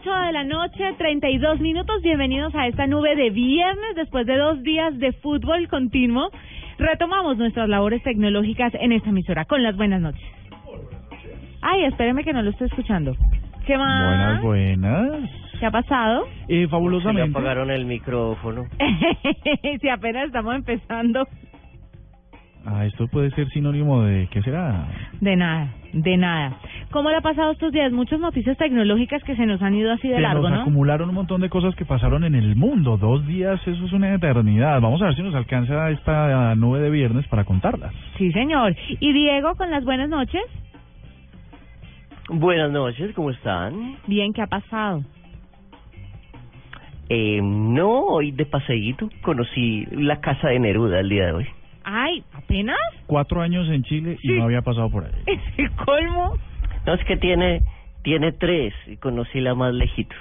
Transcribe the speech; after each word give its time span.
8 0.00 0.10
de 0.26 0.32
la 0.32 0.44
noche, 0.44 0.94
32 0.96 1.58
minutos. 1.58 2.00
Bienvenidos 2.02 2.54
a 2.54 2.68
esta 2.68 2.86
nube 2.86 3.16
de 3.16 3.30
viernes 3.30 3.96
después 3.96 4.26
de 4.26 4.36
dos 4.36 4.62
días 4.62 4.96
de 5.00 5.12
fútbol 5.14 5.66
continuo. 5.66 6.30
Retomamos 6.78 7.36
nuestras 7.36 7.68
labores 7.68 8.00
tecnológicas 8.04 8.72
en 8.74 8.92
esta 8.92 9.08
emisora 9.08 9.44
con 9.44 9.60
las 9.64 9.76
buenas 9.76 10.00
noches. 10.00 10.22
Ay, 11.62 11.84
espéreme 11.86 12.22
que 12.22 12.32
no 12.32 12.42
lo 12.42 12.50
estoy 12.50 12.68
escuchando. 12.68 13.16
¿Qué 13.66 13.76
más? 13.76 14.40
Buenas, 14.40 14.42
buenas. 14.84 15.30
¿Qué 15.58 15.66
ha 15.66 15.70
pasado? 15.72 16.28
Eh, 16.46 16.62
Se 16.62 16.68
fabulosamente. 16.68 17.36
apagaron 17.36 17.68
el 17.72 17.84
micrófono. 17.84 18.66
si 19.80 19.88
apenas 19.88 20.26
estamos 20.26 20.54
empezando. 20.54 21.26
Ah, 22.70 22.84
esto 22.84 23.08
puede 23.08 23.30
ser 23.30 23.48
sinónimo 23.48 24.02
de 24.02 24.28
¿qué 24.30 24.42
será? 24.42 24.86
De 25.22 25.36
nada, 25.36 25.68
de 25.94 26.16
nada. 26.18 26.58
¿Cómo 26.90 27.08
le 27.08 27.16
ha 27.16 27.20
pasado 27.22 27.52
estos 27.52 27.72
días? 27.72 27.90
Muchas 27.92 28.20
noticias 28.20 28.58
tecnológicas 28.58 29.22
que 29.24 29.36
se 29.36 29.46
nos 29.46 29.62
han 29.62 29.74
ido 29.74 29.90
así 29.90 30.06
de 30.08 30.16
Se 30.16 30.20
largo, 30.20 30.42
nos 30.42 30.50
¿no? 30.50 30.60
acumularon 30.60 31.08
un 31.08 31.14
montón 31.14 31.40
de 31.40 31.48
cosas 31.48 31.74
que 31.76 31.86
pasaron 31.86 32.24
en 32.24 32.34
el 32.34 32.56
mundo. 32.56 32.98
Dos 32.98 33.26
días, 33.26 33.58
eso 33.66 33.86
es 33.86 33.92
una 33.92 34.14
eternidad. 34.14 34.82
Vamos 34.82 35.00
a 35.00 35.06
ver 35.06 35.16
si 35.16 35.22
nos 35.22 35.34
alcanza 35.34 35.88
esta 35.90 36.54
nube 36.56 36.80
de 36.80 36.90
viernes 36.90 37.26
para 37.28 37.44
contarlas. 37.44 37.94
Sí, 38.18 38.30
señor. 38.32 38.76
Y 39.00 39.12
Diego, 39.14 39.54
con 39.54 39.70
las 39.70 39.84
buenas 39.84 40.10
noches. 40.10 40.42
Buenas 42.28 42.70
noches, 42.70 43.14
¿cómo 43.14 43.30
están? 43.30 43.96
Bien, 44.06 44.34
¿qué 44.34 44.42
ha 44.42 44.46
pasado? 44.46 45.02
Eh, 47.08 47.40
no, 47.42 48.00
hoy 48.00 48.32
de 48.32 48.44
paseíto 48.44 49.08
conocí 49.22 49.86
la 49.92 50.20
casa 50.20 50.48
de 50.48 50.58
Neruda 50.58 51.00
el 51.00 51.08
día 51.08 51.26
de 51.26 51.32
hoy. 51.32 51.46
Ay, 51.90 52.22
¿apenas? 52.34 52.76
Cuatro 53.06 53.40
años 53.40 53.66
en 53.70 53.82
Chile 53.82 54.18
y 54.22 54.32
no 54.32 54.44
había 54.44 54.60
pasado 54.60 54.90
por 54.90 55.04
ahí. 55.04 55.12
¿Es 55.26 55.40
el 55.56 55.70
colmo? 55.72 56.34
No, 56.84 56.92
es 56.92 57.02
que 57.06 57.16
tiene, 57.16 57.62
tiene 58.02 58.32
tres 58.32 58.74
y 58.86 58.98
conocí 58.98 59.40
la 59.40 59.54
más 59.54 59.72
lejitos. 59.72 60.18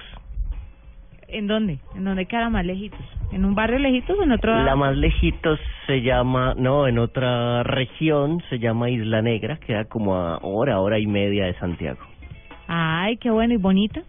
¿En 1.28 1.48
dónde? 1.48 1.80
¿En 1.94 2.06
dónde 2.06 2.26
queda 2.26 2.50
más 2.50 2.66
lejitos? 2.66 3.02
¿En 3.34 3.44
un 3.44 3.54
barrio 3.54 3.80
lejitos 3.80 4.18
o 4.18 4.24
en 4.24 4.32
otro? 4.32 4.64
La 4.64 4.78
más 4.78 4.96
lejitos 4.96 5.60
se 5.88 6.02
llama, 6.02 6.54
no, 6.58 6.88
en 6.88 7.00
otra 7.00 7.64
región 7.64 8.42
se 8.50 8.60
llama 8.60 8.90
Isla 8.90 9.22
Negra, 9.22 9.58
queda 9.58 9.84
como 9.84 10.16
a 10.16 10.38
hora, 10.38 10.80
hora 10.80 11.00
y 11.00 11.06
media 11.06 11.48
de 11.48 11.54
Santiago. 11.56 12.00
Ay, 12.70 13.18
qué 13.18 13.30
bueno 13.30 13.54
y 13.54 13.58
bonita. 13.58 14.04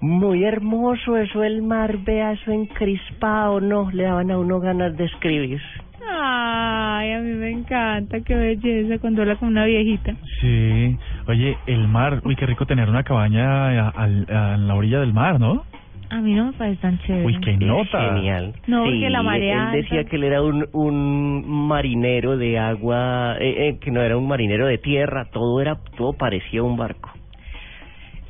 Muy 0.00 0.44
hermoso 0.44 1.16
eso, 1.16 1.42
el 1.42 1.62
mar, 1.62 1.96
vea 2.04 2.32
eso 2.32 2.50
encrispado, 2.52 3.60
no, 3.60 3.90
le 3.90 4.04
daban 4.04 4.30
a 4.30 4.38
uno 4.38 4.60
ganas 4.60 4.96
de 4.96 5.04
escribir. 5.04 5.60
Ay, 6.08 7.12
a 7.12 7.20
mí 7.20 7.30
me 7.32 7.50
encanta, 7.50 8.20
qué 8.20 8.34
belleza 8.34 8.98
cuando 9.00 9.22
habla 9.22 9.36
con 9.36 9.48
una 9.48 9.64
viejita. 9.64 10.14
Sí. 10.40 10.96
Oye, 11.26 11.56
el 11.66 11.88
mar. 11.88 12.20
Uy, 12.24 12.36
qué 12.36 12.46
rico 12.46 12.66
tener 12.66 12.88
una 12.88 13.02
cabaña 13.02 13.68
a, 13.86 13.88
al- 13.90 14.26
a 14.30 14.56
la 14.56 14.74
orilla 14.74 15.00
del 15.00 15.12
mar, 15.12 15.40
¿no? 15.40 15.64
A 16.08 16.20
mí 16.20 16.34
no 16.34 16.46
me 16.46 16.52
parece 16.52 16.80
tan 16.80 16.98
chévere. 17.00 17.24
Uy, 17.26 17.40
qué 17.40 17.52
Es 17.54 17.60
nota. 17.60 18.14
Genial. 18.14 18.52
No, 18.68 18.84
sí, 18.84 18.90
porque 18.90 19.10
la 19.10 19.22
marea 19.22 19.70
Él 19.72 19.82
decía 19.82 19.98
alta. 20.00 20.10
que 20.10 20.16
él 20.16 20.24
era 20.24 20.40
un, 20.42 20.66
un 20.72 21.66
marinero 21.66 22.36
de 22.36 22.58
agua, 22.58 23.36
eh, 23.40 23.68
eh, 23.70 23.78
que 23.80 23.90
no 23.90 24.00
era 24.02 24.16
un 24.16 24.28
marinero 24.28 24.66
de 24.66 24.78
tierra, 24.78 25.24
todo 25.32 25.60
era, 25.60 25.78
todo 25.96 26.12
parecía 26.12 26.62
un 26.62 26.76
barco. 26.76 27.10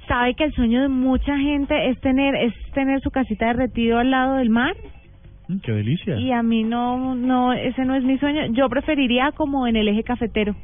¿Sabe 0.09 0.35
que 0.35 0.45
el 0.45 0.53
sueño 0.55 0.83
de 0.83 0.89
mucha 0.89 1.37
gente 1.37 1.89
es 1.89 2.01
tener 2.01 2.35
es 2.37 2.55
tener 2.73 3.01
su 3.01 3.11
casita 3.11 3.47
de 3.47 3.53
retiro 3.55 3.99
al 3.99 4.11
lado 4.11 4.37
del 4.37 4.51
mar? 4.51 4.75
Mm, 5.49 5.59
Qué 5.59 5.73
delicia. 5.73 6.17
Y 6.17 6.33
a 6.33 6.43
mí 6.43 6.63
no, 6.63 7.15
no, 7.15 7.53
ese 7.53 7.85
no 7.85 7.95
es 7.95 8.05
mi 8.05 8.19
sueño. 8.19 8.47
Yo 8.53 8.69
preferiría 8.69 9.33
como 9.33 9.67
en 9.67 9.77
el 9.77 9.89
eje 9.89 10.05
cafetero. 10.05 10.55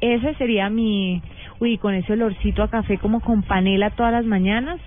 Ese 0.00 0.34
sería 0.34 0.68
mi, 0.68 1.22
uy, 1.60 1.78
con 1.78 1.94
ese 1.94 2.12
olorcito 2.12 2.62
a 2.62 2.70
café 2.70 2.98
como 2.98 3.20
con 3.20 3.42
panela 3.42 3.90
todas 3.90 4.12
las 4.12 4.26
mañanas. 4.26 4.80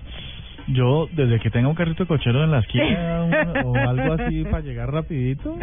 Yo, 0.72 1.08
desde 1.12 1.40
que 1.40 1.50
tenga 1.50 1.68
un 1.68 1.74
carrito 1.74 2.04
de 2.04 2.08
cochero 2.08 2.44
en 2.44 2.50
la 2.50 2.60
esquina 2.60 3.24
un- 3.24 3.66
o 3.66 3.74
algo 3.76 4.12
así 4.14 4.44
para 4.50 4.60
llegar 4.60 4.92
rapidito. 4.92 5.56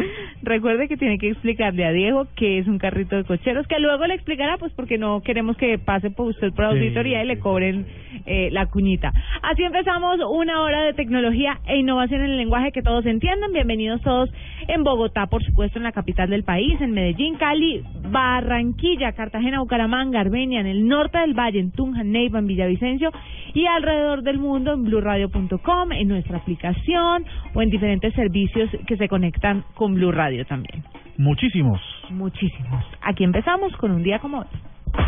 Recuerde 0.43 0.87
que 0.87 0.97
tiene 0.97 1.17
que 1.17 1.29
explicarle 1.29 1.85
a 1.85 1.91
Diego 1.91 2.27
que 2.35 2.59
es 2.59 2.67
un 2.67 2.77
carrito 2.77 3.15
de 3.15 3.23
cocheros, 3.23 3.67
que 3.67 3.79
luego 3.79 4.05
le 4.05 4.13
explicará, 4.15 4.57
pues 4.57 4.71
porque 4.73 4.97
no 4.97 5.21
queremos 5.21 5.55
que 5.57 5.77
pase 5.79 6.11
por 6.11 6.27
usted 6.27 6.51
por 6.53 6.65
Sí, 6.71 6.77
auditoría 6.77 7.23
y 7.23 7.27
le 7.27 7.35
sí, 7.35 7.41
cobren 7.41 7.85
eh, 8.25 8.49
la 8.51 8.65
cuñita. 8.65 9.13
Así 9.43 9.63
empezamos 9.63 10.17
una 10.29 10.61
hora 10.61 10.81
de 10.83 10.93
tecnología 10.93 11.59
e 11.67 11.77
innovación 11.77 12.21
en 12.21 12.31
el 12.31 12.37
lenguaje 12.37 12.71
que 12.71 12.81
todos 12.81 13.05
entiendan. 13.05 13.53
Bienvenidos 13.53 14.01
todos 14.01 14.29
en 14.67 14.83
Bogotá, 14.83 15.27
por 15.27 15.43
supuesto, 15.43 15.77
en 15.79 15.83
la 15.83 15.91
capital 15.91 16.29
del 16.29 16.43
país, 16.43 16.79
en 16.81 16.91
Medellín, 16.91 17.35
Cali, 17.35 17.81
Barranquilla, 18.11 19.13
Cartagena, 19.13 19.59
Bucaramanga, 19.61 20.19
Armenia, 20.19 20.59
en 20.59 20.67
el 20.67 20.87
norte 20.87 21.17
del 21.19 21.33
valle, 21.33 21.59
en 21.59 21.71
Tunja, 21.71 22.03
Neiva, 22.03 22.39
en 22.39 22.47
Villavicencio 22.47 23.11
y 23.53 23.65
alrededor 23.65 24.23
del 24.23 24.37
mundo 24.39 24.73
en 24.73 24.83
blurradio.com, 24.97 25.91
en 25.91 26.07
nuestra 26.07 26.37
aplicación 26.37 27.25
o 27.53 27.61
en 27.61 27.69
diferentes 27.69 28.13
servicios 28.13 28.69
que 28.85 28.97
se 28.97 29.07
conectan 29.07 29.63
con 29.75 29.93
Blue 29.93 30.11
Radio 30.11 30.45
también. 30.45 30.83
Muchísimos. 31.17 31.81
Muchísimos. 32.09 32.83
Aquí 33.01 33.23
empezamos 33.23 33.75
con 33.77 33.91
un 33.91 34.03
día 34.03 34.19
como 34.19 34.39
hoy. 34.39 34.47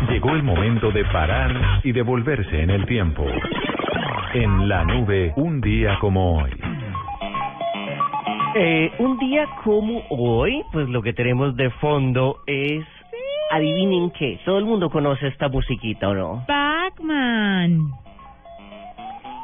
Llegó 0.08 0.30
el 0.30 0.42
momento 0.42 0.90
de 0.90 1.04
parar 1.06 1.80
y 1.84 1.92
devolverse 1.92 2.62
en 2.62 2.70
el 2.70 2.86
tiempo. 2.86 3.24
En 4.34 4.68
la 4.68 4.84
nube, 4.84 5.32
un 5.36 5.60
día 5.60 5.98
como 6.00 6.38
hoy. 6.38 6.50
Eh, 8.56 8.90
un 8.98 9.18
día 9.18 9.46
como 9.64 10.02
hoy, 10.10 10.62
pues 10.72 10.88
lo 10.88 11.02
que 11.02 11.12
tenemos 11.12 11.54
de 11.56 11.70
fondo 11.70 12.38
es, 12.46 12.84
adivinen 13.52 14.10
qué, 14.10 14.40
todo 14.44 14.58
el 14.58 14.64
mundo 14.64 14.90
conoce 14.90 15.28
esta 15.28 15.48
musiquita 15.48 16.08
o 16.08 16.14
no. 16.14 16.44
Pac-Man. 16.46 17.92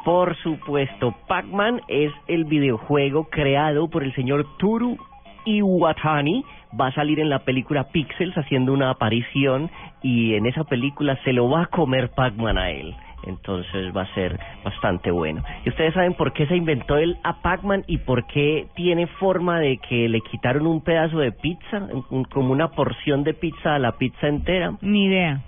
Por 0.07 0.37
supuesto, 0.37 1.13
Pac-Man 1.27 1.81
es 1.89 2.13
el 2.29 2.45
videojuego 2.45 3.25
creado 3.29 3.89
por 3.89 4.05
el 4.05 4.15
señor 4.15 4.45
Toru 4.57 4.97
Iwatani. 5.43 6.45
Va 6.79 6.87
a 6.87 6.93
salir 6.93 7.19
en 7.19 7.29
la 7.29 7.39
película 7.39 7.89
Pixels 7.89 8.33
haciendo 8.37 8.71
una 8.71 8.89
aparición 8.89 9.69
y 10.01 10.35
en 10.35 10.45
esa 10.45 10.63
película 10.63 11.19
se 11.25 11.33
lo 11.33 11.49
va 11.49 11.63
a 11.63 11.65
comer 11.65 12.11
Pac-Man 12.15 12.57
a 12.57 12.71
él. 12.71 12.95
Entonces 13.23 13.93
va 13.93 14.03
a 14.03 14.13
ser 14.13 14.39
bastante 14.63 15.11
bueno. 15.11 15.43
¿Y 15.65 15.69
ustedes 15.71 15.93
saben 15.93 16.13
por 16.13 16.31
qué 16.31 16.47
se 16.47 16.55
inventó 16.55 16.95
él 16.95 17.17
a 17.25 17.41
Pac-Man 17.41 17.83
y 17.85 17.97
por 17.97 18.27
qué 18.27 18.67
tiene 18.75 19.07
forma 19.07 19.59
de 19.59 19.77
que 19.77 20.07
le 20.07 20.21
quitaron 20.21 20.67
un 20.67 20.85
pedazo 20.85 21.19
de 21.19 21.33
pizza, 21.33 21.85
como 22.31 22.53
una 22.53 22.69
porción 22.69 23.25
de 23.25 23.33
pizza 23.33 23.75
a 23.75 23.79
la 23.79 23.91
pizza 23.97 24.29
entera? 24.29 24.71
Ni 24.79 25.07
idea. 25.07 25.41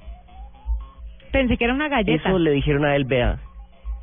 Pensé 1.32 1.56
que 1.56 1.64
era 1.64 1.74
una 1.74 1.88
galleta. 1.88 2.28
Eso 2.28 2.40
le 2.40 2.52
dijeron 2.52 2.84
a 2.84 2.98
él, 2.98 3.06
vea, 3.06 3.40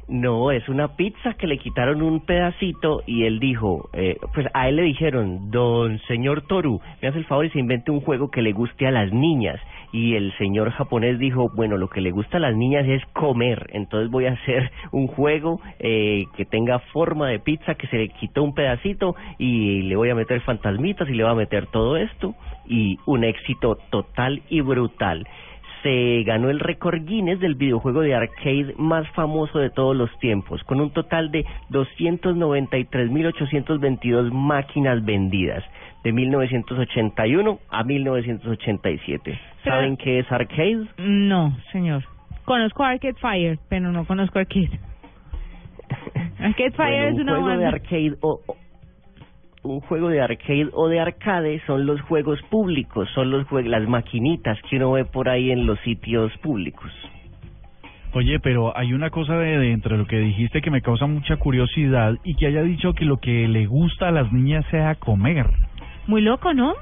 no, 0.08 0.52
es 0.52 0.68
una 0.68 0.94
pizza 0.94 1.34
que 1.34 1.48
le 1.48 1.58
quitaron 1.58 2.00
un 2.00 2.20
pedacito 2.20 3.02
y 3.06 3.24
él 3.24 3.40
dijo, 3.40 3.90
eh, 3.92 4.16
pues 4.34 4.46
a 4.54 4.68
él 4.68 4.76
le 4.76 4.82
dijeron, 4.82 5.50
don 5.50 5.98
señor 6.06 6.42
Toru, 6.42 6.80
me 7.02 7.08
hace 7.08 7.18
el 7.18 7.24
favor 7.24 7.44
y 7.44 7.50
se 7.50 7.58
invente 7.58 7.90
un 7.90 8.00
juego 8.00 8.30
que 8.30 8.40
le 8.40 8.52
guste 8.52 8.86
a 8.86 8.92
las 8.92 9.12
niñas. 9.12 9.60
Y 9.92 10.14
el 10.14 10.36
señor 10.36 10.70
japonés 10.70 11.18
dijo, 11.18 11.50
bueno, 11.54 11.76
lo 11.76 11.88
que 11.88 12.00
le 12.00 12.12
gusta 12.12 12.36
a 12.36 12.40
las 12.40 12.54
niñas 12.54 12.86
es 12.86 13.02
comer, 13.14 13.68
entonces 13.72 14.10
voy 14.10 14.26
a 14.26 14.32
hacer 14.32 14.70
un 14.92 15.08
juego 15.08 15.60
eh, 15.80 16.26
que 16.36 16.44
tenga 16.44 16.78
forma 16.92 17.28
de 17.28 17.40
pizza, 17.40 17.74
que 17.74 17.88
se 17.88 17.96
le 17.96 18.08
quitó 18.10 18.44
un 18.44 18.54
pedacito 18.54 19.16
y 19.38 19.82
le 19.82 19.96
voy 19.96 20.10
a 20.10 20.14
meter 20.14 20.40
fantasmitas 20.42 21.08
y 21.08 21.14
le 21.14 21.24
voy 21.24 21.32
a 21.32 21.36
meter 21.36 21.66
todo 21.66 21.96
esto. 21.96 22.34
Y 22.68 22.98
un 23.06 23.24
éxito 23.24 23.78
total 23.90 24.42
y 24.48 24.60
brutal 24.60 25.26
se 25.82 26.22
ganó 26.24 26.50
el 26.50 26.60
récord 26.60 27.02
Guinness 27.04 27.38
del 27.40 27.54
videojuego 27.54 28.00
de 28.00 28.14
arcade 28.14 28.74
más 28.78 29.06
famoso 29.10 29.58
de 29.58 29.70
todos 29.70 29.94
los 29.96 30.10
tiempos, 30.18 30.62
con 30.64 30.80
un 30.80 30.90
total 30.90 31.30
de 31.30 31.44
293.822 31.70 34.30
máquinas 34.32 35.04
vendidas, 35.04 35.62
de 36.04 36.12
1981 36.12 37.58
a 37.70 37.84
1987. 37.84 39.20
Pero- 39.24 39.38
¿Saben 39.76 39.96
qué 39.96 40.18
es 40.20 40.30
arcade? 40.32 40.86
No, 40.98 41.56
señor. 41.72 42.04
Conozco 42.44 42.84
Arcade 42.84 43.14
Fire, 43.14 43.58
pero 43.68 43.90
no 43.90 44.04
conozco 44.06 44.38
Arcade. 44.38 44.78
Arcade 46.38 46.70
Fire 46.72 47.02
Bueno, 47.02 47.08
es 47.08 47.14
un 47.14 47.20
una 47.22 47.32
juego 47.32 47.48
de 47.48 47.54
banda. 47.56 47.68
arcade 47.68 48.12
o, 48.20 48.40
o- 48.46 48.56
un 49.66 49.80
juego 49.80 50.08
de 50.08 50.20
arcade 50.20 50.68
o 50.72 50.88
de 50.88 51.00
arcade 51.00 51.60
son 51.66 51.86
los 51.86 52.00
juegos 52.02 52.40
públicos, 52.50 53.08
son 53.14 53.30
los 53.30 53.46
jue- 53.46 53.64
las 53.64 53.86
maquinitas 53.88 54.58
que 54.68 54.76
uno 54.76 54.92
ve 54.92 55.04
por 55.04 55.28
ahí 55.28 55.50
en 55.50 55.66
los 55.66 55.78
sitios 55.80 56.32
públicos. 56.38 56.90
Oye, 58.12 58.38
pero 58.40 58.76
hay 58.76 58.94
una 58.94 59.10
cosa 59.10 59.36
de, 59.36 59.58
de 59.58 59.72
entre 59.72 59.98
lo 59.98 60.06
que 60.06 60.18
dijiste 60.18 60.62
que 60.62 60.70
me 60.70 60.80
causa 60.80 61.06
mucha 61.06 61.36
curiosidad 61.36 62.14
y 62.24 62.34
que 62.36 62.46
haya 62.46 62.62
dicho 62.62 62.94
que 62.94 63.04
lo 63.04 63.18
que 63.18 63.46
le 63.46 63.66
gusta 63.66 64.08
a 64.08 64.10
las 64.10 64.32
niñas 64.32 64.64
sea 64.70 64.94
comer. 64.94 65.46
Muy 66.06 66.22
loco, 66.22 66.54
¿no? 66.54 66.74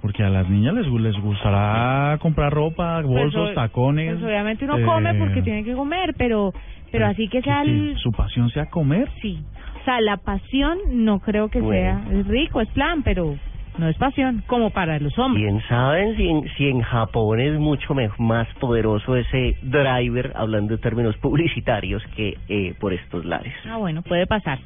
Porque 0.00 0.22
a 0.22 0.30
las 0.30 0.48
niñas 0.48 0.74
les, 0.74 0.86
les 0.86 1.16
gustará 1.20 2.16
comprar 2.20 2.52
ropa, 2.52 3.02
bolsos, 3.02 3.34
Pues, 3.48 3.50
o- 3.50 3.54
tacones. 3.60 4.12
Pues 4.14 4.24
obviamente 4.24 4.64
uno 4.64 4.78
eh, 4.78 4.82
come 4.84 5.14
porque 5.14 5.42
tiene 5.42 5.64
que 5.64 5.74
comer, 5.74 6.14
pero 6.16 6.54
pero 6.90 7.06
así 7.06 7.28
que 7.28 7.42
sea 7.42 7.64
que 7.64 7.70
el... 7.70 7.96
su 7.98 8.10
pasión 8.12 8.48
sea 8.50 8.66
comer. 8.66 9.10
Sí. 9.20 9.40
O 9.80 9.84
sea, 9.84 10.00
la 10.00 10.16
pasión 10.18 10.78
no 10.90 11.20
creo 11.20 11.48
que 11.48 11.60
Bueno. 11.60 12.04
sea... 12.08 12.18
Es 12.20 12.26
rico, 12.26 12.60
es 12.60 12.68
plan, 12.70 13.02
pero 13.02 13.36
no 13.78 13.88
es 13.88 13.96
pasión, 13.96 14.42
como 14.46 14.70
para 14.70 14.98
los 14.98 15.16
hombres. 15.18 15.44
¿Quién 15.44 15.62
sabe 15.68 16.16
si 16.16 16.28
en, 16.28 16.48
si 16.56 16.68
en 16.68 16.82
Japón 16.82 17.40
es 17.40 17.58
mucho 17.58 17.94
más 18.18 18.48
poderoso 18.60 19.14
ese 19.16 19.56
driver, 19.62 20.32
hablando 20.34 20.74
de 20.76 20.78
términos 20.82 21.16
publicitarios, 21.18 22.02
que 22.16 22.36
eh, 22.48 22.74
por 22.80 22.92
estos 22.92 23.24
lares? 23.24 23.54
Ah, 23.70 23.76
bueno, 23.76 24.02
puede 24.02 24.26
pasar. 24.26 24.58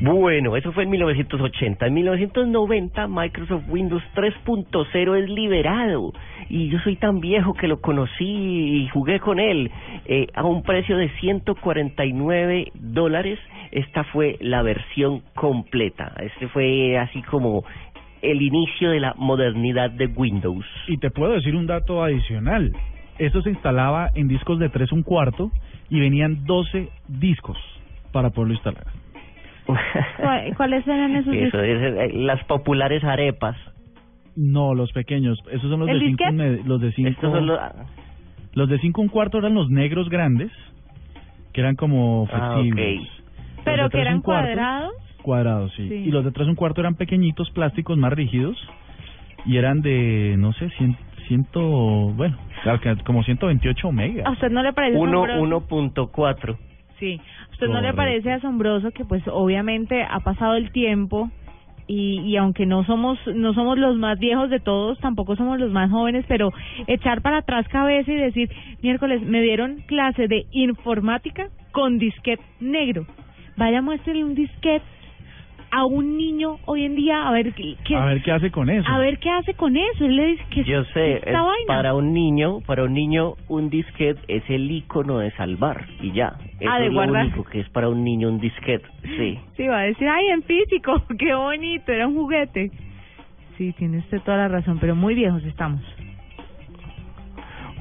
Bueno, 0.00 0.56
eso 0.56 0.70
fue 0.72 0.84
en 0.84 0.90
1980. 0.90 1.86
En 1.86 1.94
1990 1.94 3.08
Microsoft 3.08 3.64
Windows 3.68 4.02
3.0 4.14 5.16
es 5.16 5.28
liberado 5.28 6.12
y 6.48 6.68
yo 6.68 6.78
soy 6.80 6.94
tan 6.94 7.18
viejo 7.20 7.54
que 7.54 7.66
lo 7.66 7.80
conocí 7.80 8.24
y 8.24 8.88
jugué 8.88 9.18
con 9.18 9.40
él 9.40 9.72
eh, 10.06 10.28
a 10.34 10.44
un 10.44 10.62
precio 10.62 10.96
de 10.96 11.08
149 11.18 12.70
dólares. 12.74 13.40
Esta 13.72 14.04
fue 14.04 14.36
la 14.40 14.62
versión 14.62 15.22
completa. 15.34 16.12
Este 16.20 16.46
fue 16.46 16.96
así 16.96 17.20
como 17.22 17.64
el 18.22 18.40
inicio 18.40 18.90
de 18.90 19.00
la 19.00 19.14
modernidad 19.16 19.90
de 19.90 20.06
Windows. 20.06 20.64
Y 20.86 20.98
te 20.98 21.10
puedo 21.10 21.32
decir 21.32 21.56
un 21.56 21.66
dato 21.66 22.04
adicional. 22.04 22.72
Esto 23.18 23.42
se 23.42 23.50
instalaba 23.50 24.10
en 24.14 24.28
discos 24.28 24.60
de 24.60 24.68
3 24.68 24.92
un 24.92 25.02
cuarto 25.02 25.50
y 25.90 25.98
venían 25.98 26.44
12 26.44 26.88
discos 27.08 27.58
para 28.12 28.30
poderlo 28.30 28.54
instalar. 28.54 28.97
¿Cuál- 30.18 30.54
¿Cuáles 30.56 30.86
eran 30.86 31.14
esos 31.16 31.34
Eso 31.34 31.60
es 31.62 31.82
eh, 31.82 32.10
las 32.14 32.42
populares 32.44 33.04
arepas. 33.04 33.56
No, 34.36 34.74
los 34.74 34.92
pequeños. 34.92 35.38
Esos 35.50 35.68
son 35.70 35.80
los 35.80 35.88
¿El 35.88 35.98
de 36.00 36.06
5 36.06 36.24
disquete? 36.32 36.62
los 36.68 36.80
de 36.80 36.92
cinco, 36.92 37.08
Estos 37.10 37.32
son 37.32 37.46
los... 37.46 37.58
los 38.54 38.68
de 38.68 38.78
cinco 38.78 39.02
un 39.02 39.08
cuarto 39.08 39.38
eran 39.38 39.54
los 39.54 39.68
negros 39.70 40.08
grandes, 40.08 40.50
que 41.52 41.60
eran 41.60 41.74
como 41.76 42.28
Ah, 42.32 42.52
flexibles. 42.54 43.00
ok. 43.00 43.06
Los 43.56 43.64
Pero 43.64 43.90
que 43.90 44.00
eran 44.00 44.20
cuarto, 44.22 44.46
cuadrados. 44.46 44.92
Cuadrados, 45.22 45.72
sí. 45.76 45.88
Sí. 45.88 45.94
Y 45.94 46.10
los 46.10 46.24
de 46.24 46.30
tres 46.32 46.46
un 46.48 46.54
cuarto 46.54 46.80
eran 46.80 46.94
pequeñitos, 46.94 47.50
plásticos, 47.50 47.98
más 47.98 48.12
rígidos. 48.12 48.56
Y 49.44 49.56
eran 49.56 49.82
de, 49.82 50.36
no 50.38 50.52
sé, 50.52 50.68
cien, 50.78 50.96
ciento, 51.26 51.60
bueno, 51.60 52.36
como 53.04 53.22
128 53.24 53.92
megas. 53.92 54.26
¿A 54.26 54.30
usted 54.30 54.50
no 54.50 54.62
le 54.62 54.72
parece 54.72 54.96
Uno, 54.98 55.24
asombroso? 55.24 55.66
1.4. 55.68 56.56
Sí. 56.98 57.20
¿A 57.48 57.52
usted 57.52 57.68
no 57.68 57.80
le 57.80 57.92
parece 57.94 58.32
asombroso 58.32 58.90
que 58.90 59.04
pues 59.04 59.22
obviamente 59.28 60.02
ha 60.02 60.20
pasado 60.20 60.56
el 60.56 60.72
tiempo 60.72 61.30
y, 61.86 62.20
y 62.20 62.36
aunque 62.36 62.66
no 62.66 62.84
somos 62.84 63.18
no 63.26 63.54
somos 63.54 63.78
los 63.78 63.96
más 63.96 64.18
viejos 64.18 64.50
de 64.50 64.60
todos, 64.60 64.98
tampoco 64.98 65.36
somos 65.36 65.58
los 65.58 65.70
más 65.70 65.90
jóvenes, 65.90 66.24
pero 66.28 66.52
echar 66.86 67.22
para 67.22 67.38
atrás 67.38 67.66
cabeza 67.68 68.12
y 68.12 68.16
decir, 68.16 68.50
miércoles, 68.82 69.22
me 69.22 69.40
dieron 69.42 69.82
clase 69.86 70.28
de 70.28 70.46
informática 70.50 71.48
con 71.72 71.98
disquete 71.98 72.42
negro. 72.60 73.06
Vaya, 73.56 73.80
muéstrenle 73.80 74.24
un 74.24 74.34
disquete 74.34 74.84
a 75.70 75.84
un 75.84 76.16
niño 76.16 76.56
hoy 76.64 76.84
en 76.84 76.94
día 76.96 77.28
a 77.28 77.32
ver 77.32 77.52
qué, 77.52 77.76
qué- 77.84 77.94
a 77.96 78.04
ver 78.06 78.22
qué 78.22 78.32
hace 78.32 78.50
con 78.50 78.70
eso. 78.70 78.88
a 78.88 78.98
ver 78.98 79.18
qué 79.18 79.30
hace 79.30 79.54
con 79.54 79.76
eso. 79.76 80.04
Él 80.04 80.16
le 80.16 80.26
dice 80.28 80.44
que 80.50 80.64
Yo 80.64 80.82
sé, 80.84 81.16
esta 81.16 81.30
es 81.30 81.34
vaina. 81.36 81.66
para 81.66 81.94
un 81.94 82.12
niño, 82.12 82.60
para 82.66 82.84
un 82.84 82.94
niño 82.94 83.34
un 83.48 83.68
disquete 83.68 84.20
es 84.28 84.42
el 84.48 84.70
icono 84.70 85.18
de 85.18 85.30
salvar 85.32 85.84
y 86.00 86.12
ya. 86.12 86.32
Eso 86.58 86.70
Ah, 86.70 86.78
de 86.78 86.86
es 86.86 86.92
guardar. 86.92 87.24
lo 87.26 87.28
único 87.32 87.44
que 87.50 87.60
es 87.60 87.68
para 87.68 87.88
un 87.88 88.02
niño 88.02 88.28
un 88.28 88.40
disquete. 88.40 88.86
Sí. 89.02 89.38
Sí, 89.56 89.66
va 89.68 89.80
a 89.80 89.82
decir, 89.82 90.08
ay, 90.08 90.26
en 90.28 90.42
físico, 90.42 91.02
qué 91.18 91.34
bonito, 91.34 91.92
era 91.92 92.06
un 92.08 92.14
juguete. 92.14 92.70
Sí, 93.58 93.72
tiene 93.76 93.98
usted 93.98 94.20
toda 94.22 94.36
la 94.38 94.48
razón, 94.48 94.78
pero 94.80 94.94
muy 94.94 95.14
viejos 95.14 95.44
estamos. 95.44 95.82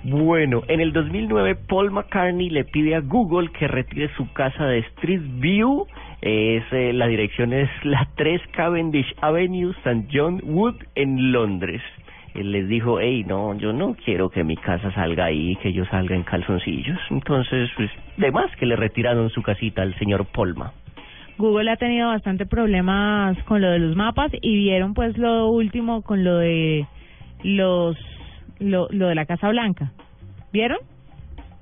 Bueno, 0.04 0.62
en 0.70 0.80
el 0.80 0.94
2009 0.94 1.56
Paul 1.68 1.92
McCartney 1.92 2.50
le 2.50 2.64
pide 2.64 2.96
a 2.96 3.02
Google 3.02 3.50
que 3.52 3.68
retire 3.68 4.10
su 4.16 4.32
casa 4.32 4.66
de 4.66 4.80
Street 4.80 5.22
View. 5.40 5.86
Es, 6.22 6.64
eh, 6.72 6.94
la 6.94 7.08
dirección 7.08 7.54
es 7.54 7.70
la 7.84 8.08
3 8.16 8.42
Cavendish 8.52 9.14
Avenue, 9.22 9.72
St. 9.84 10.08
John 10.12 10.42
Wood, 10.44 10.76
en 10.96 11.32
Londres. 11.32 11.82
Él 12.34 12.52
les 12.52 12.68
dijo, 12.68 13.00
hey, 13.00 13.24
no, 13.28 13.58
yo 13.58 13.74
no 13.74 13.96
quiero 13.96 14.30
que 14.30 14.44
mi 14.44 14.58
casa 14.58 14.92
salga 14.94 15.26
ahí, 15.26 15.56
que 15.58 15.74
yo 15.74 15.86
salga 15.86 16.16
en 16.16 16.24
calzoncillos. 16.24 17.00
Entonces, 17.10 17.70
pues, 17.76 17.90
de 18.18 18.32
más 18.32 18.56
que 18.58 18.66
le 18.66 18.76
retiraron 18.76 19.30
su 19.30 19.42
casita 19.42 19.82
al 19.82 19.98
señor 19.98 20.26
Polma. 20.26 20.72
Google 21.38 21.70
ha 21.72 21.78
tenido 21.78 22.08
bastante 22.08 22.46
problemas 22.46 23.38
con 23.44 23.62
lo 23.62 23.70
de 23.70 23.80
los 23.80 23.96
mapas 23.96 24.32
y 24.42 24.56
vieron 24.56 24.96
pues 24.96 25.18
lo 25.18 25.50
último 25.50 26.02
con 26.02 26.24
lo 26.24 26.38
de 26.38 26.88
los 27.44 27.96
lo, 28.60 28.88
lo 28.90 29.08
de 29.08 29.16
la 29.16 29.26
Casa 29.26 29.50
Blanca. 29.50 29.92
¿Vieron? 30.52 30.80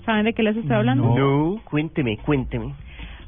¿Saben 0.06 0.26
de 0.26 0.34
qué 0.34 0.44
les 0.44 0.56
estoy 0.56 0.76
hablando? 0.76 1.14
No, 1.16 1.62
cuénteme, 1.66 2.18
cuénteme. 2.18 2.74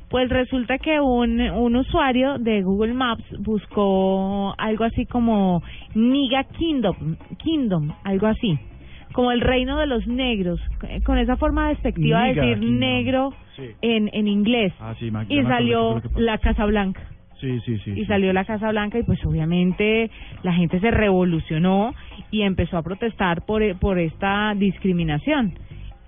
Pues 0.10 0.30
resulta 0.30 0.78
que 0.78 1.02
un, 1.02 1.42
un 1.42 1.76
usuario 1.76 2.38
de 2.38 2.62
Google 2.62 2.94
Maps 2.94 3.26
buscó 3.40 4.54
algo 4.58 4.86
así 4.86 5.06
como 5.06 5.62
Niga 5.96 6.44
Kingdom, 6.46 7.16
Kingdom, 7.38 7.92
algo 8.06 8.28
así, 8.28 8.58
como 9.12 9.32
el 9.32 9.42
reino 9.42 9.78
de 9.80 9.88
los 9.88 10.08
negros, 10.08 10.62
eh, 10.88 11.02
con 11.04 11.18
esa 11.18 11.36
forma 11.36 11.70
despectiva 11.70 12.24
de 12.24 12.34
decir 12.36 12.60
Kingdom. 12.60 12.80
negro 12.80 13.34
Sí. 13.58 13.64
en, 13.82 14.10
en 14.14 14.28
inglés. 14.28 14.72
Ah, 14.80 14.94
sí, 15.00 15.10
ma- 15.12 15.26
y 15.28 15.42
salió 15.44 16.02
la 16.16 16.38
Casa 16.38 16.66
Blanca. 16.66 17.02
Sí, 17.42 17.60
sí, 17.66 17.78
sí. 17.80 17.92
y 17.92 17.96
sí. 17.96 18.06
salió 18.06 18.32
la 18.34 18.46
Casa 18.46 18.70
Blanca 18.72 18.98
y 19.00 19.04
pues 19.04 19.24
obviamente 19.26 20.10
la 20.42 20.54
gente 20.54 20.80
se 20.80 20.90
revolucionó 20.90 21.94
y 22.32 22.42
empezó 22.44 22.78
a 22.78 22.82
protestar 22.84 23.46
por, 23.46 23.62
por 23.80 24.00
esta 24.00 24.54
discriminación. 24.56 25.54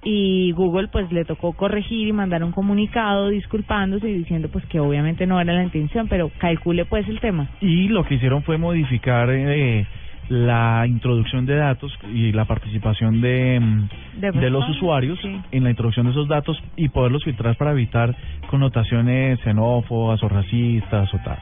Y 0.04 0.52
Google 0.54 0.88
pues 0.88 1.12
le 1.12 1.26
tocó 1.26 1.54
corregir 1.54 2.08
y 2.08 2.14
mandar 2.14 2.44
un 2.44 2.52
comunicado 2.52 3.30
disculpándose 3.30 4.10
y 4.10 4.14
diciendo 4.20 4.50
pues 4.52 4.66
que 4.68 4.80
obviamente 4.80 5.28
no 5.28 5.40
era 5.40 5.54
la 5.54 5.64
intención, 5.64 6.08
pero 6.08 6.32
calcule 6.38 6.86
pues 6.86 7.08
el 7.08 7.20
tema. 7.20 7.50
Y 7.62 7.90
lo 7.90 8.06
que 8.06 8.16
hicieron 8.16 8.44
fue 8.44 8.58
modificar 8.58 9.30
eh, 9.30 9.86
la 10.30 10.86
introducción 10.88 11.46
de 11.46 11.56
datos 11.56 11.92
y 12.14 12.32
la 12.32 12.46
participación 12.46 13.20
de, 13.20 13.60
mm, 13.60 13.90
De 14.22 14.32
de 14.32 14.50
los 14.50 14.68
usuarios 14.70 15.20
sí. 15.22 15.42
en 15.52 15.64
la 15.64 15.72
introducción 15.72 16.06
de 16.06 16.12
esos 16.12 16.28
datos 16.28 16.62
y 16.78 16.90
poderlos 16.90 17.24
filtrar 17.24 17.58
para 17.58 17.72
evitar 17.72 18.16
connotaciones 18.48 19.40
xenófobas 19.42 20.22
o 20.24 20.30
racistas 20.30 21.14
o 21.14 21.18
tal. 21.26 21.40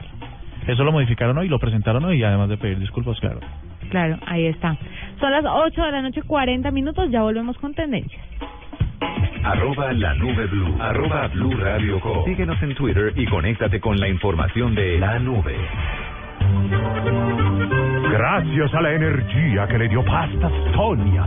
Eso 0.68 0.84
lo 0.84 0.92
modificaron 0.92 1.36
hoy 1.38 1.46
y 1.46 1.48
lo 1.48 1.58
presentaron 1.58 2.04
hoy, 2.04 2.22
además 2.22 2.50
de 2.50 2.58
pedir 2.58 2.78
disculpas, 2.78 3.18
claro. 3.20 3.40
Claro, 3.90 4.18
ahí 4.26 4.46
está. 4.46 4.76
Son 5.18 5.32
las 5.32 5.44
8 5.44 5.82
de 5.82 5.92
la 5.92 6.02
noche, 6.02 6.22
40 6.22 6.70
minutos, 6.70 7.10
ya 7.10 7.22
volvemos 7.22 7.56
con 7.56 7.72
tendencias. 7.74 8.22
Arroba 9.44 9.92
la 9.94 10.14
nube 10.14 10.46
blue. 10.46 10.76
Arroba 10.78 11.28
blue 11.28 11.56
radio 11.56 11.98
com. 12.00 12.22
Síguenos 12.26 12.62
en 12.62 12.74
Twitter 12.74 13.14
y 13.16 13.24
conéctate 13.26 13.80
con 13.80 13.98
la 13.98 14.08
información 14.08 14.74
de 14.74 14.98
la 14.98 15.18
nube. 15.18 15.56
Gracias 18.12 18.74
a 18.74 18.82
la 18.82 18.92
energía 18.92 19.66
que 19.68 19.78
le 19.78 19.88
dio 19.88 20.04
Pasta 20.04 20.50
Sonia, 20.74 21.26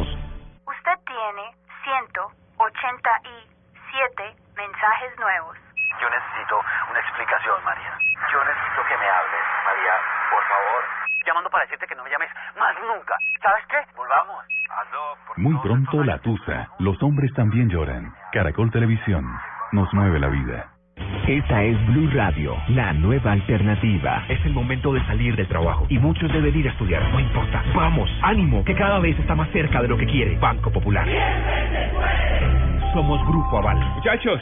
Usted 0.01 0.97
tiene 1.05 1.53
187 1.83 4.35
mensajes 4.55 5.19
nuevos. 5.19 5.57
Yo 6.01 6.09
necesito 6.09 6.59
una 6.89 6.99
explicación, 6.99 7.63
María. 7.63 7.95
Yo 8.31 8.43
necesito 8.43 8.83
que 8.87 8.97
me 8.97 9.07
hables, 9.09 9.41
María, 9.65 9.93
por 10.29 10.43
favor. 10.47 10.83
Llamando 11.25 11.49
para 11.49 11.63
decirte 11.65 11.87
que 11.87 11.95
no 11.95 12.03
me 12.03 12.09
llames 12.09 12.29
más 12.57 12.75
nunca. 12.81 13.15
¿Sabes 13.41 13.65
qué? 13.67 13.77
Volvamos. 13.95 14.45
Por 15.27 15.37
Muy 15.37 15.55
pronto 15.59 16.03
la 16.03 16.17
tusa. 16.19 16.69
Los 16.79 17.01
hombres 17.03 17.31
también 17.33 17.69
lloran. 17.69 18.15
Caracol 18.31 18.71
Televisión. 18.71 19.25
Nos 19.71 19.93
mueve 19.93 20.19
la 20.19 20.27
vida. 20.27 20.70
Esta 21.27 21.63
es 21.63 21.87
Blue 21.87 22.09
Radio, 22.13 22.57
la 22.69 22.93
nueva 22.93 23.31
alternativa. 23.33 24.25
Es 24.27 24.43
el 24.45 24.53
momento 24.53 24.93
de 24.93 25.03
salir 25.05 25.35
del 25.35 25.47
trabajo 25.47 25.85
y 25.89 25.97
muchos 25.97 26.31
deben 26.33 26.57
ir 26.57 26.67
a 26.67 26.71
estudiar. 26.71 27.03
No 27.11 27.19
importa. 27.19 27.63
Vamos, 27.75 28.09
ánimo, 28.21 28.63
que 28.65 28.75
cada 28.75 28.99
vez 28.99 29.17
está 29.19 29.35
más 29.35 29.49
cerca 29.51 29.81
de 29.81 29.87
lo 29.87 29.97
que 29.97 30.05
quiere. 30.05 30.37
Banco 30.37 30.71
Popular. 30.71 31.07
Somos 32.93 33.25
Grupo 33.27 33.59
Aval. 33.59 33.79
Muchachos, 33.95 34.41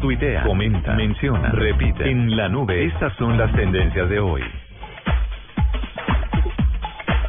Tuitea, 0.00 0.44
comenta, 0.44 0.94
menciona, 0.94 1.50
repite. 1.50 2.10
En 2.10 2.36
la 2.36 2.48
nube, 2.48 2.84
estas 2.84 3.14
son 3.16 3.38
las 3.38 3.52
tendencias 3.54 4.08
de 4.08 4.20
hoy. 4.20 4.42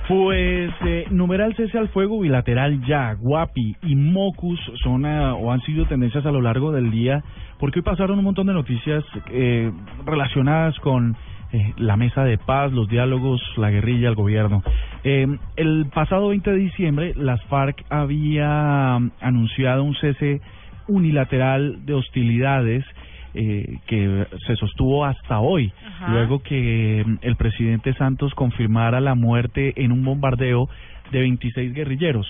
Pues 0.07 0.71
eh, 0.85 1.05
numeral 1.09 1.53
cese 1.55 1.77
al 1.77 1.89
fuego 1.89 2.19
bilateral 2.19 2.81
ya, 2.85 3.13
Guapi 3.13 3.75
y 3.83 3.95
Mocus 3.95 4.59
son 4.81 5.05
ah, 5.05 5.33
o 5.33 5.51
han 5.51 5.61
sido 5.61 5.85
tendencias 5.85 6.25
a 6.25 6.31
lo 6.31 6.41
largo 6.41 6.71
del 6.71 6.91
día 6.91 7.23
porque 7.59 7.79
hoy 7.79 7.83
pasaron 7.83 8.17
un 8.19 8.25
montón 8.25 8.47
de 8.47 8.53
noticias 8.53 9.03
eh, 9.31 9.71
relacionadas 10.05 10.77
con 10.79 11.17
eh, 11.51 11.73
la 11.77 11.95
mesa 11.95 12.23
de 12.23 12.37
paz, 12.37 12.73
los 12.73 12.89
diálogos, 12.89 13.41
la 13.55 13.69
guerrilla, 13.69 14.09
el 14.09 14.15
gobierno. 14.15 14.63
Eh, 15.03 15.27
el 15.55 15.85
pasado 15.93 16.29
20 16.29 16.51
de 16.51 16.57
diciembre 16.57 17.13
las 17.15 17.41
FARC 17.45 17.85
había 17.89 18.99
mm, 18.99 19.11
anunciado 19.21 19.83
un 19.83 19.95
cese 19.95 20.41
unilateral 20.87 21.85
de 21.85 21.93
hostilidades 21.93 22.85
eh, 23.33 23.79
que 23.85 24.25
se 24.47 24.55
sostuvo 24.55 25.05
hasta 25.05 25.39
hoy, 25.39 25.71
Ajá. 25.85 26.11
luego 26.11 26.41
que 26.41 27.03
mm, 27.05 27.17
el 27.21 27.35
presidente 27.35 27.93
Santos 27.93 28.33
confirmara 28.33 28.99
la 28.99 29.15
muerte 29.15 29.73
en 29.75 29.91
un 29.91 30.03
bombardeo 30.03 30.69
de 31.11 31.19
26 31.19 31.73
guerrilleros. 31.73 32.25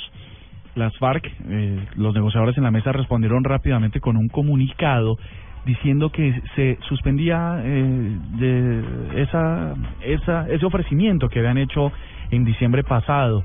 Las 0.76 0.96
FARC, 0.98 1.26
eh, 1.50 1.80
los 1.96 2.14
negociadores 2.14 2.58
en 2.58 2.64
la 2.64 2.72
mesa 2.72 2.92
respondieron 2.92 3.44
rápidamente 3.44 4.00
con 4.00 4.18
un 4.18 4.28
comunicado 4.28 5.18
diciendo 5.66 6.12
que 6.12 6.42
se 6.56 6.78
suspendía 6.88 7.62
eh, 7.64 8.18
de 8.40 9.22
esa, 9.22 9.76
esa, 10.02 10.50
ese 10.50 10.66
ofrecimiento 10.66 11.30
que 11.30 11.40
habían 11.40 11.58
hecho 11.58 11.92
en 12.32 12.46
diciembre 12.46 12.84
pasado. 12.84 13.44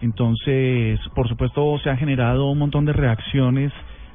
Entonces, 0.00 1.00
por 1.14 1.28
supuesto, 1.28 1.78
se 1.78 1.90
han 1.90 1.98
generado 1.98 2.50
un 2.50 2.58
montón 2.58 2.84
de 2.84 2.92
reacciones 2.92 3.72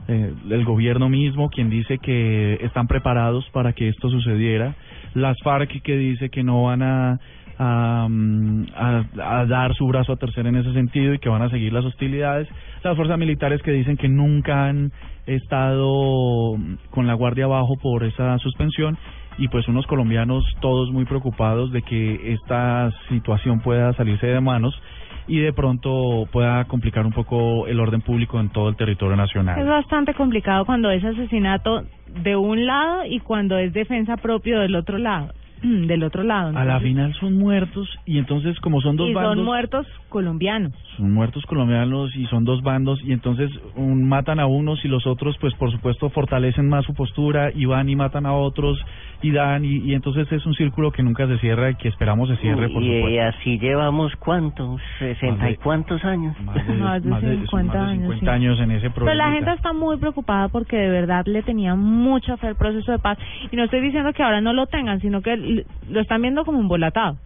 eh, 0.08 0.34
el 0.50 0.64
gobierno 0.64 1.10
mismo, 1.10 1.50
quien 1.50 1.70
dice 1.70 1.98
que 1.98 2.56
están 2.62 2.88
preparados 2.88 3.50
para 3.52 3.74
que 3.74 3.90
esto 3.90 4.10
sucediera, 4.10 4.76
las 5.14 5.38
FARC 5.44 5.82
que 5.82 5.98
dice 5.98 6.30
que 6.30 6.44
no 6.44 6.64
van 6.64 6.82
a, 6.82 7.20
a, 7.58 8.08
mm, 8.10 8.68
dar 9.16 9.74
su 9.76 9.88
brazo 9.88 10.14
a 10.14 10.18
tercera 10.18 10.50
en 10.50 10.58
ese 10.58 10.74
sentido 10.74 11.14
y 11.14 11.20
que 11.20 11.30
van 11.30 11.42
a 11.42 11.50
seguir 11.50 11.74
las 11.74 11.86
hostilidades, 11.86 12.48
las 12.84 12.96
fuerzas 12.96 13.18
militares 13.18 13.62
que 13.62 13.72
dicen 13.72 13.98
que 13.98 14.08
nunca 14.08 14.68
han 14.68 14.92
estado 15.26 16.58
con 16.92 17.08
la 17.08 17.14
guardia 17.14 17.46
abajo 17.46 17.76
por 17.78 18.04
esa 18.04 18.38
suspensión 18.40 18.98
y 19.38 19.50
pues 19.50 19.68
unos 19.68 19.86
colombianos 19.88 20.44
todos 20.62 20.92
muy 20.92 21.06
preocupados 21.06 21.72
de 21.72 21.82
que 21.82 22.34
esta 22.34 22.92
situación 23.10 23.60
pueda 23.60 23.94
salirse 23.94 24.28
de 24.28 24.42
manos 24.42 24.80
y 25.28 25.40
de 25.40 25.54
pronto 25.54 26.28
pueda 26.32 26.66
complicar 26.66 27.06
un 27.06 27.14
poco 27.14 27.68
el 27.68 27.80
orden 27.80 28.02
público 28.02 28.40
en 28.40 28.50
todo 28.50 28.70
el 28.70 28.76
territorio 28.76 29.16
nacional. 29.16 29.60
Es 29.60 29.68
bastante 29.68 30.14
complicado 30.14 30.66
cuando 30.66 30.90
es 30.90 31.04
asesinato 31.04 31.84
de 32.24 32.36
un 32.36 32.66
lado 32.66 33.06
y 33.06 33.20
cuando 33.20 33.58
es 33.58 33.74
defensa 33.74 34.18
propio 34.18 34.60
del 34.60 34.76
otro 34.76 34.98
lado. 34.98 35.34
Del 35.64 36.04
otro 36.04 36.22
lado. 36.24 36.56
A 36.56 36.64
la 36.66 36.80
final 36.80 37.16
son 37.16 37.38
muertos 37.38 37.90
y 38.06 38.20
entonces 38.20 38.60
como 38.60 38.80
son 38.80 38.96
dos 38.96 39.10
y 39.10 39.14
bandos, 39.14 39.38
son 39.38 39.46
muertos 39.46 39.88
colombianos. 40.10 40.74
son 40.98 41.12
muertos 41.12 41.44
colombianos 41.48 42.16
y 42.16 42.26
son 42.28 42.46
dos 42.46 42.62
bandos 42.62 43.02
y 43.04 43.12
entonces 43.12 43.50
un, 43.76 44.08
matan 44.08 44.40
a 44.40 44.46
unos 44.46 44.86
y 44.86 44.88
los 44.88 45.08
otros 45.08 45.36
pues 45.40 45.56
por 45.56 45.72
supuesto 45.72 46.10
fortalecen 46.12 46.70
más 46.70 46.86
su 46.86 46.94
postura 46.94 47.52
y 47.54 47.66
van 47.66 47.90
y 47.90 47.96
matan 47.96 48.28
a 48.28 48.34
otros 48.34 48.80
y 49.22 49.32
dan 49.32 49.66
y, 49.66 49.78
y 49.78 49.94
entonces 49.96 50.32
es 50.32 50.46
un 50.46 50.54
círculo 50.54 50.92
que 50.92 51.02
nunca 51.02 51.26
se 51.28 51.38
cierra 51.40 51.72
y 51.72 51.76
que 51.76 51.88
esperamos 51.88 52.30
se 52.30 52.36
cierre 52.38 52.70
por 52.70 52.84
y 52.84 52.98
supuesto. 52.98 53.22
así 53.24 53.58
llevamos 53.60 54.16
cuántos, 54.18 54.80
sesenta 55.00 55.42
Más 55.44 55.50
y 55.50 55.54
de- 55.54 55.58
cuántos 55.58 56.06
años. 56.06 56.40
Más 56.42 56.68
de, 56.68 56.74
Más 56.76 57.02
de 57.04 57.10
más 57.10 57.22
de- 57.22 57.38
50 57.38 57.68
más 57.68 57.74
de 57.88 57.92
años, 57.94 58.04
50 58.14 58.20
sí. 58.20 58.30
años 58.30 58.60
en 58.60 58.72
ese 58.72 58.82
Pero 58.90 58.94
problema. 58.94 59.16
la 59.28 59.32
gente 59.34 59.52
está 59.54 59.74
muy 59.74 59.98
preocupada 59.98 60.50
porque 60.50 60.78
de 60.78 60.90
verdad 60.90 61.26
le 61.26 61.42
tenía 61.44 61.74
mucha 61.76 62.38
fe 62.38 62.48
al 62.48 62.56
proceso 62.56 62.92
de 62.92 63.00
paz. 63.00 63.18
Y 63.52 63.56
no 63.56 63.64
estoy 63.64 63.82
diciendo 63.82 64.14
que 64.14 64.22
ahora 64.24 64.40
no 64.42 64.54
lo 64.54 64.68
tengan, 64.68 65.00
sino 65.02 65.22
que 65.22 65.64
lo 65.90 66.00
están 66.00 66.22
viendo 66.22 66.46
como 66.46 66.60
un 66.60 66.68
volatado. 66.68 67.18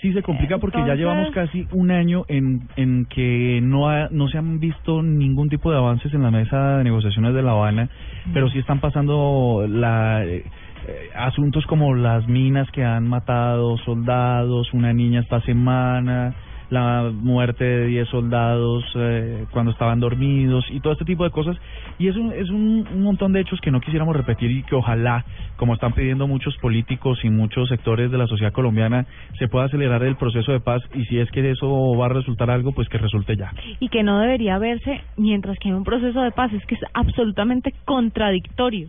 Sí 0.00 0.14
se 0.14 0.22
complica 0.22 0.56
porque 0.56 0.78
ya 0.86 0.94
llevamos 0.94 1.30
casi 1.30 1.66
un 1.72 1.90
año 1.90 2.24
en, 2.28 2.60
en 2.76 3.04
que 3.04 3.60
no, 3.62 3.90
ha- 3.90 4.08
no 4.10 4.28
se 4.28 4.38
han 4.38 4.58
visto 4.58 5.02
ningún 5.02 5.50
tipo 5.50 5.70
de 5.70 5.76
avances 5.76 6.14
en 6.14 6.22
la 6.22 6.30
mesa 6.30 6.78
de 6.78 6.84
negociaciones 6.84 7.34
de 7.34 7.42
La 7.42 7.50
Habana, 7.50 7.90
pero 8.32 8.48
sí 8.48 8.58
están 8.58 8.80
pasando 8.80 9.66
la, 9.68 10.24
eh, 10.24 10.36
eh, 10.38 10.50
asuntos 11.14 11.64
como 11.66 11.94
las 11.94 12.26
minas 12.28 12.70
que 12.70 12.84
han 12.84 13.08
matado 13.08 13.76
soldados, 13.78 14.72
una 14.72 14.92
niña 14.92 15.20
esta 15.20 15.40
semana, 15.42 16.34
la 16.70 17.10
muerte 17.12 17.64
de 17.64 17.86
10 17.86 18.08
soldados 18.08 18.84
eh, 18.94 19.44
cuando 19.50 19.72
estaban 19.72 20.00
dormidos 20.00 20.64
y 20.70 20.80
todo 20.80 20.92
este 20.92 21.04
tipo 21.04 21.24
de 21.24 21.30
cosas. 21.30 21.56
Y 21.98 22.08
es, 22.08 22.16
un, 22.16 22.32
es 22.32 22.48
un, 22.48 22.86
un 22.92 23.02
montón 23.02 23.32
de 23.32 23.40
hechos 23.40 23.60
que 23.60 23.70
no 23.70 23.80
quisiéramos 23.80 24.16
repetir 24.16 24.50
y 24.50 24.62
que 24.62 24.76
ojalá, 24.76 25.24
como 25.56 25.74
están 25.74 25.92
pidiendo 25.92 26.26
muchos 26.26 26.56
políticos 26.58 27.18
y 27.24 27.30
muchos 27.30 27.68
sectores 27.68 28.10
de 28.10 28.18
la 28.18 28.26
sociedad 28.26 28.52
colombiana, 28.52 29.06
se 29.38 29.48
pueda 29.48 29.66
acelerar 29.66 30.02
el 30.04 30.16
proceso 30.16 30.52
de 30.52 30.60
paz 30.60 30.82
y 30.94 31.04
si 31.06 31.18
es 31.18 31.30
que 31.30 31.50
eso 31.50 31.96
va 31.96 32.06
a 32.06 32.10
resultar 32.10 32.50
algo, 32.50 32.72
pues 32.72 32.88
que 32.88 32.98
resulte 32.98 33.36
ya. 33.36 33.52
Y 33.80 33.88
que 33.88 34.02
no 34.02 34.20
debería 34.20 34.58
verse 34.58 35.02
mientras 35.16 35.58
que 35.58 35.68
hay 35.68 35.74
un 35.74 35.84
proceso 35.84 36.22
de 36.22 36.30
paz. 36.30 36.52
Es 36.52 36.64
que 36.66 36.76
es 36.76 36.82
absolutamente 36.94 37.74
contradictorio. 37.84 38.88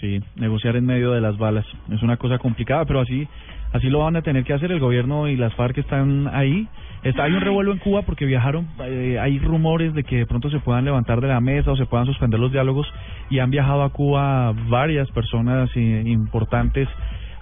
Sí, 0.00 0.20
negociar 0.36 0.76
en 0.76 0.84
medio 0.84 1.12
de 1.12 1.22
las 1.22 1.38
balas 1.38 1.64
es 1.90 2.02
una 2.02 2.18
cosa 2.18 2.38
complicada, 2.38 2.84
pero 2.84 3.00
así 3.00 3.26
así 3.72 3.88
lo 3.88 4.00
van 4.00 4.16
a 4.16 4.22
tener 4.22 4.44
que 4.44 4.52
hacer 4.52 4.70
el 4.72 4.80
gobierno 4.80 5.28
y 5.28 5.36
las 5.36 5.54
FARC 5.54 5.78
están 5.78 6.28
ahí. 6.32 6.68
Está, 7.02 7.24
hay 7.24 7.32
un 7.32 7.40
revuelo 7.40 7.72
en 7.72 7.78
Cuba 7.78 8.02
porque 8.02 8.24
viajaron, 8.24 8.66
eh, 8.84 9.18
hay 9.20 9.38
rumores 9.38 9.94
de 9.94 10.02
que 10.02 10.16
de 10.18 10.26
pronto 10.26 10.50
se 10.50 10.58
puedan 10.58 10.84
levantar 10.84 11.20
de 11.20 11.28
la 11.28 11.40
mesa 11.40 11.70
o 11.70 11.76
se 11.76 11.86
puedan 11.86 12.06
suspender 12.06 12.40
los 12.40 12.52
diálogos 12.52 12.86
y 13.30 13.38
han 13.38 13.50
viajado 13.50 13.82
a 13.82 13.90
Cuba 13.90 14.52
varias 14.68 15.10
personas 15.12 15.70
eh, 15.76 16.02
importantes 16.06 16.88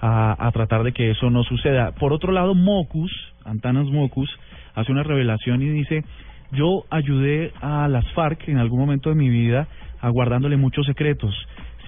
a, 0.01 0.47
a 0.47 0.51
tratar 0.51 0.83
de 0.83 0.91
que 0.91 1.11
eso 1.11 1.29
no 1.29 1.43
suceda. 1.43 1.91
Por 1.93 2.13
otro 2.13 2.31
lado, 2.31 2.53
Mocus, 2.53 3.11
Antanas 3.43 3.87
Mocus, 3.87 4.29
hace 4.75 4.91
una 4.91 5.03
revelación 5.03 5.61
y 5.61 5.69
dice, 5.69 6.03
yo 6.51 6.83
ayudé 6.89 7.51
a 7.61 7.87
las 7.87 8.05
FARC 8.13 8.47
en 8.49 8.57
algún 8.59 8.79
momento 8.79 9.09
de 9.09 9.15
mi 9.15 9.29
vida 9.29 9.67
aguardándole 10.01 10.57
muchos 10.57 10.85
secretos. 10.85 11.33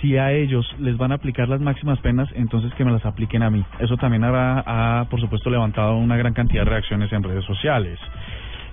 Si 0.02 0.16
a 0.18 0.32
ellos 0.32 0.66
les 0.80 0.96
van 0.98 1.12
a 1.12 1.16
aplicar 1.16 1.50
las 1.50 1.60
máximas 1.60 2.00
penas, 2.00 2.30
entonces 2.36 2.74
que 2.76 2.86
me 2.86 2.92
las 2.92 3.06
apliquen 3.06 3.42
a 3.42 3.50
mí. 3.50 3.64
Eso 3.80 3.98
también 3.98 4.24
habrá, 4.24 4.64
ha, 4.66 5.06
por 5.10 5.20
supuesto, 5.20 5.50
levantado 5.50 5.98
una 5.98 6.18
gran 6.18 6.34
cantidad 6.34 6.64
de 6.64 6.70
reacciones 6.70 7.12
en 7.12 7.24
redes 7.24 7.46
sociales. 7.46 8.00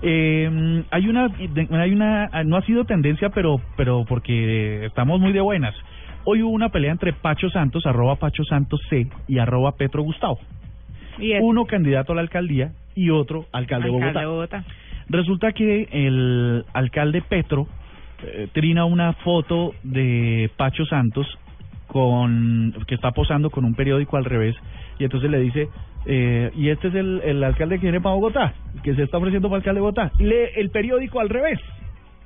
Eh, 0.03 0.85
hay 0.91 1.09
una, 1.09 1.29
hay 1.81 1.93
una, 1.93 2.29
no 2.45 2.57
ha 2.59 2.63
sido 2.63 2.85
tendencia, 2.85 3.31
pero, 3.31 3.59
pero 3.77 4.05
porque 4.07 4.85
estamos 4.85 5.19
muy 5.19 5.33
de 5.33 5.41
buenas. 5.41 5.75
Hoy 6.25 6.43
hubo 6.43 6.53
una 6.53 6.69
pelea 6.69 6.93
entre 6.93 7.13
Pacho 7.15 7.49
Santos, 7.49 7.87
arroba 7.87 8.17
Pacho 8.17 8.45
Santos 8.45 8.81
C 8.91 9.09
y 9.27 9.39
arroba 9.39 9.73
Petro 9.77 10.03
Gustavo. 10.03 10.39
Y 11.19 11.33
Uno 11.37 11.65
candidato 11.65 12.13
a 12.13 12.17
la 12.17 12.23
alcaldía 12.23 12.73
y 12.95 13.11
otro 13.11 13.47
alcalde, 13.53 13.89
de 13.89 13.95
Alcalde 13.95 14.07
Bogotá. 14.07 14.21
de 14.21 14.27
Bogotá. 14.27 14.65
Resulta 15.09 15.53
que 15.53 15.89
el 15.91 16.65
alcalde 16.73 17.23
Petro 17.23 17.67
eh, 18.27 18.49
trina 18.53 18.85
una 18.85 19.13
foto 19.13 19.73
de 19.83 20.51
Pacho 20.57 20.85
Santos 20.87 21.27
con 21.87 22.75
que 22.87 22.95
está 22.95 23.13
posando 23.13 23.51
con 23.51 23.65
un 23.65 23.75
periódico 23.75 24.17
al 24.17 24.25
revés 24.25 24.57
y 24.99 25.05
entonces 25.05 25.31
le 25.31 25.39
dice 25.41 25.69
eh, 26.07 26.51
y 26.55 26.69
este 26.71 26.89
es 26.89 26.95
el, 26.95 27.21
el 27.25 27.45
alcalde 27.45 27.77
que 27.77 27.83
viene 27.83 28.01
para 28.01 28.15
Bogotá 28.15 28.55
que 28.83 28.95
se 28.95 29.03
está 29.03 29.19
ofreciendo 29.19 29.49
para 29.49 29.59
alcalde 29.59 29.79
de 29.79 29.83
Bogotá 29.83 30.13
lee 30.19 30.49
el 30.57 30.71
periódico 30.71 31.21
al 31.21 31.29
revés 31.29 31.61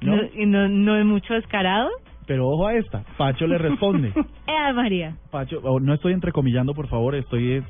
¿no? 0.01 0.17
No, 0.17 0.23
¿Y 0.35 0.47
no, 0.47 0.69
no 0.69 0.97
es 0.97 1.05
mucho 1.05 1.35
descarado? 1.35 1.91
pero 2.27 2.49
ojo 2.49 2.67
a 2.67 2.75
esta 2.75 3.03
Pacho 3.17 3.47
le 3.47 3.59
responde 3.59 4.13
Eh, 4.49 4.73
María. 4.73 5.17
Pacho, 5.31 5.61
oh, 5.63 5.79
no 5.79 5.93
estoy 5.95 6.13
entrecomillando, 6.15 6.75
por 6.75 6.89
favor, 6.89 7.15
estoy 7.15 7.53
eh, 7.55 7.63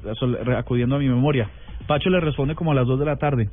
acudiendo 0.57 0.95
a 0.97 0.99
mi 0.99 1.09
memoria. 1.09 1.51
Pacho 1.89 2.09
le 2.09 2.21
responde 2.21 2.55
como 2.55 2.71
a 2.71 2.75
las 2.75 2.87
2 2.87 3.01
de 3.01 3.05
la 3.05 3.17
tarde. 3.17 3.49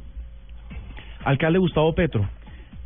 Alcalde 1.23 1.57
Gustavo 1.57 1.93
Petro, 1.95 2.27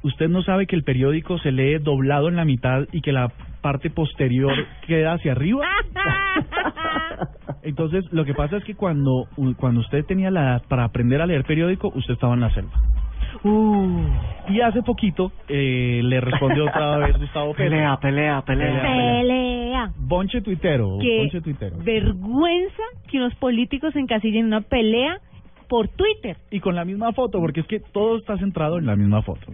usted 0.03 0.29
no 0.29 0.41
sabe 0.43 0.65
que 0.67 0.75
el 0.75 0.83
periódico 0.83 1.37
se 1.39 1.51
lee 1.51 1.77
doblado 1.79 2.27
en 2.29 2.35
la 2.35 2.45
mitad 2.45 2.85
y 2.91 3.01
que 3.01 3.11
la 3.11 3.31
parte 3.61 3.89
posterior 3.89 4.53
queda 4.87 5.13
hacia 5.13 5.33
arriba. 5.33 5.65
Entonces, 7.63 8.05
lo 8.11 8.23
que 8.25 8.33
pasa 8.33 8.57
es 8.57 8.63
que 8.63 8.75
cuando, 8.75 9.27
cuando 9.57 9.81
usted 9.81 10.05
tenía 10.05 10.31
la 10.31 10.41
edad 10.41 10.63
para 10.67 10.85
aprender 10.85 11.21
a 11.21 11.25
leer 11.25 11.43
periódico, 11.43 11.91
usted 11.93 12.13
estaba 12.13 12.33
en 12.33 12.39
la 12.41 12.53
selva. 12.53 12.71
Uh. 13.43 14.07
Y 14.49 14.61
hace 14.61 14.81
poquito 14.81 15.31
eh, 15.47 16.01
le 16.03 16.19
respondió 16.21 16.65
otra 16.65 16.97
vez 17.05 17.17
Gustavo 17.17 17.53
Petro. 17.53 17.69
Pelea, 17.69 17.97
pelea, 17.97 18.41
pelea. 18.41 18.81
Pelea. 18.81 19.91
Bonche 19.97 20.41
tuitero, 20.41 20.97
Qué 20.99 21.19
bonche 21.19 21.41
tuitero. 21.41 21.77
vergüenza 21.83 22.83
que 23.09 23.17
unos 23.17 23.35
políticos 23.35 23.95
encasillen 23.95 24.39
en 24.41 24.45
una 24.47 24.61
pelea 24.61 25.19
por 25.67 25.87
Twitter. 25.89 26.37
y 26.49 26.59
con 26.59 26.75
la 26.75 26.83
misma 26.83 27.11
foto, 27.13 27.39
porque 27.39 27.59
es 27.61 27.67
que 27.67 27.79
todo 27.79 28.17
está 28.17 28.37
centrado 28.37 28.79
en 28.79 28.87
la 28.87 28.95
misma 28.95 29.21
foto. 29.21 29.53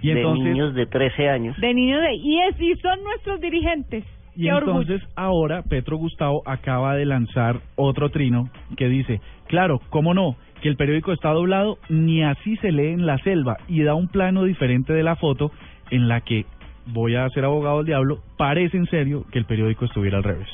Y 0.00 0.08
de 0.08 0.20
entonces, 0.20 0.44
niños 0.44 0.74
de 0.74 0.86
13 0.86 1.28
años. 1.28 1.56
De 1.60 1.74
niños 1.74 2.00
de... 2.02 2.14
Y, 2.14 2.40
es, 2.42 2.60
y 2.60 2.74
son 2.76 3.02
nuestros 3.02 3.40
dirigentes. 3.40 4.04
y 4.34 4.44
Qué 4.44 4.52
orgullo. 4.52 4.82
entonces 4.82 5.08
ahora 5.16 5.62
Petro 5.62 5.96
Gustavo 5.96 6.42
acaba 6.46 6.94
de 6.94 7.06
lanzar 7.06 7.60
otro 7.76 8.10
trino 8.10 8.50
que 8.76 8.88
dice, 8.88 9.20
claro, 9.46 9.80
cómo 9.90 10.14
no, 10.14 10.36
que 10.60 10.68
el 10.68 10.76
periódico 10.76 11.12
está 11.12 11.30
doblado, 11.30 11.78
ni 11.88 12.22
así 12.22 12.56
se 12.58 12.72
lee 12.72 12.88
en 12.88 13.06
la 13.06 13.18
selva, 13.18 13.56
y 13.68 13.82
da 13.82 13.94
un 13.94 14.08
plano 14.08 14.44
diferente 14.44 14.92
de 14.92 15.02
la 15.02 15.16
foto 15.16 15.50
en 15.90 16.08
la 16.08 16.20
que, 16.20 16.44
voy 16.86 17.16
a 17.16 17.28
ser 17.30 17.44
abogado 17.44 17.78
del 17.78 17.86
diablo, 17.86 18.20
parece 18.36 18.76
en 18.76 18.86
serio 18.86 19.24
que 19.32 19.38
el 19.38 19.44
periódico 19.44 19.84
estuviera 19.84 20.18
al 20.18 20.24
revés. 20.24 20.48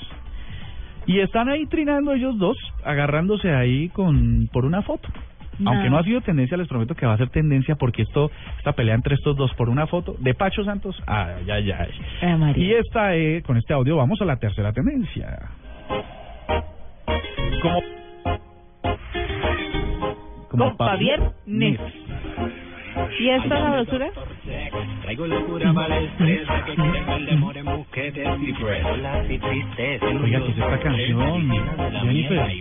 Y 1.07 1.19
están 1.19 1.49
ahí 1.49 1.67
trinando 1.67 2.13
ellos 2.13 2.39
dos, 2.39 2.57
agarrándose 2.85 3.53
ahí 3.53 3.89
con 3.89 4.49
por 4.53 4.65
una 4.65 4.83
foto. 4.83 5.09
Aunque 5.65 5.91
no 5.91 5.99
ha 5.99 6.03
sido 6.03 6.21
tendencia, 6.21 6.57
les 6.57 6.69
prometo 6.69 6.95
que 6.95 7.07
va 7.07 7.15
a 7.15 7.19
ser 7.19 7.29
tendencia 7.29 7.77
porque 7.77 8.03
esto 8.03 8.31
esta 8.59 8.73
pelea 8.73 8.95
entre 8.95 9.15
estos 9.15 9.37
dos 9.37 9.53
por 9.55 9.69
una 9.69 9.87
foto 9.87 10.17
de 10.19 10.35
Pacho 10.35 10.65
Santos, 10.65 10.97
ay, 11.07 11.51
ay, 11.51 11.71
ay. 11.71 11.91
Eh. 12.23 12.53
Y 12.57 12.73
esta, 12.73 13.15
eh, 13.15 13.43
con 13.43 13.57
este 13.57 13.73
audio 13.75 13.97
vamos 13.97 14.21
a 14.23 14.25
la 14.25 14.37
tercera 14.37 14.73
tendencia. 14.73 15.51
Como, 17.61 17.81
Con 20.49 20.77
Javier 20.77 21.21
Nes. 21.47 21.81
¿Y 23.19 23.29
esta 23.31 23.59
sabrosura? 23.59 24.09
Traigo 25.03 25.27
locura 25.27 25.73
para 25.73 25.99
el 25.99 26.05
estrés, 26.07 26.47
la 26.47 26.65
que 26.65 26.75
quiere 26.75 27.05
que 27.05 27.13
el 27.15 27.27
demore 27.27 27.61
en 27.61 27.67
busquetes 27.67 28.29
y 28.41 28.53
pruebas 28.53 29.31
y 29.31 29.39
tristeza. 29.39 30.07
Oiga, 30.07 30.39
¿qué 30.41 30.51
es 30.51 30.59
esta 30.59 30.79
canción? 30.81 31.51
Jennifer. 32.03 32.53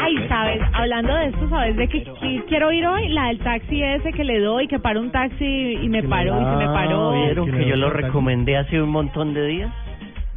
Ay, 0.00 0.16
¿sabes? 0.28 0.60
Hablando 0.72 1.14
de 1.14 1.26
esto, 1.26 1.48
¿sabes 1.48 1.76
de 1.76 1.88
qué 1.88 2.04
qui- 2.04 2.44
quiero 2.48 2.72
ir 2.72 2.86
hoy? 2.86 3.08
La 3.08 3.26
del 3.28 3.38
taxi 3.38 3.82
ese 3.82 4.12
que 4.12 4.24
le 4.24 4.40
doy, 4.40 4.68
que 4.68 4.78
para 4.78 5.00
un 5.00 5.10
taxi 5.10 5.44
y 5.82 5.88
me 5.88 6.02
paró 6.02 6.40
y 6.40 6.44
se 6.44 6.56
me 6.56 6.66
paró. 6.66 7.10
Ah, 7.12 7.24
¿Vieron 7.26 7.50
Que 7.50 7.66
yo 7.68 7.76
lo 7.76 7.90
recomendé 7.90 8.56
hace 8.56 8.80
un 8.80 8.90
montón 8.90 9.34
de 9.34 9.46
días? 9.46 9.72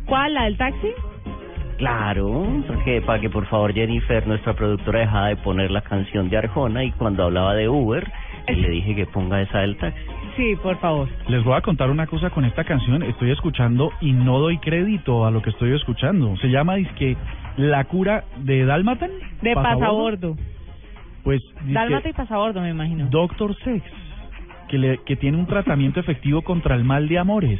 ¿Cuál? 0.05 0.33
¿La 0.33 0.43
del 0.45 0.57
taxi? 0.57 0.87
Claro, 1.79 2.45
porque 2.67 3.01
para 3.01 3.21
que 3.21 3.29
por 3.29 3.45
favor 3.45 3.73
Jennifer, 3.73 4.27
nuestra 4.27 4.53
productora, 4.53 4.99
dejara 4.99 5.27
de 5.27 5.37
poner 5.37 5.71
la 5.71 5.79
canción 5.79 6.29
de 6.29 6.35
Arjona 6.35 6.83
y 6.83 6.91
cuando 6.91 7.23
hablaba 7.23 7.55
de 7.55 7.69
Uber, 7.69 8.05
le 8.47 8.69
dije 8.69 8.95
que 8.95 9.05
ponga 9.05 9.41
esa 9.41 9.59
del 9.59 9.77
taxi. 9.77 9.97
Sí, 10.35 10.57
por 10.61 10.77
favor. 10.79 11.07
Les 11.29 11.41
voy 11.41 11.55
a 11.55 11.61
contar 11.61 11.89
una 11.89 12.05
cosa 12.05 12.31
con 12.31 12.43
esta 12.43 12.65
canción. 12.65 13.01
Estoy 13.03 13.31
escuchando 13.31 13.93
y 14.01 14.11
no 14.11 14.39
doy 14.39 14.57
crédito 14.57 15.25
a 15.25 15.31
lo 15.31 15.41
que 15.41 15.51
estoy 15.51 15.73
escuchando. 15.73 16.35
Se 16.37 16.49
llama 16.49 16.75
dizque 16.75 17.15
La 17.55 17.85
cura 17.85 18.25
de 18.39 18.65
Dálmatan. 18.65 19.11
De 19.41 19.53
pasabordo. 19.53 20.35
Pues 21.23 21.41
Dálmata 21.65 22.09
y 22.09 22.13
pasabordo, 22.13 22.59
me 22.59 22.71
imagino. 22.71 23.07
Doctor 23.09 23.55
Sex, 23.63 23.83
que, 24.67 24.77
le, 24.77 24.97
que 25.05 25.15
tiene 25.15 25.37
un 25.37 25.45
tratamiento 25.45 26.01
efectivo 26.01 26.41
contra 26.41 26.75
el 26.75 26.83
mal 26.83 27.07
de 27.07 27.19
amores. 27.19 27.59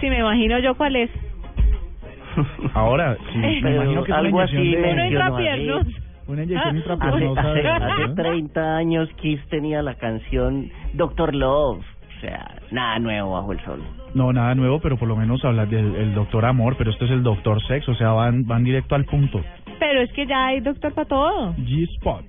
Sí, 0.00 0.10
me 0.10 0.18
imagino 0.18 0.58
yo 0.58 0.74
cuál 0.74 0.96
es. 0.96 1.10
Ahora, 2.74 3.16
sí, 3.32 3.38
me 3.38 3.60
Pero 3.62 3.74
imagino 3.76 4.04
que 4.04 4.12
es 4.12 4.18
algo 4.18 4.40
así 4.40 4.74
de... 4.74 4.94
Mencionó 4.94 5.36
así. 5.36 5.94
Una 6.26 6.42
inyección 6.42 6.62
Ah, 6.64 6.68
Hace, 6.68 6.78
intrapernosa 6.78 7.40
hace, 7.40 7.68
hace 7.68 8.08
¿no? 8.08 8.14
30 8.14 8.76
años 8.76 9.08
Kiss 9.16 9.40
tenía 9.50 9.82
la 9.82 9.94
canción 9.94 10.70
Doctor 10.94 11.34
Love. 11.34 11.80
O 11.80 12.20
sea, 12.20 12.54
nada 12.70 12.98
nuevo 12.98 13.32
bajo 13.32 13.52
el 13.52 13.60
sol. 13.64 13.82
No, 14.14 14.32
nada 14.32 14.54
nuevo, 14.54 14.80
pero 14.80 14.96
por 14.96 15.08
lo 15.08 15.16
menos 15.16 15.44
hablar 15.44 15.68
del 15.68 15.94
el 15.96 16.14
doctor 16.14 16.46
amor, 16.46 16.76
pero 16.78 16.90
este 16.90 17.04
es 17.04 17.10
el 17.10 17.22
doctor 17.22 17.60
sex, 17.66 17.86
o 17.88 17.94
sea, 17.94 18.12
van, 18.12 18.46
van 18.46 18.64
directo 18.64 18.94
al 18.94 19.04
punto. 19.04 19.42
Pero 19.78 20.00
es 20.00 20.12
que 20.12 20.24
ya 20.26 20.46
hay 20.46 20.60
doctor 20.60 20.94
para 20.94 21.08
todo. 21.08 21.54
G-Spot. 21.56 22.24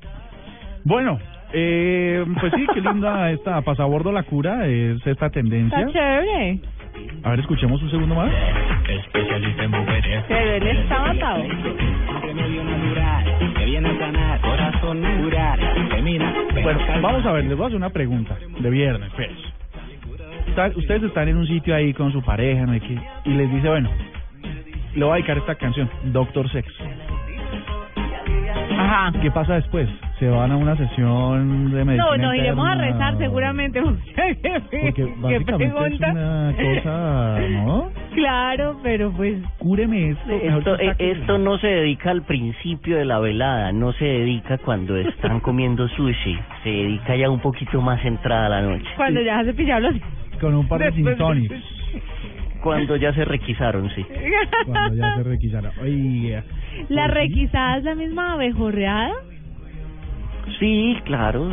Bueno, 0.83 1.19
eh, 1.53 2.25
pues 2.39 2.51
sí, 2.53 2.65
qué 2.73 2.81
linda 2.81 3.31
esta 3.31 3.61
pasabordo 3.61 4.11
la 4.11 4.23
cura, 4.23 4.67
es 4.67 5.05
esta 5.07 5.29
tendencia. 5.29 5.79
Está 5.79 5.91
chévere. 5.91 6.59
A 7.23 7.29
ver, 7.31 7.39
escuchemos 7.39 7.81
un 7.81 7.89
segundo 7.89 8.15
más. 8.15 8.31
Especialista 8.87 9.63
en 9.63 9.71
mujeres. 9.71 10.23
Él 10.29 10.67
está 10.67 10.99
matado. 10.99 11.43
Bueno, 16.63 16.79
vamos 17.01 17.25
a 17.25 17.31
ver, 17.31 17.45
les 17.45 17.55
voy 17.57 17.63
a 17.63 17.67
hacer 17.67 17.77
una 17.77 17.89
pregunta 17.89 18.37
de 18.59 18.69
viernes, 18.69 19.11
pues. 19.15 19.29
Está- 20.47 20.71
Ustedes 20.75 21.03
están 21.03 21.27
en 21.27 21.37
un 21.37 21.47
sitio 21.47 21.75
ahí 21.75 21.93
con 21.93 22.11
su 22.11 22.21
pareja, 22.21 22.65
¿no? 22.65 22.71
hay 22.73 22.79
y 23.25 23.29
les 23.31 23.51
dice, 23.51 23.67
bueno, 23.69 23.89
le 24.93 25.03
voy 25.03 25.11
a 25.11 25.15
dedicar 25.15 25.37
esta 25.37 25.55
canción, 25.55 25.89
Doctor 26.05 26.49
Sex. 26.49 26.67
Ajá. 28.77 29.11
¿Qué 29.21 29.31
pasa 29.31 29.55
después? 29.55 29.89
¿Se 30.19 30.29
van 30.29 30.49
a 30.49 30.55
una 30.55 30.77
sesión 30.77 31.71
de 31.71 31.83
medicina 31.83 32.05
No, 32.05 32.17
nos 32.17 32.35
iremos 32.35 32.65
a 32.65 32.75
rezar 32.75 33.17
seguramente. 33.17 33.81
Porque 33.81 34.93
¿Qué 34.93 35.13
básicamente 35.17 35.65
es 35.65 35.73
una 35.73 36.53
cosa, 36.55 37.39
¿no? 37.49 37.91
Claro, 38.13 38.79
pero 38.81 39.11
pues... 39.11 39.43
Cúreme 39.57 40.11
esto. 40.11 40.31
Esto, 40.31 40.79
eh, 40.79 40.95
esto 40.99 41.37
no 41.37 41.57
se 41.57 41.67
dedica 41.67 42.11
al 42.11 42.21
principio 42.23 42.97
de 42.97 43.03
la 43.03 43.19
velada, 43.19 43.73
no 43.73 43.91
se 43.91 44.05
dedica 44.05 44.57
cuando 44.57 44.95
están 44.95 45.41
comiendo 45.41 45.85
sushi, 45.89 46.39
se 46.63 46.69
dedica 46.69 47.17
ya 47.17 47.29
un 47.29 47.41
poquito 47.41 47.81
más 47.81 48.03
entrada 48.05 48.47
la 48.47 48.61
noche. 48.61 48.87
Cuando 48.95 49.21
ya 49.21 49.43
se 49.43 49.53
pillaron 49.53 49.93
los... 49.93 50.01
Con 50.39 50.55
un 50.55 50.67
par 50.67 50.79
de 50.79 51.15
tonics, 51.15 51.55
Cuando 52.63 52.95
ya 52.95 53.13
se 53.13 53.25
requisaron, 53.25 53.89
sí. 53.89 54.05
cuando 54.65 54.95
ya 54.95 55.15
se 55.17 55.23
requisara. 55.23 55.71
Oiga. 55.81 56.43
¿La 56.87 57.07
¿Pues 57.07 57.13
sí? 57.13 57.19
requisada 57.19 57.77
es 57.77 57.83
la 57.83 57.95
misma 57.95 58.33
abejorreada? 58.33 59.11
Sí, 60.59 60.97
claro, 61.05 61.49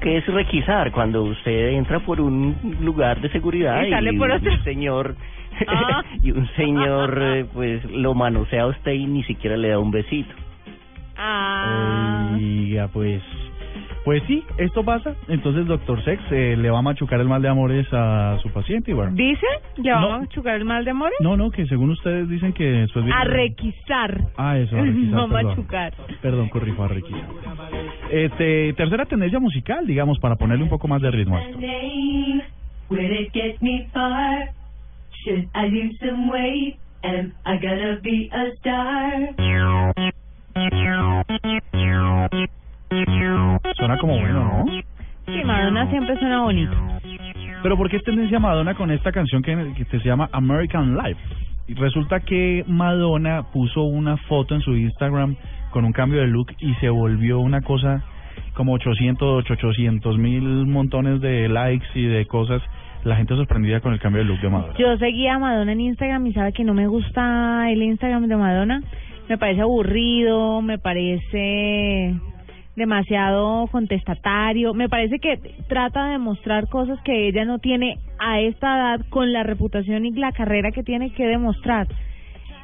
que 0.00 0.18
es 0.18 0.26
requisar 0.26 0.92
cuando 0.92 1.24
usted 1.24 1.70
entra 1.70 2.00
por 2.00 2.20
un 2.20 2.76
lugar 2.80 3.20
de 3.20 3.30
seguridad 3.30 3.82
Y 3.84 3.90
sale 3.90 4.12
por 4.14 4.30
un 4.30 4.64
señor 4.64 5.16
Ah. 5.66 6.02
y 6.22 6.30
un 6.30 6.48
señor 6.56 7.18
eh, 7.22 7.46
pues 7.52 7.84
lo 7.90 8.14
manosea 8.14 8.62
a 8.62 8.66
usted 8.66 8.92
y 8.92 9.06
ni 9.06 9.22
siquiera 9.24 9.56
le 9.56 9.68
da 9.68 9.78
un 9.78 9.90
besito. 9.90 10.34
Ah. 11.16 12.32
Oiga, 12.34 12.88
pues. 12.88 13.22
Pues 14.04 14.22
sí, 14.26 14.44
esto 14.58 14.84
pasa. 14.84 15.14
Entonces, 15.28 15.66
doctor 15.66 16.02
Sex 16.04 16.22
eh, 16.30 16.56
le 16.58 16.70
va 16.70 16.80
a 16.80 16.82
machucar 16.82 17.20
el 17.20 17.28
mal 17.28 17.40
de 17.40 17.48
amores 17.48 17.86
a 17.92 18.36
su 18.42 18.50
paciente 18.50 18.90
y 18.90 18.94
bueno. 18.94 19.12
¿Dice? 19.14 19.46
¿Le 19.78 19.90
vamos 19.92 20.10
No. 20.10 20.24
a 20.24 20.28
chucar 20.28 20.56
el 20.56 20.66
mal 20.66 20.84
de 20.84 20.90
amores? 20.90 21.14
No, 21.20 21.38
no, 21.38 21.50
que 21.50 21.66
según 21.66 21.90
ustedes 21.90 22.28
dicen 22.28 22.52
que 22.52 22.64
después 22.64 23.02
viene- 23.04 23.18
A 23.18 23.24
requisar. 23.24 24.20
Ah, 24.36 24.58
eso, 24.58 24.76
a 24.78 24.82
requisar, 24.82 25.10
No 25.10 25.28
perdón. 25.28 25.46
machucar. 25.46 25.94
Perdón, 26.20 26.48
corrijo, 26.50 26.82
a 26.84 26.88
requisar. 26.88 27.22
Este, 28.10 28.74
tercera 28.74 29.06
tendencia 29.06 29.38
musical, 29.38 29.86
digamos, 29.86 30.18
para 30.18 30.36
ponerle 30.36 30.64
un 30.64 30.70
poco 30.70 30.86
más 30.86 31.00
de 31.00 31.10
ritmo 31.10 31.36
a 31.38 31.42
esto. 31.42 31.58
Suena 43.76 43.98
como 43.98 44.18
bueno, 44.18 44.64
¿no? 44.64 44.64
Sí, 45.26 45.44
Madonna 45.44 45.88
siempre 45.90 46.18
suena 46.18 46.42
bonito. 46.42 46.76
Pero 47.62 47.76
¿por 47.76 47.88
qué 47.88 47.96
es 47.96 48.04
tendencia 48.04 48.38
Madonna 48.38 48.74
con 48.74 48.90
esta 48.90 49.10
canción 49.10 49.42
que, 49.42 49.72
que 49.74 49.84
se 49.86 50.06
llama 50.06 50.28
American 50.32 50.96
Life? 50.96 51.20
Y 51.66 51.74
resulta 51.74 52.20
que 52.20 52.62
Madonna 52.66 53.44
puso 53.52 53.84
una 53.84 54.18
foto 54.18 54.54
en 54.54 54.60
su 54.60 54.76
Instagram 54.76 55.36
con 55.70 55.84
un 55.84 55.92
cambio 55.92 56.20
de 56.20 56.26
look 56.26 56.52
y 56.58 56.74
se 56.74 56.90
volvió 56.90 57.40
una 57.40 57.62
cosa 57.62 58.04
como 58.52 58.74
800, 58.74 59.50
800 59.50 60.18
mil 60.18 60.66
montones 60.66 61.20
de 61.20 61.48
likes 61.48 61.86
y 61.94 62.04
de 62.04 62.26
cosas. 62.26 62.62
La 63.02 63.16
gente 63.16 63.34
sorprendida 63.34 63.80
con 63.80 63.92
el 63.92 64.00
cambio 64.00 64.22
de 64.22 64.28
look 64.28 64.40
de 64.40 64.48
Madonna. 64.50 64.74
Yo 64.78 64.96
seguía 64.98 65.34
a 65.34 65.38
Madonna 65.38 65.72
en 65.72 65.80
Instagram 65.80 66.26
y 66.26 66.32
sabe 66.32 66.52
que 66.52 66.64
no 66.64 66.74
me 66.74 66.86
gusta 66.86 67.70
el 67.70 67.82
Instagram 67.82 68.28
de 68.28 68.36
Madonna. 68.36 68.82
Me 69.28 69.38
parece 69.38 69.62
aburrido, 69.62 70.60
me 70.60 70.78
parece 70.78 72.14
demasiado 72.76 73.66
contestatario. 73.68 74.74
Me 74.74 74.88
parece 74.88 75.18
que 75.18 75.38
trata 75.68 76.10
de 76.10 76.18
mostrar 76.18 76.68
cosas 76.68 77.00
que 77.02 77.28
ella 77.28 77.44
no 77.44 77.58
tiene 77.58 77.98
a 78.18 78.40
esta 78.40 78.76
edad 78.76 79.06
con 79.10 79.32
la 79.32 79.42
reputación 79.42 80.04
y 80.06 80.12
la 80.12 80.32
carrera 80.32 80.70
que 80.72 80.82
tiene 80.82 81.12
que 81.12 81.26
demostrar. 81.26 81.86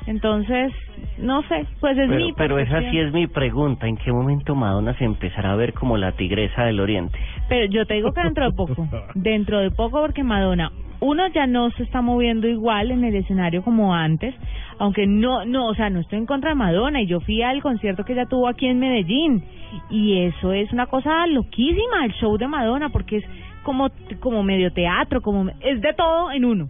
Entonces, 0.07 0.73
no 1.18 1.42
sé, 1.42 1.66
pues 1.79 1.96
es 1.96 2.09
Pero, 2.09 2.25
mi 2.25 2.33
pero 2.33 2.59
esa 2.59 2.81
sí 2.90 2.99
es 2.99 3.12
mi 3.12 3.27
pregunta. 3.27 3.87
¿En 3.87 3.96
qué 3.96 4.11
momento 4.11 4.55
Madonna 4.55 4.94
se 4.94 5.05
empezará 5.05 5.53
a 5.53 5.57
ver 5.57 5.75
como 5.75 5.96
la 5.96 6.12
tigresa 6.12 6.64
del 6.64 6.81
oriente? 6.81 7.18
Pero 7.49 7.66
yo 7.66 7.87
te 7.87 7.94
digo 7.94 8.12
que 8.12 8.23
dentro 8.23 8.44
de 8.46 8.53
poco, 8.53 8.88
dentro 9.14 9.61
de 9.61 9.70
poco 9.70 10.01
porque 10.01 10.25
Madonna, 10.25 10.73
uno 11.01 11.27
ya 11.29 11.47
no 11.47 11.71
se 11.73 11.83
está 11.83 12.01
moviendo 12.03 12.47
igual 12.49 12.91
en 12.91 13.05
el 13.05 13.15
escenario 13.17 13.63
como 13.63 13.95
antes, 13.95 14.35
aunque 14.79 15.07
no, 15.07 15.45
no, 15.45 15.67
o 15.69 15.75
sea, 15.75 15.91
no 15.91 16.01
estoy 16.01 16.19
en 16.19 16.27
contra 16.27 16.51
de 16.51 16.57
Madonna 16.57 17.01
y 17.03 17.07
yo 17.07 17.21
fui 17.21 17.43
al 17.43 17.63
concierto 17.63 18.05
que 18.05 18.13
ella 18.13 18.27
tuvo 18.27 18.49
aquí 18.49 18.67
en 18.67 18.79
Medellín 18.79 19.43
y 19.91 20.19
eso 20.23 20.53
es 20.53 20.73
una 20.73 20.87
cosa 20.87 21.27
loquísima, 21.27 22.05
el 22.05 22.13
show 22.15 22.37
de 22.37 22.47
Madonna, 22.49 22.89
porque 22.91 23.19
es 23.19 23.25
como, 23.63 23.89
como 24.21 24.43
medio 24.43 24.73
teatro, 24.73 25.21
como, 25.21 25.51
es 25.61 25.81
de 25.81 25.93
todo 25.95 26.33
en 26.33 26.45
uno. 26.45 26.69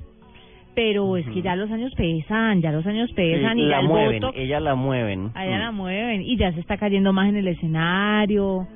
Pero 0.74 1.16
es 1.16 1.26
que 1.28 1.42
ya 1.42 1.56
los 1.56 1.70
años 1.70 1.92
pesan, 1.96 2.62
ya 2.62 2.70
los 2.70 2.86
años 2.86 3.10
pesan 3.12 3.56
Sí, 3.56 3.62
y 3.62 3.68
ya 3.68 3.76
la 3.76 3.80
el 3.80 3.88
mueven, 3.88 4.20
voto, 4.22 4.32
ella 4.38 4.60
la 4.60 4.74
mueven. 4.76 5.30
a 5.34 5.44
ella 5.44 5.56
Mm. 5.56 5.60
la 5.60 5.70
mueven 5.72 6.22
y 6.22 6.36
ya 6.36 6.52
se 6.52 6.60
está 6.60 6.76
cayendo 6.76 7.12
más 7.12 7.28
en 7.28 7.36
el 7.36 7.48
escenario. 7.48 8.66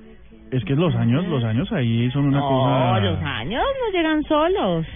Es 0.51 0.65
que 0.65 0.75
los 0.75 0.95
años, 0.95 1.27
los 1.29 1.43
años 1.45 1.71
ahí 1.73 2.11
son 2.11 2.27
una 2.27 2.39
No, 2.41 2.49
cosa... 2.49 3.01
los 3.01 3.23
años 3.23 3.63
no 3.63 3.97
llegan 3.97 4.23
solos. 4.25 4.87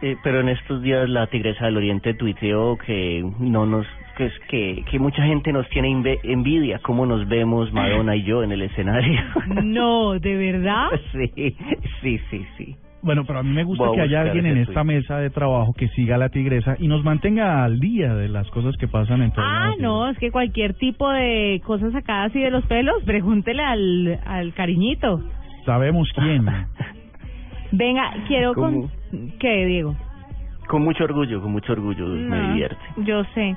Eh, 0.00 0.16
pero 0.22 0.40
en 0.40 0.48
estos 0.48 0.80
días 0.82 1.08
la 1.08 1.26
tigresa 1.26 1.64
del 1.66 1.76
oriente 1.76 2.14
tuiteó 2.14 2.76
que 2.78 3.24
no 3.40 3.66
nos 3.66 3.86
que 4.16 4.26
es 4.26 4.32
que, 4.48 4.84
que 4.90 4.98
mucha 4.98 5.22
gente 5.24 5.52
nos 5.52 5.68
tiene 5.68 5.88
inve- 5.88 6.18
envidia 6.24 6.80
cómo 6.80 7.06
nos 7.06 7.26
vemos 7.28 7.72
Madonna 7.72 8.16
y 8.16 8.22
yo 8.24 8.42
en 8.42 8.50
el 8.52 8.62
escenario. 8.62 9.20
No, 9.62 10.18
¿de 10.18 10.36
verdad? 10.36 10.86
sí, 11.12 11.56
sí, 12.00 12.20
sí, 12.30 12.46
sí. 12.56 12.76
Bueno, 13.00 13.24
pero 13.24 13.38
a 13.38 13.42
mí 13.44 13.50
me 13.50 13.62
gusta 13.62 13.84
que 13.94 14.00
haya 14.00 14.22
alguien 14.22 14.46
en 14.46 14.56
esta 14.58 14.82
mesa 14.82 15.18
de 15.18 15.30
trabajo 15.30 15.72
que 15.72 15.86
siga 15.90 16.16
a 16.16 16.18
la 16.18 16.30
tigresa 16.30 16.74
y 16.80 16.88
nos 16.88 17.04
mantenga 17.04 17.62
al 17.64 17.78
día 17.78 18.12
de 18.14 18.28
las 18.28 18.50
cosas 18.50 18.76
que 18.76 18.88
pasan 18.88 19.22
en 19.22 19.30
todo 19.30 19.44
Ah, 19.46 19.70
no, 19.78 20.08
es 20.10 20.18
que 20.18 20.32
cualquier 20.32 20.74
tipo 20.74 21.08
de 21.10 21.60
cosas 21.64 21.92
sacadas 21.92 22.30
así 22.30 22.40
de 22.40 22.50
los 22.50 22.64
pelos, 22.66 22.96
pregúntele 23.04 23.62
al, 23.62 24.20
al 24.26 24.52
cariñito. 24.52 25.22
Sabemos 25.64 26.08
quién. 26.16 26.44
Venga, 27.72 28.10
quiero 28.26 28.54
con... 28.54 28.90
¿Qué, 29.38 29.66
Diego? 29.66 29.94
Con 30.68 30.82
mucho 30.82 31.04
orgullo, 31.04 31.40
con 31.40 31.52
mucho 31.52 31.72
orgullo 31.72 32.06
me 32.06 32.48
divierte. 32.48 32.82
Yo 32.98 33.24
sé. 33.34 33.56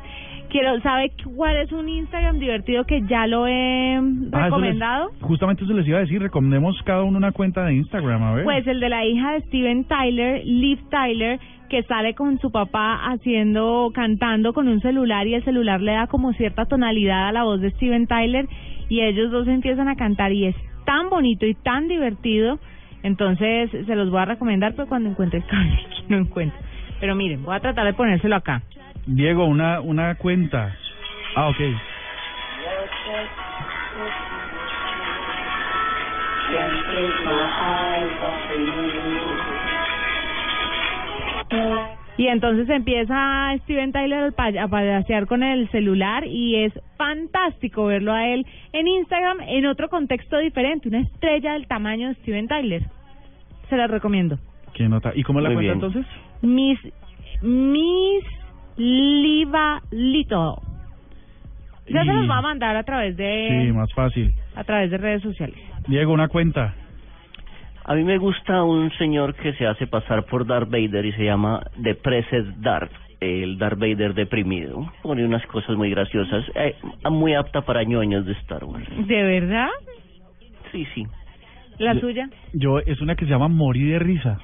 Quiero, 0.49 0.79
¿sabe 0.81 1.11
cuál 1.35 1.55
es 1.57 1.71
un 1.71 1.87
Instagram 1.87 2.39
divertido 2.39 2.83
que 2.85 3.01
ya 3.07 3.25
lo 3.25 3.47
he 3.47 3.95
Ah, 3.95 3.99
eso 3.99 4.29
les- 4.29 4.43
recomendado? 4.43 5.11
justamente 5.21 5.63
eso 5.63 5.73
les 5.73 5.87
iba 5.87 5.97
a 5.97 6.01
decir, 6.01 6.21
recomendemos 6.21 6.77
cada 6.83 7.03
uno 7.03 7.17
una 7.17 7.31
cuenta 7.31 7.63
de 7.65 7.75
Instagram, 7.75 8.21
a 8.23 8.33
ver. 8.35 8.43
Pues 8.43 8.67
el 8.67 8.79
de 8.81 8.89
la 8.89 9.05
hija 9.05 9.33
de 9.33 9.41
Steven 9.43 9.85
Tyler, 9.85 10.41
Liv 10.45 10.79
Tyler, 10.89 11.39
que 11.69 11.83
sale 11.83 12.15
con 12.15 12.37
su 12.39 12.51
papá 12.51 12.95
haciendo, 13.11 13.91
cantando 13.93 14.51
con 14.53 14.67
un 14.67 14.81
celular 14.81 15.25
y 15.25 15.35
el 15.35 15.43
celular 15.45 15.79
le 15.81 15.93
da 15.93 16.07
como 16.07 16.33
cierta 16.33 16.65
tonalidad 16.65 17.29
a 17.29 17.31
la 17.31 17.43
voz 17.43 17.61
de 17.61 17.71
Steven 17.71 18.07
Tyler 18.07 18.45
y 18.89 19.01
ellos 19.01 19.31
dos 19.31 19.47
empiezan 19.47 19.87
a 19.87 19.95
cantar 19.95 20.33
y 20.33 20.47
es 20.47 20.55
tan 20.85 21.09
bonito 21.09 21.45
y 21.45 21.53
tan 21.55 21.87
divertido. 21.87 22.59
Entonces 23.03 23.69
se 23.71 23.95
los 23.95 24.09
voy 24.09 24.21
a 24.21 24.25
recomendar 24.25 24.73
pues 24.75 24.87
cuando 24.87 25.09
encuentre 25.09 25.39
el 25.39 25.45
cable 25.45 25.79
que 26.07 26.13
no 26.13 26.17
encuentro. 26.17 26.59
Pero 26.99 27.15
miren, 27.15 27.43
voy 27.43 27.55
a 27.55 27.59
tratar 27.59 27.85
de 27.85 27.93
ponérselo 27.93 28.35
acá. 28.35 28.61
Diego, 29.05 29.45
una, 29.45 29.81
una 29.81 30.15
cuenta. 30.15 30.75
Ah, 31.35 31.47
ok. 31.47 31.57
Y 42.17 42.27
entonces 42.27 42.69
empieza 42.69 43.53
Steven 43.63 43.91
Tyler 43.91 44.19
al 44.25 44.33
pa- 44.33 44.47
a 44.61 44.67
pasear 44.67 45.25
con 45.27 45.43
el 45.43 45.69
celular 45.69 46.25
y 46.27 46.57
es 46.57 46.73
fantástico 46.97 47.85
verlo 47.85 48.13
a 48.13 48.27
él 48.27 48.45
en 48.73 48.87
Instagram 48.87 49.39
en 49.47 49.65
otro 49.65 49.87
contexto 49.89 50.37
diferente, 50.37 50.87
una 50.89 50.99
estrella 50.99 51.53
del 51.53 51.67
tamaño 51.67 52.09
de 52.09 52.15
Steven 52.15 52.47
Tyler. 52.47 52.83
Se 53.69 53.77
la 53.77 53.87
recomiendo. 53.87 54.37
¿Qué 54.73 54.87
nota? 54.89 55.13
¿Y 55.15 55.23
cómo 55.23 55.39
la 55.41 55.49
Muy 55.49 55.55
cuenta 55.65 55.73
bien. 55.73 55.85
entonces? 55.85 56.05
Miss 56.41 56.79
Miss 57.41 58.23
Liva 58.77 59.81
Little. 59.91 60.55
Ya 61.89 62.03
se 62.05 62.13
los 62.13 62.29
va 62.29 62.37
a 62.37 62.41
mandar 62.41 62.75
a 62.75 62.83
través 62.83 63.15
Sí, 63.15 63.21
de 63.23 63.73
más 63.73 63.91
fácil. 63.93 64.33
a 64.55 64.63
través 64.63 64.91
de 64.91 64.97
redes 64.97 65.21
sociales. 65.23 65.57
Diego, 65.87 66.13
una 66.13 66.27
cuenta. 66.27 66.75
A 67.85 67.95
mí 67.95 68.03
me 68.03 68.17
gusta 68.17 68.63
un 68.63 68.91
señor 68.93 69.33
que 69.35 69.53
se 69.53 69.65
hace 69.65 69.87
pasar 69.87 70.25
por 70.25 70.45
Darth 70.45 70.69
Vader 70.69 71.05
y 71.05 71.11
se 71.13 71.25
llama 71.25 71.63
The 71.81 71.95
Pressed 71.95 72.45
Darth, 72.57 72.91
el 73.19 73.57
Darth 73.57 73.79
Vader 73.79 74.13
deprimido. 74.13 74.91
Pone 75.01 75.25
unas 75.25 75.45
cosas 75.47 75.75
muy 75.75 75.89
graciosas, 75.89 76.45
eh, 76.55 76.75
muy 77.09 77.33
apta 77.33 77.61
para 77.61 77.83
ñoños 77.83 78.25
de 78.25 78.33
Star 78.33 78.63
Wars. 78.63 78.85
¿De 79.07 79.23
verdad? 79.23 79.67
Sí, 80.71 80.85
sí. 80.93 81.05
¿La 81.79 81.93
Yo- 81.95 81.99
suya? 82.01 82.29
Yo, 82.53 82.79
es 82.79 83.01
una 83.01 83.15
que 83.15 83.25
se 83.25 83.31
llama 83.31 83.47
Morir 83.47 83.93
de 83.93 83.99
Risa. 83.99 84.39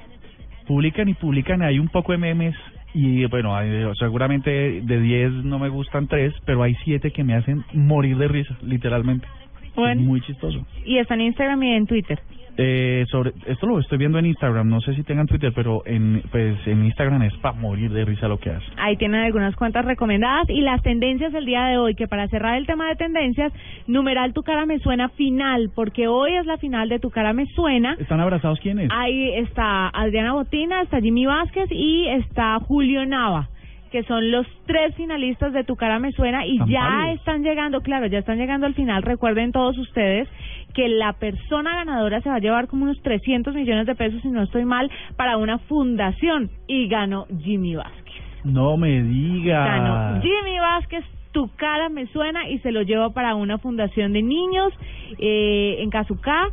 Publican 0.66 1.08
y 1.08 1.14
publican, 1.14 1.62
hay 1.62 1.78
un 1.78 1.88
poco 1.88 2.12
de 2.12 2.18
memes 2.18 2.54
y 2.92 3.24
bueno, 3.26 3.54
hay- 3.56 3.84
seguramente 3.98 4.80
de 4.82 5.00
10 5.00 5.30
no 5.44 5.58
me 5.58 5.68
gustan 5.68 6.08
3, 6.08 6.34
pero 6.44 6.62
hay 6.62 6.74
7 6.84 7.12
que 7.12 7.22
me 7.24 7.34
hacen 7.34 7.64
morir 7.72 8.18
de 8.18 8.28
risa, 8.28 8.56
literalmente. 8.62 9.26
Bueno. 9.74 10.02
Muy 10.02 10.20
chistoso. 10.20 10.66
Y 10.84 10.98
está 10.98 11.14
en 11.14 11.22
Instagram 11.22 11.62
y 11.62 11.72
en 11.72 11.86
Twitter. 11.86 12.18
Eh, 12.60 13.06
sobre 13.08 13.32
esto 13.46 13.68
lo 13.68 13.78
estoy 13.78 13.98
viendo 13.98 14.18
en 14.18 14.26
Instagram, 14.26 14.68
no 14.68 14.80
sé 14.80 14.92
si 14.94 15.04
tengan 15.04 15.28
Twitter, 15.28 15.52
pero 15.54 15.82
en 15.86 16.24
pues 16.28 16.56
en 16.66 16.86
Instagram 16.86 17.22
es 17.22 17.32
para 17.36 17.56
morir 17.56 17.92
de 17.92 18.04
risa 18.04 18.26
lo 18.26 18.38
que 18.38 18.50
hace. 18.50 18.66
Ahí 18.76 18.96
tienen 18.96 19.20
algunas 19.20 19.54
cuentas 19.54 19.84
recomendadas 19.84 20.50
y 20.50 20.60
las 20.60 20.82
tendencias 20.82 21.32
el 21.34 21.46
día 21.46 21.66
de 21.66 21.78
hoy, 21.78 21.94
que 21.94 22.08
para 22.08 22.26
cerrar 22.26 22.58
el 22.58 22.66
tema 22.66 22.88
de 22.88 22.96
tendencias, 22.96 23.52
numeral 23.86 24.32
Tu 24.32 24.42
cara 24.42 24.66
me 24.66 24.80
suena 24.80 25.08
final, 25.10 25.70
porque 25.72 26.08
hoy 26.08 26.34
es 26.34 26.46
la 26.46 26.58
final 26.58 26.88
de 26.88 26.98
Tu 26.98 27.10
cara 27.10 27.32
me 27.32 27.46
suena. 27.46 27.94
¿Están 27.96 28.18
abrazados 28.18 28.58
quiénes? 28.58 28.90
Ahí 28.92 29.34
está 29.36 29.90
Adriana 29.90 30.32
Botina, 30.32 30.82
está 30.82 31.00
Jimmy 31.00 31.26
Vázquez 31.26 31.70
y 31.70 32.08
está 32.08 32.58
Julio 32.58 33.06
Nava, 33.06 33.50
que 33.88 34.02
son 34.04 34.30
los 34.30 34.46
tres 34.66 34.94
finalistas 34.94 35.52
de 35.52 35.64
Tu 35.64 35.76
cara 35.76 35.98
me 35.98 36.12
suena 36.12 36.46
y 36.46 36.58
ya 36.68 37.12
están 37.12 37.42
llegando, 37.42 37.80
claro, 37.80 38.06
ya 38.06 38.18
están 38.18 38.38
llegando 38.38 38.66
al 38.66 38.74
final. 38.74 39.02
Recuerden 39.02 39.52
todos 39.52 39.76
ustedes 39.78 40.28
que 40.74 40.88
la 40.88 41.14
persona 41.14 41.76
ganadora 41.76 42.20
se 42.20 42.28
va 42.28 42.36
a 42.36 42.40
llevar 42.40 42.68
como 42.68 42.84
unos 42.84 43.00
300 43.02 43.54
millones 43.54 43.86
de 43.86 43.94
pesos, 43.94 44.20
si 44.22 44.28
no 44.28 44.42
estoy 44.42 44.64
mal, 44.64 44.90
para 45.16 45.36
una 45.36 45.58
fundación 45.58 46.50
y 46.66 46.88
ganó 46.88 47.26
Jimmy 47.40 47.74
Vázquez. 47.74 48.14
No 48.44 48.76
me 48.76 49.02
diga. 49.02 49.64
Ganó 49.64 50.22
Jimmy 50.22 50.58
Vázquez, 50.58 51.04
tu 51.32 51.50
cara 51.56 51.88
me 51.88 52.06
suena 52.06 52.48
y 52.48 52.58
se 52.60 52.72
lo 52.72 52.82
lleva 52.82 53.10
para 53.10 53.34
una 53.34 53.58
fundación 53.58 54.12
de 54.12 54.22
niños 54.22 54.72
eh, 55.18 55.76
en 55.80 55.90
Cazucá. 55.90 56.48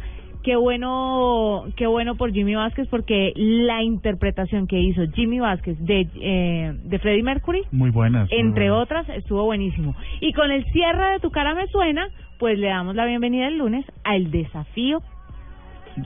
Qué 0.46 0.56
bueno, 0.56 1.66
qué 1.76 1.88
bueno 1.88 2.16
por 2.16 2.32
Jimmy 2.32 2.54
Vázquez 2.54 2.88
porque 2.90 3.34
la 3.36 3.82
interpretación 3.82 4.68
que 4.68 4.80
hizo 4.80 5.02
Jimmy 5.16 5.40
Vázquez 5.40 5.76
de, 5.80 6.08
eh, 6.22 6.74
de 6.84 7.00
Freddie 7.00 7.24
Mercury, 7.24 7.64
Muy 7.72 7.90
buenas. 7.90 8.30
muy 8.30 8.40
entre 8.40 8.70
buenas. 8.70 8.84
otras, 8.84 9.10
estuvo 9.10 9.44
buenísimo. 9.44 9.96
Y 10.22 10.34
con 10.34 10.52
el 10.52 10.64
cierre 10.66 11.14
de 11.14 11.20
Tu 11.20 11.32
cara 11.32 11.56
me 11.56 11.66
suena, 11.68 12.08
pues 12.38 12.60
le 12.60 12.68
damos 12.68 12.94
la 12.96 13.06
bienvenida 13.06 13.48
el 13.48 13.58
lunes 13.58 13.86
al 14.04 14.30
desafío, 14.30 15.02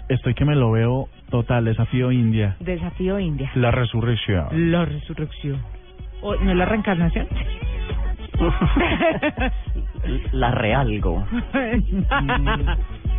Estoy 0.08 0.36
que 0.36 0.45
me 0.45 0.56
lo 0.56 0.71
veo 0.71 1.10
total, 1.32 1.65
desafío 1.65 2.12
India. 2.12 2.56
desafío 2.60 3.19
India. 3.19 3.52
La 3.56 3.71
resurrección. 3.71 4.71
La 4.71 4.86
resurrección. 4.86 5.60
¿O, 6.21 6.36
¿No 6.36 6.52
es 6.52 6.58
la 6.58 6.65
reencarnación? 6.65 7.28
La 10.32 10.52
realgo. 10.52 11.25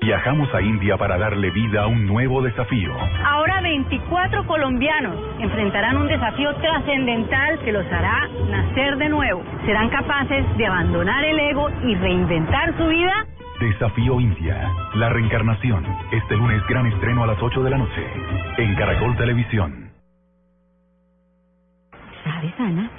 Viajamos 0.00 0.52
a 0.54 0.60
India 0.60 0.96
para 0.96 1.18
darle 1.18 1.50
vida 1.50 1.82
a 1.82 1.86
un 1.86 2.06
nuevo 2.06 2.42
desafío. 2.42 2.92
Ahora 3.24 3.60
24 3.60 4.46
colombianos 4.46 5.14
enfrentarán 5.38 5.98
un 5.98 6.08
desafío 6.08 6.54
trascendental 6.56 7.58
que 7.60 7.70
los 7.70 7.86
hará 7.92 8.26
nacer 8.50 8.96
de 8.96 9.08
nuevo. 9.08 9.44
¿Serán 9.66 9.88
capaces 9.90 10.44
de 10.56 10.66
abandonar 10.66 11.24
el 11.24 11.38
ego 11.38 11.68
y 11.84 11.94
reinventar 11.94 12.76
su 12.76 12.86
vida? 12.88 13.26
Desafío 13.60 14.18
India. 14.20 14.68
La 14.94 15.10
reencarnación. 15.10 15.86
Este 16.10 16.34
lunes 16.34 16.60
gran 16.66 16.86
estreno 16.86 17.22
a 17.22 17.26
las 17.26 17.40
8 17.40 17.62
de 17.62 17.70
la 17.70 17.78
noche. 17.78 18.06
En 18.56 18.74
Caracol 18.74 19.16
Televisión. 19.16 19.90
¿Sabes, 22.24 22.52
Ana? 22.58 22.90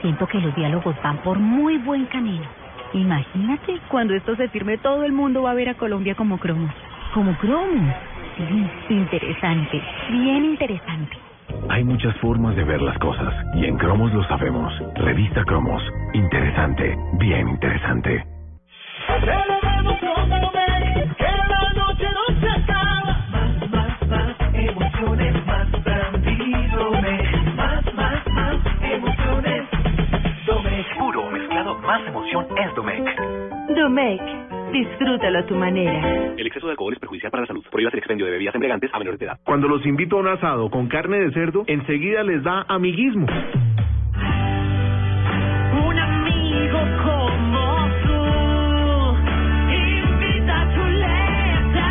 Siento 0.00 0.26
que 0.26 0.40
los 0.40 0.54
diálogos 0.56 0.96
van 1.02 1.18
por 1.18 1.38
muy 1.38 1.76
buen 1.78 2.06
camino. 2.06 2.65
Imagínate, 2.96 3.78
cuando 3.90 4.14
esto 4.14 4.34
se 4.36 4.48
firme, 4.48 4.78
todo 4.78 5.04
el 5.04 5.12
mundo 5.12 5.42
va 5.42 5.50
a 5.50 5.54
ver 5.54 5.68
a 5.68 5.74
Colombia 5.74 6.14
como 6.14 6.38
cromos. 6.38 6.72
¿Como 7.12 7.36
cromos? 7.36 7.94
Sí, 8.88 8.94
interesante, 8.94 9.82
bien 10.10 10.44
interesante. 10.46 11.16
Hay 11.68 11.84
muchas 11.84 12.16
formas 12.16 12.56
de 12.56 12.64
ver 12.64 12.80
las 12.80 12.98
cosas 12.98 13.34
y 13.54 13.66
en 13.66 13.76
Cromos 13.76 14.12
lo 14.12 14.24
sabemos. 14.24 14.72
Revista 14.94 15.44
Cromos. 15.44 15.82
Interesante, 16.14 16.96
bien 17.18 17.48
interesante. 17.48 18.24
Más 31.98 32.08
emoción 32.08 32.46
es 32.58 32.74
Domec. 32.74 33.04
Domec, 33.74 34.20
disfrútalo 34.72 35.38
a 35.38 35.46
tu 35.46 35.54
manera. 35.54 36.34
El 36.36 36.46
exceso 36.46 36.66
de 36.66 36.72
alcohol 36.72 36.92
es 36.92 36.98
perjudicial 36.98 37.30
para 37.30 37.42
la 37.42 37.46
salud. 37.46 37.64
Prohíbas 37.70 37.94
el 37.94 37.98
expendio 38.00 38.26
de 38.26 38.32
bebidas 38.32 38.54
embriagantes 38.54 38.90
a 38.92 38.98
menores 38.98 39.18
de 39.18 39.26
edad. 39.26 39.38
Cuando 39.44 39.66
los 39.68 39.84
invito 39.86 40.16
a 40.16 40.20
un 40.20 40.28
asado 40.28 40.68
con 40.70 40.88
carne 40.88 41.18
de 41.20 41.32
cerdo, 41.32 41.64
enseguida 41.66 42.22
les 42.22 42.42
da 42.42 42.66
amiguismo. 42.68 43.26
Un 45.86 45.98
amigo 45.98 46.78
como 47.02 47.88
tú 48.04 48.14
invita 49.72 50.60
a 50.60 50.74
Chuleta. 50.74 51.88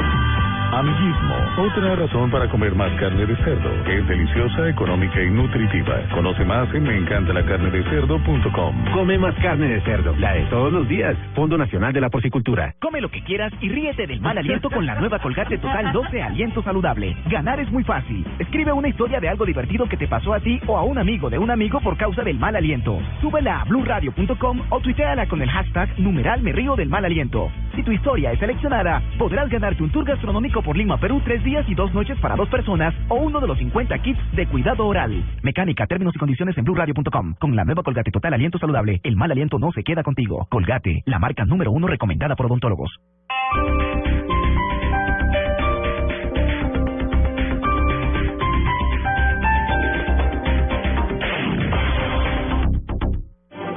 Amiguismo. 0.79 1.44
Otra 1.57 1.95
razón 1.95 2.29
para 2.31 2.49
comer 2.49 2.75
más 2.75 2.91
carne 2.99 3.25
de 3.25 3.33
cerdo. 3.37 3.71
Es 3.89 4.05
deliciosa, 4.09 4.67
económica 4.67 5.23
y 5.23 5.29
nutritiva. 5.29 6.01
Conoce 6.13 6.43
más 6.43 6.67
en 6.73 6.83
meencantalacarnedecerdo.com. 6.83 8.85
Come 8.93 9.17
más 9.17 9.33
carne 9.35 9.69
de 9.69 9.79
cerdo, 9.83 10.13
la 10.17 10.33
de 10.33 10.41
todos 10.47 10.73
los 10.73 10.85
días. 10.89 11.15
Fondo 11.33 11.57
Nacional 11.57 11.93
de 11.93 12.01
la 12.01 12.09
Porcicultura. 12.09 12.75
Come 12.81 12.99
lo 12.99 13.09
que 13.09 13.23
quieras 13.23 13.53
y 13.61 13.69
ríete 13.69 14.05
del 14.05 14.19
mal 14.19 14.37
aliento 14.37 14.69
con 14.69 14.85
la 14.85 14.95
nueva 14.95 15.19
Colgate 15.19 15.57
Total 15.57 15.93
12 15.93 16.21
Aliento 16.21 16.61
Saludable. 16.61 17.15
Ganar 17.27 17.61
es 17.61 17.71
muy 17.71 17.85
fácil. 17.85 18.27
Escribe 18.37 18.73
una 18.73 18.89
historia 18.89 19.21
de 19.21 19.29
algo 19.29 19.45
divertido 19.45 19.87
que 19.87 19.95
te 19.95 20.09
pasó 20.09 20.33
a 20.33 20.41
ti 20.41 20.59
o 20.67 20.77
a 20.77 20.83
un 20.83 20.97
amigo 20.97 21.29
de 21.29 21.37
un 21.37 21.51
amigo 21.51 21.79
por 21.79 21.95
causa 21.95 22.21
del 22.21 22.37
mal 22.37 22.57
aliento. 22.57 22.99
Súbela 23.21 23.61
a 23.61 23.63
blurradio.com 23.63 24.61
o 24.71 24.81
tuiteala 24.81 25.25
con 25.29 25.41
el 25.41 25.49
hashtag 25.49 25.97
numeral 25.99 26.41
me 26.41 26.51
río 26.51 26.75
del 26.75 26.89
mal 26.89 27.05
aliento. 27.05 27.49
Si 27.77 27.83
tu 27.83 27.93
historia 27.93 28.33
es 28.33 28.39
seleccionada, 28.39 29.01
podrás 29.17 29.49
ganarte 29.49 29.83
un 29.83 29.89
tour 29.89 30.03
gastronómico 30.03 30.61
por 30.61 30.75
Lima, 30.75 30.97
Perú, 30.97 31.21
tres 31.23 31.44
días 31.45 31.65
y 31.69 31.75
dos 31.75 31.93
noches 31.93 32.19
para 32.19 32.35
dos 32.35 32.49
personas 32.49 32.93
o 33.07 33.15
uno 33.15 33.39
de 33.39 33.47
los 33.47 33.57
50 33.57 33.97
kits 33.99 34.19
de 34.33 34.47
cuidado 34.47 34.85
oral. 34.85 35.23
Mecánica, 35.43 35.87
términos 35.87 36.13
y 36.15 36.19
condiciones 36.19 36.57
en 36.57 36.65
blurradio.com. 36.65 37.35
Con 37.39 37.55
la 37.55 37.63
nueva 37.63 37.83
Colgate 37.83 38.11
Total 38.11 38.33
Aliento 38.33 38.57
Saludable, 38.57 38.99
el 39.03 39.15
mal 39.15 39.31
aliento 39.31 39.59
no 39.59 39.71
se 39.71 39.83
queda 39.83 40.03
contigo. 40.03 40.47
Colgate, 40.49 41.03
la 41.05 41.19
marca 41.19 41.45
número 41.45 41.71
uno 41.71 41.87
recomendada 41.87 42.35
por 42.35 42.47
odontólogos. 42.47 42.99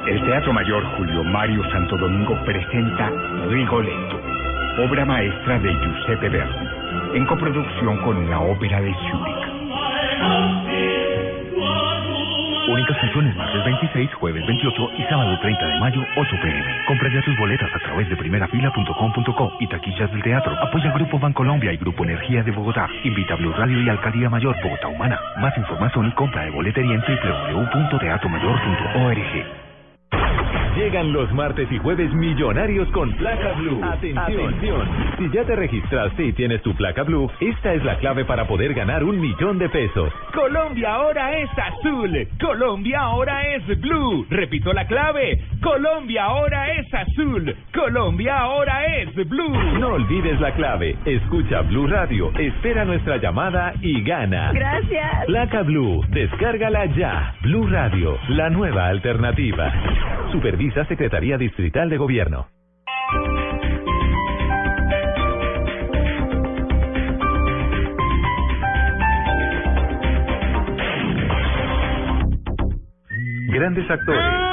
El 0.09 0.24
Teatro 0.24 0.54
Mayor 0.54 0.83
Julio 0.96 1.22
Mario 1.22 1.62
Santo 1.70 1.98
Domingo 1.98 2.35
presenta 2.46 3.11
Rigoletto, 3.50 4.20
obra 4.83 5.04
maestra 5.04 5.59
de 5.59 5.70
Giuseppe 5.70 6.31
Verdi, 6.31 6.67
en 7.18 7.26
coproducción 7.26 7.98
con 8.04 8.31
la 8.31 8.38
Ópera 8.38 8.81
de 8.81 8.94
Zúrich. 8.94 9.44
Únicas 12.68 12.96
funciones 13.00 13.35
martes 13.35 13.64
26, 13.64 14.14
jueves 14.14 14.46
28 14.46 14.90
y 14.98 15.02
sábado 15.04 15.38
30 15.40 15.66
de 15.66 15.81
mayo, 15.81 16.00
8 16.16 16.37
pm. 16.40 16.85
Compra 16.87 17.12
ya 17.12 17.20
tus 17.22 17.37
boletas 17.37 17.74
a 17.74 17.81
través 17.81 18.09
de 18.09 18.16
primerafila.com.co 18.16 19.52
y 19.59 19.66
taquillas 19.66 20.12
del 20.12 20.22
teatro. 20.22 20.57
Apoya 20.62 20.92
Grupo 20.92 21.18
Bancolombia 21.18 21.72
y 21.72 21.78
Grupo 21.78 22.04
Energía 22.04 22.44
de 22.44 22.52
Bogotá. 22.52 22.88
Invita 23.02 23.35
a 23.35 23.37
Blue 23.37 23.52
Radio 23.52 23.83
y 23.83 23.88
Alcaldía 23.88 24.31
Mayor 24.31 24.54
Bogotá 24.62 24.87
Humana. 24.87 25.18
Más 25.40 25.59
información 25.59 26.07
y 26.07 26.12
compra 26.12 26.44
de 26.44 26.50
boletería 26.50 26.94
en 26.94 27.00
www.teatromayor.org. 27.00 29.67
Llegan 30.78 31.12
los 31.12 31.32
martes 31.32 31.66
y 31.72 31.78
jueves 31.78 32.14
millonarios 32.14 32.88
con 32.92 33.10
placa 33.16 33.52
blue. 33.54 33.80
Atención. 33.82 34.88
Si 35.18 35.28
ya 35.30 35.42
te 35.42 35.56
registraste 35.56 36.26
y 36.26 36.32
tienes 36.32 36.62
tu 36.62 36.72
placa 36.76 37.02
blue, 37.02 37.28
esta 37.40 37.74
es 37.74 37.82
la 37.82 37.98
clave 37.98 38.24
para 38.24 38.46
poder 38.46 38.74
ganar 38.74 39.02
un 39.02 39.20
millón 39.20 39.58
de 39.58 39.68
pesos. 39.68 40.12
Colombia 40.32 40.94
ahora 40.94 41.36
es 41.36 41.50
azul. 41.58 42.28
Colombia 42.40 43.00
ahora 43.00 43.56
es 43.56 43.66
blue. 43.80 44.24
Repito 44.30 44.72
la 44.72 44.86
clave. 44.86 45.40
Colombia 45.60 46.26
ahora 46.26 46.70
es 46.70 46.94
azul. 46.94 47.56
Colombia 47.74 48.38
ahora 48.38 48.86
es 48.98 49.12
blue. 49.28 49.78
No 49.80 49.94
olvides 49.94 50.40
la 50.40 50.52
clave. 50.52 50.96
Escucha 51.04 51.62
Blue 51.62 51.88
Radio, 51.88 52.30
espera 52.38 52.84
nuestra 52.84 53.16
llamada 53.16 53.72
y 53.82 54.00
gana. 54.04 54.52
Gracias. 54.52 55.26
Placa 55.26 55.62
Blue, 55.62 56.04
descárgala 56.10 56.86
ya. 56.86 57.34
Blue 57.42 57.66
Radio, 57.66 58.16
la 58.28 58.48
nueva 58.48 58.86
alternativa. 58.86 59.72
Supervisa 60.30 60.67
Secretaría 60.74 61.38
Distrital 61.38 61.88
de 61.90 61.96
Gobierno. 61.96 62.48
Grandes 73.50 73.90
actores 73.90 74.48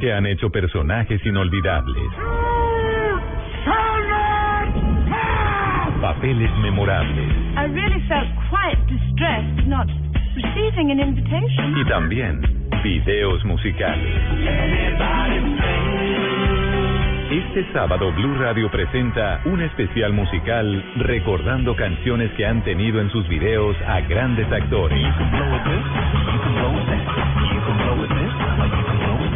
que 0.00 0.12
han 0.12 0.26
hecho 0.26 0.50
personajes 0.50 1.24
inolvidables. 1.24 2.10
Papeles 6.00 6.50
memorables. 6.58 7.32
I 7.56 7.64
really 7.72 8.00
felt 8.06 8.28
quite 8.50 8.78
distressed 8.86 9.66
not 9.66 9.88
receiving 10.36 10.90
an 10.90 11.00
invitation. 11.00 11.74
Y 11.76 11.84
también 11.88 12.55
videos 12.86 13.44
musicales. 13.44 14.14
Este 17.32 17.72
sábado 17.72 18.12
Blue 18.12 18.36
Radio 18.38 18.70
presenta 18.70 19.40
un 19.44 19.60
especial 19.60 20.12
musical 20.12 20.84
recordando 20.98 21.74
canciones 21.74 22.30
que 22.36 22.46
han 22.46 22.62
tenido 22.62 23.00
en 23.00 23.10
sus 23.10 23.26
videos 23.26 23.76
a 23.88 24.02
grandes 24.02 24.46
actores. 24.52 25.02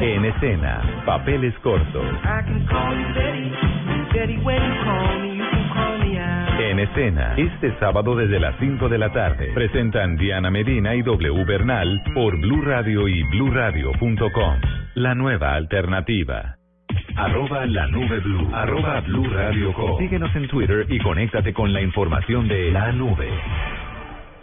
En 0.01 0.25
escena, 0.27 1.03
papeles 1.05 1.53
cortos. 1.59 2.07
En 6.61 6.79
escena, 6.79 7.35
este 7.39 7.75
sábado 7.79 8.15
desde 8.15 8.39
las 8.39 8.55
5 8.61 8.91
de 8.91 8.99
la 8.99 9.11
tarde, 9.11 9.51
presentan 9.55 10.19
Diana 10.19 10.51
Medina 10.51 10.95
y 10.95 11.01
W 11.01 11.45
Bernal 11.47 12.03
por 12.13 12.39
Blue 12.39 12.61
Radio 12.61 13.09
y 13.09 13.23
BlueRadio.com. 13.23 14.61
La 14.95 15.15
nueva 15.15 15.55
alternativa. 15.55 16.57
Arroba 17.17 17.65
la 17.65 17.87
nube 17.87 18.21
blue. 18.21 18.51
Arroba 18.53 19.01
Blue 19.01 19.31
Radio. 19.31 19.75
Síguenos 19.99 20.37
en 20.37 20.49
Twitter 20.49 20.85
y 20.91 20.99
conéctate 20.99 21.55
con 21.55 21.73
la 21.73 21.81
información 21.81 22.47
de 22.47 22.71
la 22.71 22.93
nube. 22.93 23.31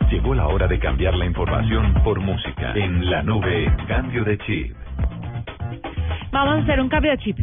Llegó 0.10 0.34
la 0.34 0.47
hora 0.47 0.67
de 0.67 0.80
cambiar 0.80 1.13
la 1.13 1.25
información 1.27 1.93
por 2.03 2.19
música. 2.19 2.73
En 2.73 3.12
la 3.12 3.21
nube, 3.21 3.71
cambio 3.88 4.23
de 4.23 4.39
chip. 4.39 4.75
Vamos 6.32 6.56
a 6.56 6.63
hacer 6.63 6.82
un 6.82 6.89
cambio 6.89 7.12
de 7.12 7.17
chip. 7.19 7.38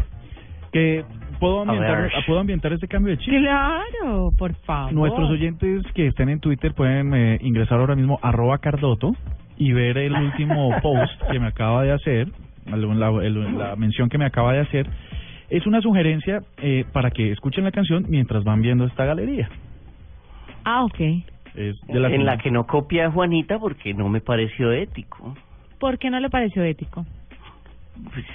que 0.72 1.04
puedo 1.44 1.60
ambientar, 1.62 2.10
puedo 2.26 2.40
ambientar 2.40 2.72
este 2.72 2.88
cambio 2.88 3.12
de 3.12 3.18
chip. 3.18 3.32
Claro, 3.38 4.32
por 4.38 4.54
favor. 4.64 4.92
Nuestros 4.92 5.30
oyentes 5.30 5.82
que 5.94 6.06
estén 6.08 6.28
en 6.28 6.40
Twitter 6.40 6.72
pueden 6.74 7.14
eh, 7.14 7.38
ingresar 7.42 7.78
ahora 7.80 7.94
mismo 7.96 8.18
arroba 8.22 8.58
cardoto 8.58 9.12
y 9.56 9.72
ver 9.72 9.98
el 9.98 10.12
último 10.14 10.70
post 10.82 11.12
que 11.30 11.38
me 11.38 11.46
acaba 11.48 11.82
de 11.82 11.92
hacer, 11.92 12.28
la, 12.66 13.08
el- 13.22 13.58
la 13.58 13.76
mención 13.76 14.08
que 14.08 14.18
me 14.18 14.24
acaba 14.26 14.52
de 14.52 14.60
hacer. 14.60 14.86
Es 15.50 15.66
una 15.66 15.80
sugerencia 15.80 16.42
eh, 16.58 16.84
para 16.92 17.10
que 17.10 17.30
escuchen 17.30 17.64
la 17.64 17.70
canción 17.70 18.06
mientras 18.08 18.42
van 18.44 18.62
viendo 18.62 18.84
esta 18.86 19.04
galería. 19.04 19.48
Ah, 20.64 20.84
ok. 20.84 21.00
Es 21.54 21.80
de 21.86 22.00
la 22.00 22.08
en 22.10 22.24
la 22.24 22.38
que 22.38 22.50
no 22.50 22.66
copia 22.66 23.06
a 23.06 23.10
Juanita 23.10 23.58
porque 23.58 23.94
no 23.94 24.08
me 24.08 24.20
pareció 24.20 24.72
ético. 24.72 25.36
¿Por 25.78 25.98
qué 25.98 26.10
no 26.10 26.18
le 26.18 26.30
pareció 26.30 26.64
ético? 26.64 27.04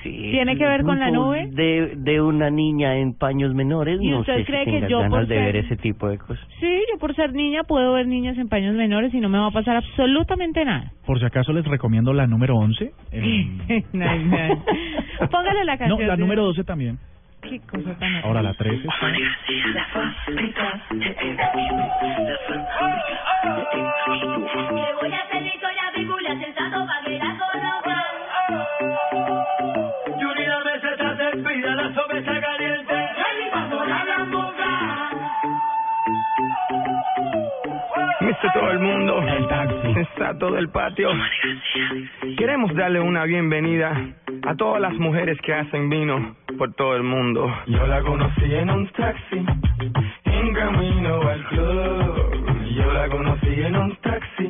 Sí, 0.04 0.30
¿Tiene 0.32 0.58
que 0.58 0.66
ver 0.66 0.84
con 0.84 1.00
la 1.00 1.12
nube? 1.12 1.48
De, 1.52 1.94
de 1.98 2.22
una 2.22 2.50
niña 2.50 2.96
en 2.96 3.14
paños 3.14 3.54
menores, 3.54 4.00
¿Y 4.02 4.10
no 4.10 4.20
usted 4.22 4.38
sé 4.38 4.46
cree 4.46 4.66
si 4.66 4.72
que 4.72 4.88
yo 4.90 5.00
ganas 5.00 5.12
por 5.12 5.28
de 5.28 5.36
ver 5.38 5.56
ese 5.58 5.76
tipo 5.76 6.08
de 6.08 6.18
cosas. 6.18 6.40
Sí, 6.60 6.82
yo 6.92 6.98
por 6.98 7.14
ser 7.14 7.34
niña 7.34 7.64
puedo 7.64 7.94
ver 7.94 8.08
niñas 8.08 8.38
en 8.38 8.48
paños 8.48 8.74
menores 8.76 9.14
y 9.14 9.20
no 9.20 9.28
me 9.28 9.38
va 9.38 9.48
a 9.48 9.52
pasar 9.52 9.76
absolutamente 9.76 10.64
nada. 10.64 10.94
Por 11.06 11.20
si 11.20 11.26
acaso 11.26 11.52
les 11.52 11.66
recomiendo 11.66 12.14
la 12.14 12.26
número 12.26 12.56
11. 12.56 12.92
El... 13.12 13.62
Póngale 15.30 15.66
la 15.66 15.78
canción. 15.78 16.00
No, 16.00 16.08
la 16.08 16.16
número 16.16 16.46
12 16.46 16.64
también. 16.64 16.98
Qué 17.42 17.60
cosa 17.62 17.98
tan 17.98 18.16
Ahora 18.18 18.42
la 18.42 18.54
13. 18.54 18.82
¿sí? 18.82 18.88
todo 38.54 38.72
el 38.72 38.80
mundo. 38.80 39.22
El 39.22 39.48
taxi. 39.48 40.00
Está 40.00 40.38
todo 40.38 40.58
el 40.58 40.70
patio. 40.70 41.10
Queremos 42.38 42.74
darle 42.76 43.00
una 43.00 43.26
bienvenida 43.26 43.94
a 44.44 44.56
todas 44.56 44.82
las 44.82 44.94
mujeres 44.94 45.38
que 45.42 45.54
hacen 45.54 45.90
vino 45.90 46.36
por 46.58 46.74
todo 46.74 46.96
el 46.96 47.04
mundo. 47.04 47.52
Yo 47.68 47.86
la 47.88 48.02
conocí 48.02 48.54
en 48.54 48.70
un 48.70 48.88
taxi, 48.90 49.46
en 50.26 50.54
camino 50.54 51.22
al 51.22 51.46
club. 51.48 52.66
Yo 52.76 52.94
la 52.94 53.10
conocí 53.10 53.62
en 53.62 53.76
un 53.76 53.96
taxi. 53.98 54.50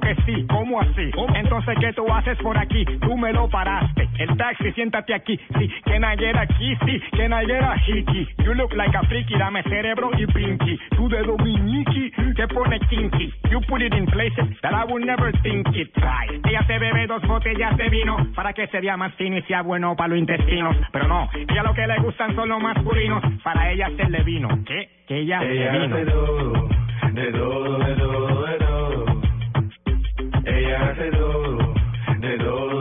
Que 0.00 0.14
sí, 0.26 0.46
¿cómo 0.48 0.80
así? 0.80 1.10
Entonces, 1.34 1.76
¿qué 1.80 1.92
tú 1.92 2.06
haces 2.12 2.38
por 2.38 2.56
aquí? 2.56 2.84
Tú 3.00 3.16
me 3.16 3.32
lo 3.32 3.48
paraste. 3.48 4.08
El 4.18 4.36
taxi, 4.36 4.72
siéntate 4.72 5.14
aquí. 5.14 5.38
Sí, 5.58 5.70
que 5.84 5.98
nayera 5.98 6.42
aquí, 6.42 6.76
sí, 6.86 7.00
que 7.12 7.28
nayera 7.28 7.76
hiki. 7.86 8.28
You 8.44 8.54
look 8.54 8.72
like 8.74 8.96
a 8.96 9.02
freaky, 9.02 9.36
dame 9.36 9.62
cerebro 9.64 10.10
y 10.16 10.26
pinky. 10.26 10.78
Tú 10.96 11.08
de 11.08 11.22
dominiki, 11.22 12.10
te 12.34 12.48
pone 12.48 12.78
kinky. 12.88 13.32
You 13.50 13.60
put 13.62 13.82
it 13.82 13.92
in 13.94 14.06
places 14.06 14.56
that 14.62 14.72
I 14.72 14.84
would 14.90 15.04
never 15.04 15.32
think 15.42 15.66
it 15.74 15.90
right. 15.96 16.46
Ella 16.46 16.64
se 16.66 16.78
bebe 16.78 17.06
dos 17.06 17.22
botellas 17.22 17.76
de 17.76 17.88
vino 17.88 18.16
para 18.34 18.52
que 18.52 18.66
sería 18.68 18.96
más 18.96 19.12
fino 19.14 19.36
y 19.36 19.42
sea 19.42 19.62
bueno 19.62 19.96
para 19.96 20.08
los 20.08 20.18
intestinos. 20.18 20.76
Pero 20.92 21.08
no, 21.08 21.28
ella 21.34 21.62
lo 21.62 21.74
que 21.74 21.86
le 21.86 21.98
gustan 22.00 22.34
son 22.34 22.48
los 22.48 22.62
masculinos. 22.62 23.22
Para 23.42 23.70
ella 23.70 23.90
se 23.96 24.08
le 24.08 24.22
vino. 24.22 24.48
¿Qué? 24.64 24.88
Que 25.06 25.18
ella, 25.20 25.42
ella 25.42 25.72
se 25.72 25.78
vino. 25.78 25.96
De 25.96 26.04
todo, 26.06 26.68
de 27.12 27.32
todo, 27.32 27.78
de 27.78 27.94
todo. 27.94 28.27
Ella 30.48 30.90
hace 30.90 31.10
todo, 31.10 31.74
de 32.20 32.38
todo. 32.38 32.77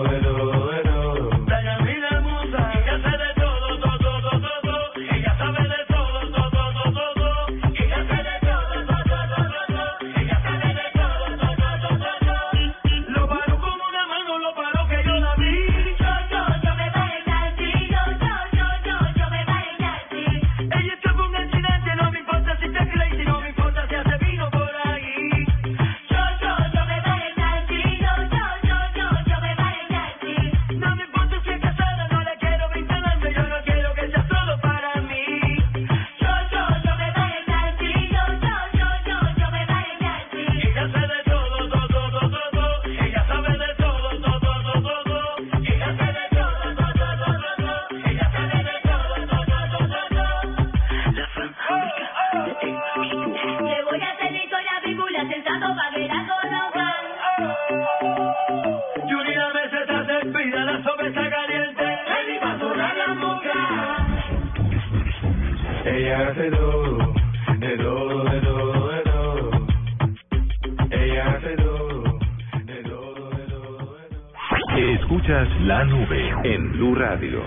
En 76.44 76.72
Blue 76.72 76.96
Radio. 76.96 77.42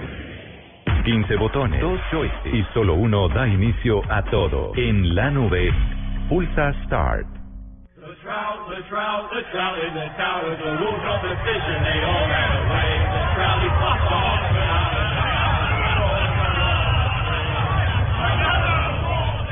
15 1.04 1.36
botones, 1.36 1.80
dos 1.80 2.00
joysticks 2.10 2.54
y 2.54 2.64
solo 2.74 2.94
uno 2.94 3.28
da 3.28 3.46
inicio 3.46 4.02
a 4.10 4.22
todo. 4.24 4.72
En 4.76 5.14
la 5.14 5.30
nube, 5.30 5.72
pulsa 6.28 6.72
Start. 6.84 7.26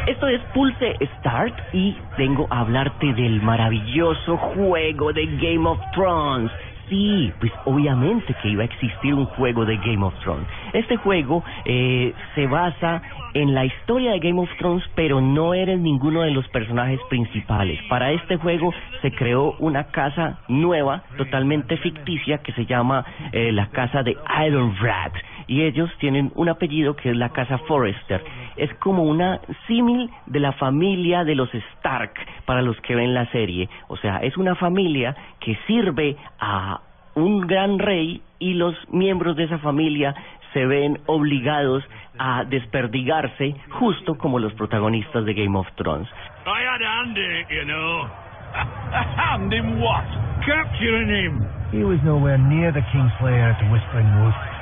Esto 0.07 0.27
es 0.27 0.41
Pulse 0.55 0.97
Start 1.19 1.55
y 1.75 1.95
vengo 2.17 2.47
a 2.51 2.61
hablarte 2.61 3.13
del 3.13 3.43
maravilloso 3.43 4.37
juego 4.39 5.13
de 5.13 5.27
Game 5.37 5.69
of 5.69 5.79
Thrones. 5.95 6.51
Sí, 6.89 7.33
pues 7.41 7.53
obviamente 7.65 8.35
que 8.43 8.49
iba 8.49 8.63
a 8.63 8.67
existir 8.67 9.15
un 9.15 9.27
juego 9.27 9.65
de 9.65 9.77
Game 9.77 10.05
of 10.05 10.15
Thrones. 10.21 10.47
Este 10.73 10.97
juego 10.97 11.45
eh, 11.65 12.15
se 12.35 12.47
basa 12.47 13.03
en 13.35 13.55
la 13.55 13.65
historia 13.65 14.13
de 14.13 14.21
Game 14.21 14.41
of 14.41 14.49
Thrones, 14.59 14.85
pero 14.95 15.21
no 15.21 15.55
eres 15.55 15.79
ninguno 15.79 16.23
de 16.23 16.31
los 16.31 16.49
personajes 16.49 17.01
principales. 17.09 17.79
Para 17.89 18.13
este 18.13 18.37
juego 18.37 18.73
se 19.03 19.13
creó 19.13 19.55
una 19.59 19.85
casa 19.85 20.39
nueva, 20.49 21.03
totalmente 21.17 21.77
ficticia, 21.77 22.39
que 22.39 22.53
se 22.53 22.65
llama 22.65 23.05
eh, 23.33 23.53
la 23.53 23.69
casa 23.69 24.03
de 24.03 24.17
Ironrat. 24.47 25.13
Y 25.49 25.63
ellos 25.63 25.91
tienen 25.99 26.31
un 26.35 26.49
apellido 26.49 26.95
que 26.95 27.11
es 27.11 27.17
la 27.17 27.31
casa 27.31 27.59
Forrester. 27.67 28.23
Es 28.57 28.73
como 28.75 29.03
una 29.03 29.41
símil 29.67 30.11
de 30.27 30.41
la 30.41 30.53
familia 30.53 31.25
de 31.25 31.35
los 31.35 31.53
Stark 31.55 32.13
para 32.45 32.63
los 32.63 32.79
que 32.83 32.95
ven 32.95 33.15
la 33.15 33.27
serie. 33.33 33.69
O 33.89 33.97
sea, 33.97 34.19
es 34.19 34.37
una 34.37 34.55
familia 34.55 35.17
que 35.41 35.59
sirve 35.67 36.17
a 36.39 36.81
un 37.15 37.47
gran 37.47 37.79
rey 37.79 38.23
y 38.39 38.55
los 38.55 38.77
miembros 38.93 39.37
de 39.37 39.45
esa 39.45 39.59
familia 39.59 40.15
se 40.53 40.67
ven 40.67 40.99
obligados 41.07 41.83
a 42.19 42.45
desperdigarse 42.45 43.55
justo 43.71 44.17
como 44.17 44.39
los 44.39 44.53
protagonistas 44.55 45.25
de 45.25 45.35
Game 45.35 45.59
of 45.59 45.67
Thrones. 45.77 46.09
I 46.47 46.63
had 46.65 46.81
a 46.81 46.87
hand 46.87 47.17
in 47.17 47.31
it, 47.37 47.47
you 47.51 47.65
know. 47.65 48.09
A 48.55 49.05
hand 49.17 49.53
in 49.53 49.81
what? 49.81 50.05
Capturing 50.47 51.09
him. 51.09 51.45
He 51.71 51.85
was 51.85 51.99
nowhere 52.03 52.39
near 52.39 52.73
the 52.73 52.81
Kingslayer 52.81 53.53
at 53.53 53.61
the 53.61 53.69
Whispering 53.71 54.09
Wood. 54.25 54.58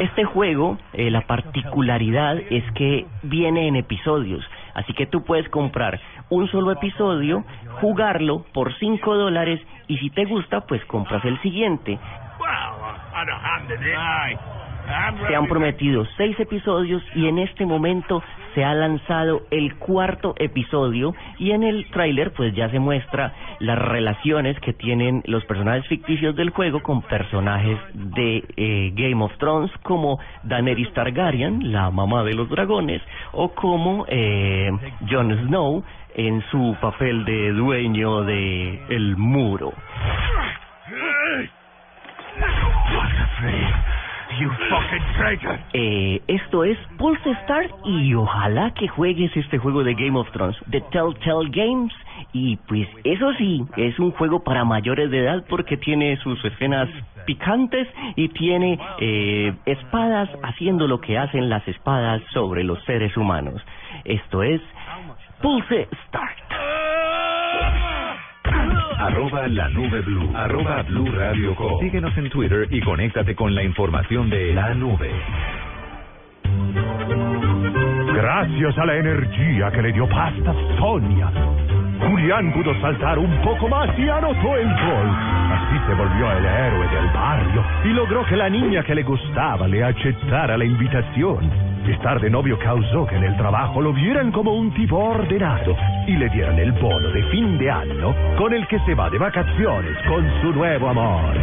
Este 0.00 0.24
juego, 0.24 0.78
eh, 0.92 1.10
la 1.10 1.22
particularidad 1.22 2.36
es 2.50 2.64
que 2.72 3.06
viene 3.22 3.68
en 3.68 3.76
episodios, 3.76 4.44
así 4.74 4.94
que 4.94 5.06
tú 5.06 5.24
puedes 5.24 5.48
comprar 5.50 6.00
un 6.30 6.48
solo 6.48 6.72
episodio, 6.72 7.44
jugarlo 7.80 8.44
por 8.52 8.72
5 8.78 9.14
dólares 9.16 9.60
y 9.86 9.98
si 9.98 10.10
te 10.10 10.24
gusta, 10.24 10.62
pues 10.62 10.84
compras 10.86 11.24
el 11.24 11.40
siguiente. 11.42 11.98
Se 15.28 15.34
han 15.34 15.46
prometido 15.46 16.04
seis 16.16 16.38
episodios 16.38 17.02
y 17.14 17.26
en 17.26 17.38
este 17.38 17.64
momento 17.64 18.22
se 18.54 18.64
ha 18.64 18.74
lanzado 18.74 19.42
el 19.50 19.76
cuarto 19.76 20.34
episodio 20.38 21.14
y 21.38 21.52
en 21.52 21.62
el 21.62 21.90
tráiler 21.90 22.32
pues 22.32 22.54
ya 22.54 22.70
se 22.70 22.78
muestra 22.78 23.32
las 23.60 23.78
relaciones 23.78 24.58
que 24.60 24.72
tienen 24.72 25.22
los 25.26 25.44
personajes 25.46 25.86
ficticios 25.88 26.36
del 26.36 26.50
juego 26.50 26.82
con 26.82 27.02
personajes 27.02 27.78
de 27.94 28.44
eh, 28.56 28.92
Game 28.94 29.24
of 29.24 29.36
Thrones 29.38 29.70
como 29.82 30.18
Daenerys 30.42 30.92
Targaryen, 30.92 31.72
la 31.72 31.90
mamá 31.90 32.22
de 32.22 32.34
los 32.34 32.48
dragones, 32.48 33.02
o 33.32 33.54
como 33.54 34.04
eh, 34.08 34.70
Jon 35.10 35.46
Snow 35.46 35.82
en 36.14 36.42
su 36.50 36.76
papel 36.80 37.24
de 37.24 37.52
dueño 37.52 38.22
de 38.22 38.80
el 38.88 39.16
muro. 39.16 39.72
Eh, 45.72 46.20
esto 46.26 46.64
es 46.64 46.78
Pulse 46.98 47.34
Start 47.42 47.70
y 47.84 48.14
ojalá 48.14 48.72
que 48.74 48.88
juegues 48.88 49.36
este 49.36 49.58
juego 49.58 49.84
de 49.84 49.94
Game 49.94 50.18
of 50.18 50.30
Thrones, 50.32 50.56
de 50.66 50.80
Telltale 50.80 51.50
Games. 51.50 51.92
Y 52.32 52.56
pues 52.68 52.88
eso 53.04 53.32
sí, 53.34 53.64
es 53.76 53.98
un 53.98 54.10
juego 54.12 54.42
para 54.42 54.64
mayores 54.64 55.10
de 55.10 55.20
edad 55.20 55.44
porque 55.48 55.76
tiene 55.76 56.16
sus 56.18 56.42
escenas 56.44 56.88
picantes 57.26 57.88
y 58.16 58.28
tiene 58.28 58.78
eh, 59.00 59.54
espadas 59.66 60.28
haciendo 60.42 60.86
lo 60.86 61.00
que 61.00 61.18
hacen 61.18 61.48
las 61.48 61.66
espadas 61.68 62.22
sobre 62.32 62.64
los 62.64 62.82
seres 62.84 63.16
humanos. 63.16 63.62
Esto 64.04 64.42
es 64.42 64.60
Pulse 65.40 65.88
Start. 66.06 67.03
Arroba 68.98 69.48
la 69.48 69.68
nube 69.68 70.00
blue. 70.02 70.30
Arroba 70.34 70.82
blue 70.82 71.10
radio 71.10 71.54
com. 71.54 71.80
Síguenos 71.80 72.16
en 72.16 72.30
Twitter 72.30 72.68
y 72.70 72.80
conéctate 72.80 73.34
con 73.34 73.54
la 73.54 73.62
información 73.62 74.30
de 74.30 74.54
la 74.54 74.74
nube. 74.74 75.10
Gracias 78.14 78.78
a 78.78 78.86
la 78.86 78.96
energía 78.96 79.70
que 79.70 79.82
le 79.82 79.92
dio 79.92 80.08
Pasta 80.08 80.54
Sonia, 80.78 81.30
Julián 82.08 82.52
pudo 82.52 82.74
saltar 82.80 83.18
un 83.18 83.30
poco 83.42 83.68
más 83.68 83.88
y 83.98 84.08
anotó 84.08 84.56
el 84.56 84.68
gol. 84.68 85.08
Así 85.52 85.78
se 85.86 85.94
volvió 85.94 86.32
el 86.32 86.44
héroe 86.44 86.88
del 86.88 87.06
barrio 87.14 87.64
y 87.84 87.88
logró 87.88 88.24
que 88.26 88.36
la 88.36 88.48
niña 88.48 88.82
que 88.82 88.94
le 88.94 89.02
gustaba 89.02 89.68
le 89.68 89.84
aceptara 89.84 90.56
la 90.56 90.64
invitación. 90.64 91.73
Estar 91.86 92.20
de 92.20 92.30
novio 92.30 92.58
causó 92.58 93.06
que 93.06 93.16
en 93.16 93.24
el 93.24 93.36
trabajo 93.36 93.80
lo 93.80 93.92
vieran 93.92 94.32
como 94.32 94.54
un 94.54 94.72
tipo 94.74 94.96
ordenado 94.96 95.76
y 96.06 96.16
le 96.16 96.28
dieran 96.30 96.58
el 96.58 96.72
bono 96.72 97.08
de 97.10 97.22
fin 97.24 97.58
de 97.58 97.70
año 97.70 98.14
con 98.38 98.54
el 98.54 98.66
que 98.68 98.78
se 98.80 98.94
va 98.94 99.10
de 99.10 99.18
vacaciones 99.18 99.96
con 100.08 100.24
su 100.40 100.52
nuevo 100.52 100.88
amor. 100.88 101.34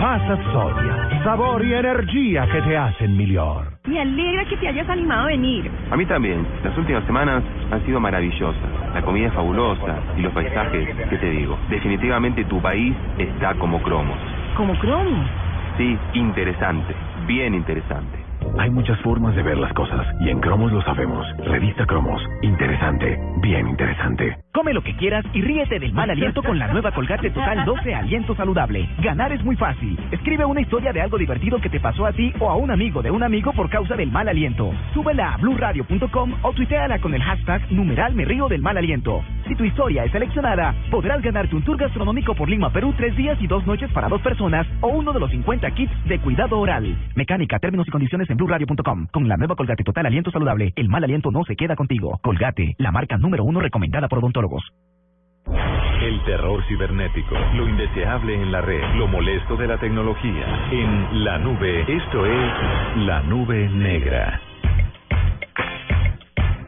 Pasa 0.00 0.36
Sonia, 0.52 1.22
sabor 1.22 1.64
y 1.64 1.74
energía 1.74 2.46
que 2.50 2.62
te 2.62 2.76
hacen 2.76 3.16
mejor. 3.16 3.66
Me 3.86 4.00
alegra 4.00 4.44
que 4.46 4.56
te 4.56 4.68
hayas 4.68 4.88
animado 4.88 5.24
a 5.24 5.26
venir. 5.26 5.70
A 5.90 5.96
mí 5.96 6.06
también. 6.06 6.46
Las 6.64 6.76
últimas 6.78 7.04
semanas 7.04 7.42
han 7.70 7.84
sido 7.84 8.00
maravillosas. 8.00 8.94
La 8.94 9.02
comida 9.02 9.28
es 9.28 9.34
fabulosa 9.34 9.98
y 10.16 10.22
los 10.22 10.32
paisajes, 10.32 10.88
¿qué 11.08 11.16
te 11.18 11.30
digo? 11.30 11.58
Definitivamente 11.68 12.44
tu 12.46 12.60
país 12.60 12.94
está 13.18 13.54
como 13.54 13.80
cromos. 13.82 14.18
¿Como 14.56 14.74
cromo? 14.78 15.24
Sí, 15.76 15.96
interesante. 16.14 16.94
Bien 17.26 17.54
interesante. 17.54 18.19
Hay 18.58 18.70
muchas 18.70 18.98
formas 19.00 19.34
de 19.36 19.42
ver 19.42 19.58
las 19.58 19.72
cosas 19.72 20.06
y 20.20 20.30
en 20.30 20.40
Cromos 20.40 20.72
lo 20.72 20.82
sabemos. 20.82 21.26
Revista 21.44 21.86
Cromos. 21.86 22.22
Interesante. 22.42 23.18
Bien 23.42 23.68
interesante. 23.68 24.38
Come 24.52 24.74
lo 24.74 24.82
que 24.82 24.96
quieras 24.96 25.24
y 25.32 25.42
ríete 25.42 25.78
del 25.78 25.92
mal 25.92 26.10
aliento 26.10 26.42
con 26.42 26.58
la 26.58 26.68
nueva 26.68 26.92
Colgate 26.92 27.30
Total 27.30 27.64
12 27.64 27.94
Aliento 27.94 28.34
Saludable. 28.34 28.88
Ganar 28.98 29.32
es 29.32 29.44
muy 29.44 29.56
fácil. 29.56 29.98
Escribe 30.10 30.44
una 30.44 30.60
historia 30.60 30.92
de 30.92 31.00
algo 31.00 31.18
divertido 31.18 31.60
que 31.60 31.70
te 31.70 31.80
pasó 31.80 32.06
a 32.06 32.12
ti 32.12 32.32
o 32.40 32.50
a 32.50 32.56
un 32.56 32.70
amigo 32.70 33.02
de 33.02 33.10
un 33.10 33.22
amigo 33.22 33.52
por 33.52 33.70
causa 33.70 33.96
del 33.96 34.10
mal 34.10 34.28
aliento. 34.28 34.72
Súbela 34.94 35.34
a 35.34 35.36
blurradio.com 35.36 36.34
o 36.42 36.52
tuiteala 36.52 36.98
con 36.98 37.14
el 37.14 37.22
hashtag 37.22 37.70
numeral 37.70 38.14
del 38.48 38.62
mal 38.62 38.76
aliento. 38.76 39.22
Si 39.50 39.56
tu 39.56 39.64
historia 39.64 40.04
es 40.04 40.12
seleccionada, 40.12 40.72
podrás 40.92 41.20
ganarte 41.22 41.56
un 41.56 41.64
tour 41.64 41.76
gastronómico 41.76 42.36
por 42.36 42.48
Lima, 42.48 42.72
Perú, 42.72 42.94
tres 42.96 43.16
días 43.16 43.36
y 43.42 43.48
dos 43.48 43.66
noches 43.66 43.90
para 43.90 44.08
dos 44.08 44.22
personas 44.22 44.64
o 44.80 44.86
uno 44.86 45.12
de 45.12 45.18
los 45.18 45.28
50 45.28 45.68
kits 45.72 45.92
de 46.04 46.20
cuidado 46.20 46.56
oral. 46.56 46.96
Mecánica, 47.16 47.58
términos 47.58 47.88
y 47.88 47.90
condiciones 47.90 48.30
en 48.30 48.36
blurradio.com. 48.36 49.08
Con 49.10 49.26
la 49.26 49.36
nueva 49.36 49.56
Colgate 49.56 49.82
Total 49.82 50.06
Aliento 50.06 50.30
Saludable, 50.30 50.72
el 50.76 50.88
mal 50.88 51.02
aliento 51.02 51.32
no 51.32 51.42
se 51.42 51.56
queda 51.56 51.74
contigo. 51.74 52.20
Colgate, 52.22 52.76
la 52.78 52.92
marca 52.92 53.16
número 53.18 53.42
uno 53.42 53.58
recomendada 53.58 54.06
por 54.06 54.20
odontólogos. 54.20 54.62
El 56.00 56.22
terror 56.26 56.62
cibernético, 56.68 57.34
lo 57.56 57.68
indeseable 57.68 58.40
en 58.40 58.52
la 58.52 58.60
red, 58.60 58.84
lo 58.94 59.08
molesto 59.08 59.56
de 59.56 59.66
la 59.66 59.78
tecnología. 59.78 60.68
En 60.70 61.24
la 61.24 61.38
nube, 61.38 61.80
esto 61.92 62.24
es 62.24 62.98
la 62.98 63.20
nube 63.24 63.68
negra. 63.68 64.40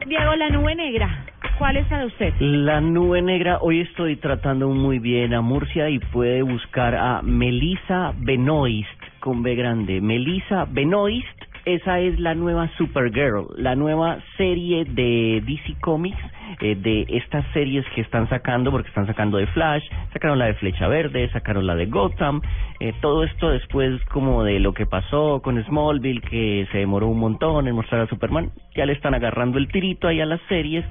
Diego, 0.05 0.35
la 0.35 0.49
nube 0.49 0.75
negra. 0.75 1.32
¿Cuál 1.57 1.77
es 1.77 1.85
para 1.87 2.05
usted? 2.05 2.33
La 2.39 2.81
nube 2.81 3.21
negra, 3.21 3.59
hoy 3.61 3.81
estoy 3.81 4.15
tratando 4.15 4.69
muy 4.69 4.97
bien 4.97 5.35
a 5.35 5.41
Murcia 5.41 5.87
y 5.87 5.99
puede 5.99 6.41
buscar 6.41 6.95
a 6.95 7.21
Melissa 7.21 8.11
Benoist 8.17 8.89
con 9.19 9.43
B 9.43 9.53
grande. 9.53 10.01
Melissa 10.01 10.65
Benoist, 10.65 11.27
esa 11.65 11.99
es 11.99 12.19
la 12.19 12.33
nueva 12.33 12.69
Supergirl, 12.75 13.45
la 13.55 13.75
nueva 13.75 14.17
serie 14.35 14.83
de 14.83 15.43
DC 15.45 15.79
Comics, 15.79 16.17
eh, 16.59 16.75
de 16.75 17.05
estas 17.09 17.45
series 17.53 17.85
que 17.93 18.01
están 18.01 18.27
sacando, 18.29 18.71
porque 18.71 18.89
están 18.89 19.05
sacando 19.05 19.37
de 19.37 19.45
Flash, 19.47 19.83
sacaron 20.11 20.39
la 20.39 20.45
de 20.45 20.55
Flecha 20.55 20.87
Verde, 20.87 21.29
sacaron 21.31 21.67
la 21.67 21.75
de 21.75 21.85
Gotham, 21.85 22.41
eh, 22.79 22.93
todo 22.99 23.23
esto 23.23 23.51
después 23.51 24.03
como 24.05 24.43
de 24.43 24.59
lo 24.59 24.73
que 24.73 24.87
pasó 24.87 25.41
con 25.43 25.63
Smallville, 25.63 26.21
que 26.21 26.67
se 26.71 26.79
demoró 26.79 27.07
un 27.07 27.19
montón 27.19 27.67
en 27.67 27.75
mostrar 27.75 28.01
a 28.01 28.07
Superman, 28.07 28.51
ya 28.75 28.87
le 28.87 28.93
están 28.93 29.13
agarrando 29.13 29.59
el 29.59 29.67
tirito 29.67 30.07
ahí 30.07 30.19
a 30.19 30.25
las 30.25 30.41
series 30.49 30.83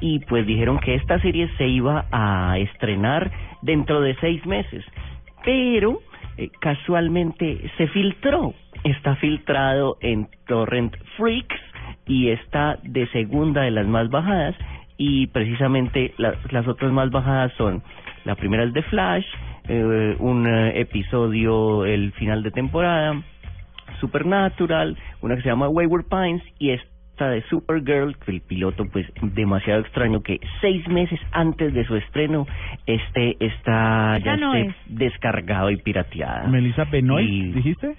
y 0.00 0.20
pues 0.20 0.46
dijeron 0.46 0.78
que 0.78 0.94
esta 0.94 1.18
serie 1.20 1.48
se 1.58 1.66
iba 1.66 2.06
a 2.12 2.58
estrenar 2.58 3.30
dentro 3.62 4.00
de 4.00 4.14
seis 4.16 4.44
meses, 4.46 4.84
pero 5.44 6.00
eh, 6.36 6.50
casualmente 6.60 7.70
se 7.76 7.88
filtró, 7.88 8.54
está 8.84 9.16
filtrado 9.16 9.96
en 10.00 10.28
Torrent 10.46 10.94
Freaks, 11.16 11.56
y 12.06 12.28
está 12.30 12.78
de 12.82 13.06
segunda 13.08 13.62
de 13.62 13.70
las 13.72 13.86
más 13.86 14.08
bajadas. 14.10 14.54
Y 14.96 15.26
precisamente 15.28 16.14
la- 16.16 16.34
las 16.50 16.66
otras 16.66 16.90
más 16.92 17.10
bajadas 17.10 17.52
son 17.54 17.82
la 18.24 18.34
primera 18.34 18.64
es 18.64 18.72
de 18.72 18.82
Flash, 18.82 19.26
eh, 19.68 20.16
un 20.18 20.46
eh, 20.46 20.80
episodio 20.80 21.84
el 21.84 22.12
final 22.12 22.42
de 22.42 22.50
temporada, 22.50 23.22
Supernatural, 24.00 24.96
una 25.20 25.36
que 25.36 25.42
se 25.42 25.48
llama 25.48 25.68
Wayward 25.68 26.06
Pines 26.08 26.42
y 26.58 26.70
de 27.24 27.42
Supergirl, 27.48 28.14
que 28.18 28.32
el 28.32 28.40
piloto 28.42 28.84
pues 28.92 29.06
demasiado 29.22 29.80
extraño 29.80 30.22
que 30.22 30.38
seis 30.60 30.86
meses 30.88 31.18
antes 31.32 31.72
de 31.72 31.84
su 31.86 31.96
estreno 31.96 32.46
este 32.86 33.36
está 33.40 34.18
ya 34.18 34.36
no 34.36 34.54
esté 34.54 34.68
es. 34.70 34.76
descargado 34.98 35.70
y 35.70 35.76
pirateada. 35.78 36.46
Melissa 36.48 36.84
Benoist, 36.84 37.28
Y- 37.30 37.52
¿dijiste? 37.52 37.94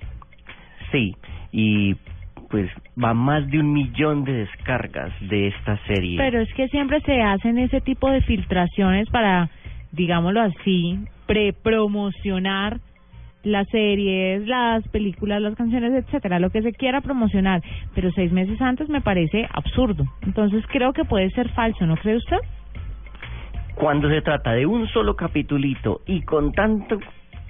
Sí, 0.92 1.16
y 1.52 1.96
pues 2.50 2.70
va 3.04 3.14
más 3.14 3.46
de 3.50 3.60
un 3.60 3.74
millón 3.74 4.24
de 4.24 4.32
descargas 4.34 5.12
de 5.20 5.48
esta 5.48 5.78
serie. 5.88 6.16
Pero 6.18 6.40
es 6.40 6.54
que 6.54 6.68
siempre 6.70 7.02
se 7.02 7.22
hacen 7.22 7.58
ese 7.58 7.82
tipo 7.82 8.10
de 8.10 8.22
filtraciones 8.22 9.10
para, 9.10 9.50
digámoslo 9.92 10.42
así, 10.42 10.98
prepromocionar 11.26 12.80
las 13.44 13.68
series, 13.70 14.46
las 14.48 14.88
películas, 14.90 15.42
las 15.42 15.56
canciones, 15.56 15.94
etcétera, 15.94 16.40
lo 16.40 16.50
que 16.50 16.62
se 16.62 16.74
quiera 16.74 17.02
promocionar. 17.02 17.62
Pero 17.96 18.12
seis 18.12 18.32
meses 18.32 18.60
antes 18.62 18.90
me 18.90 19.02
parece 19.02 19.48
absurdo. 19.54 20.06
Entonces 20.24 20.64
creo 20.68 20.92
que 20.94 21.06
puede 21.06 21.30
ser 21.32 21.50
falso, 21.50 21.86
¿no 21.86 21.96
cree 21.96 22.18
usted? 22.18 22.38
Cuando 23.76 24.10
se 24.10 24.22
trata 24.22 24.54
de 24.54 24.66
un 24.66 24.88
solo 24.88 25.16
capitulito 25.16 26.02
y 26.08 26.22
con 26.22 26.52
tanto 26.52 26.98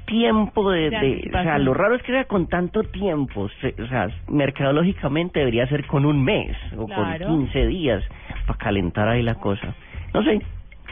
tiempo 0.06 0.70
de, 0.72 0.88
o 0.88 1.32
sea, 1.44 1.58
lo 1.58 1.74
raro 1.74 1.96
es 1.96 2.02
que 2.04 2.12
sea 2.14 2.26
con 2.26 2.48
tanto 2.48 2.82
tiempo, 2.84 3.50
se- 3.62 3.76
o 3.82 3.88
sea, 3.88 4.08
mercadológicamente 4.30 5.40
debería 5.40 5.68
ser 5.68 5.86
con 5.86 6.06
un 6.06 6.24
mes 6.24 6.56
o 6.78 6.86
Claro. 6.86 7.28
con 7.28 7.40
15 7.48 7.68
días 7.68 8.04
para 8.46 8.58
calentar 8.60 9.08
ahí 9.10 9.22
la 9.24 9.36
cosa. 9.36 9.74
No 10.14 10.24
sé, 10.24 10.42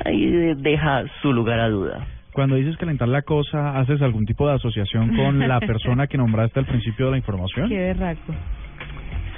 ahí 0.06 0.26
de- 0.26 0.56
deja 0.56 1.04
su 1.22 1.32
lugar 1.34 1.60
a 1.60 1.70
duda. 1.70 2.06
Cuando 2.36 2.56
dices 2.58 2.76
calentar 2.76 3.08
la 3.08 3.22
cosa, 3.22 3.80
¿haces 3.80 4.02
algún 4.02 4.26
tipo 4.26 4.46
de 4.46 4.56
asociación 4.56 5.16
con 5.16 5.40
la 5.40 5.60
persona 5.72 6.06
que 6.08 6.18
nombraste 6.18 6.60
al 6.60 6.66
principio 6.66 7.06
de 7.06 7.12
la 7.14 7.18
información? 7.18 7.70
Qué 7.70 7.78
berraco. 7.78 8.36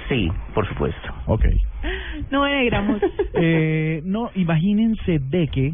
Sí, 0.08 0.28
por 0.52 0.66
supuesto. 0.68 1.14
Ok. 1.26 1.44
No 2.32 2.42
me 2.42 2.52
alegramos. 2.54 3.00
Eh, 3.40 4.00
no, 4.04 4.30
imagínense 4.34 5.20
de 5.20 5.46
que 5.46 5.72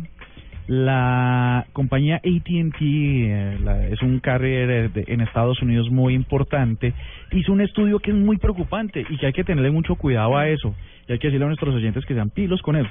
la 0.66 1.66
compañía 1.72 2.16
AT&T, 2.16 2.79
eh, 2.81 3.59
la- 3.64 3.87
es 3.87 4.03
un 4.03 4.18
carrier 4.20 4.91
de- 4.93 5.05
en 5.07 5.20
Estados 5.22 5.62
Unidos 5.62 5.91
muy 5.91 6.12
importante, 6.14 6.93
hizo 7.33 7.53
un 7.53 7.61
estudio 7.62 8.01
que 8.01 8.11
es 8.11 8.16
muy 8.16 8.37
preocupante 8.37 9.05
y 9.09 9.16
que 9.16 9.27
hay 9.27 9.33
que 9.33 9.45
tenerle 9.45 9.70
mucho 9.70 9.95
cuidado 9.97 10.37
a 10.37 10.49
eso. 10.49 10.75
Y 11.09 11.12
hay 11.12 11.18
que 11.18 11.29
decirle 11.29 11.45
a 11.47 11.49
nuestros 11.49 11.75
oyentes 11.75 12.05
que 12.05 12.14
sean 12.14 12.29
pilos 12.31 12.61
con 12.61 12.77
él. 12.77 12.87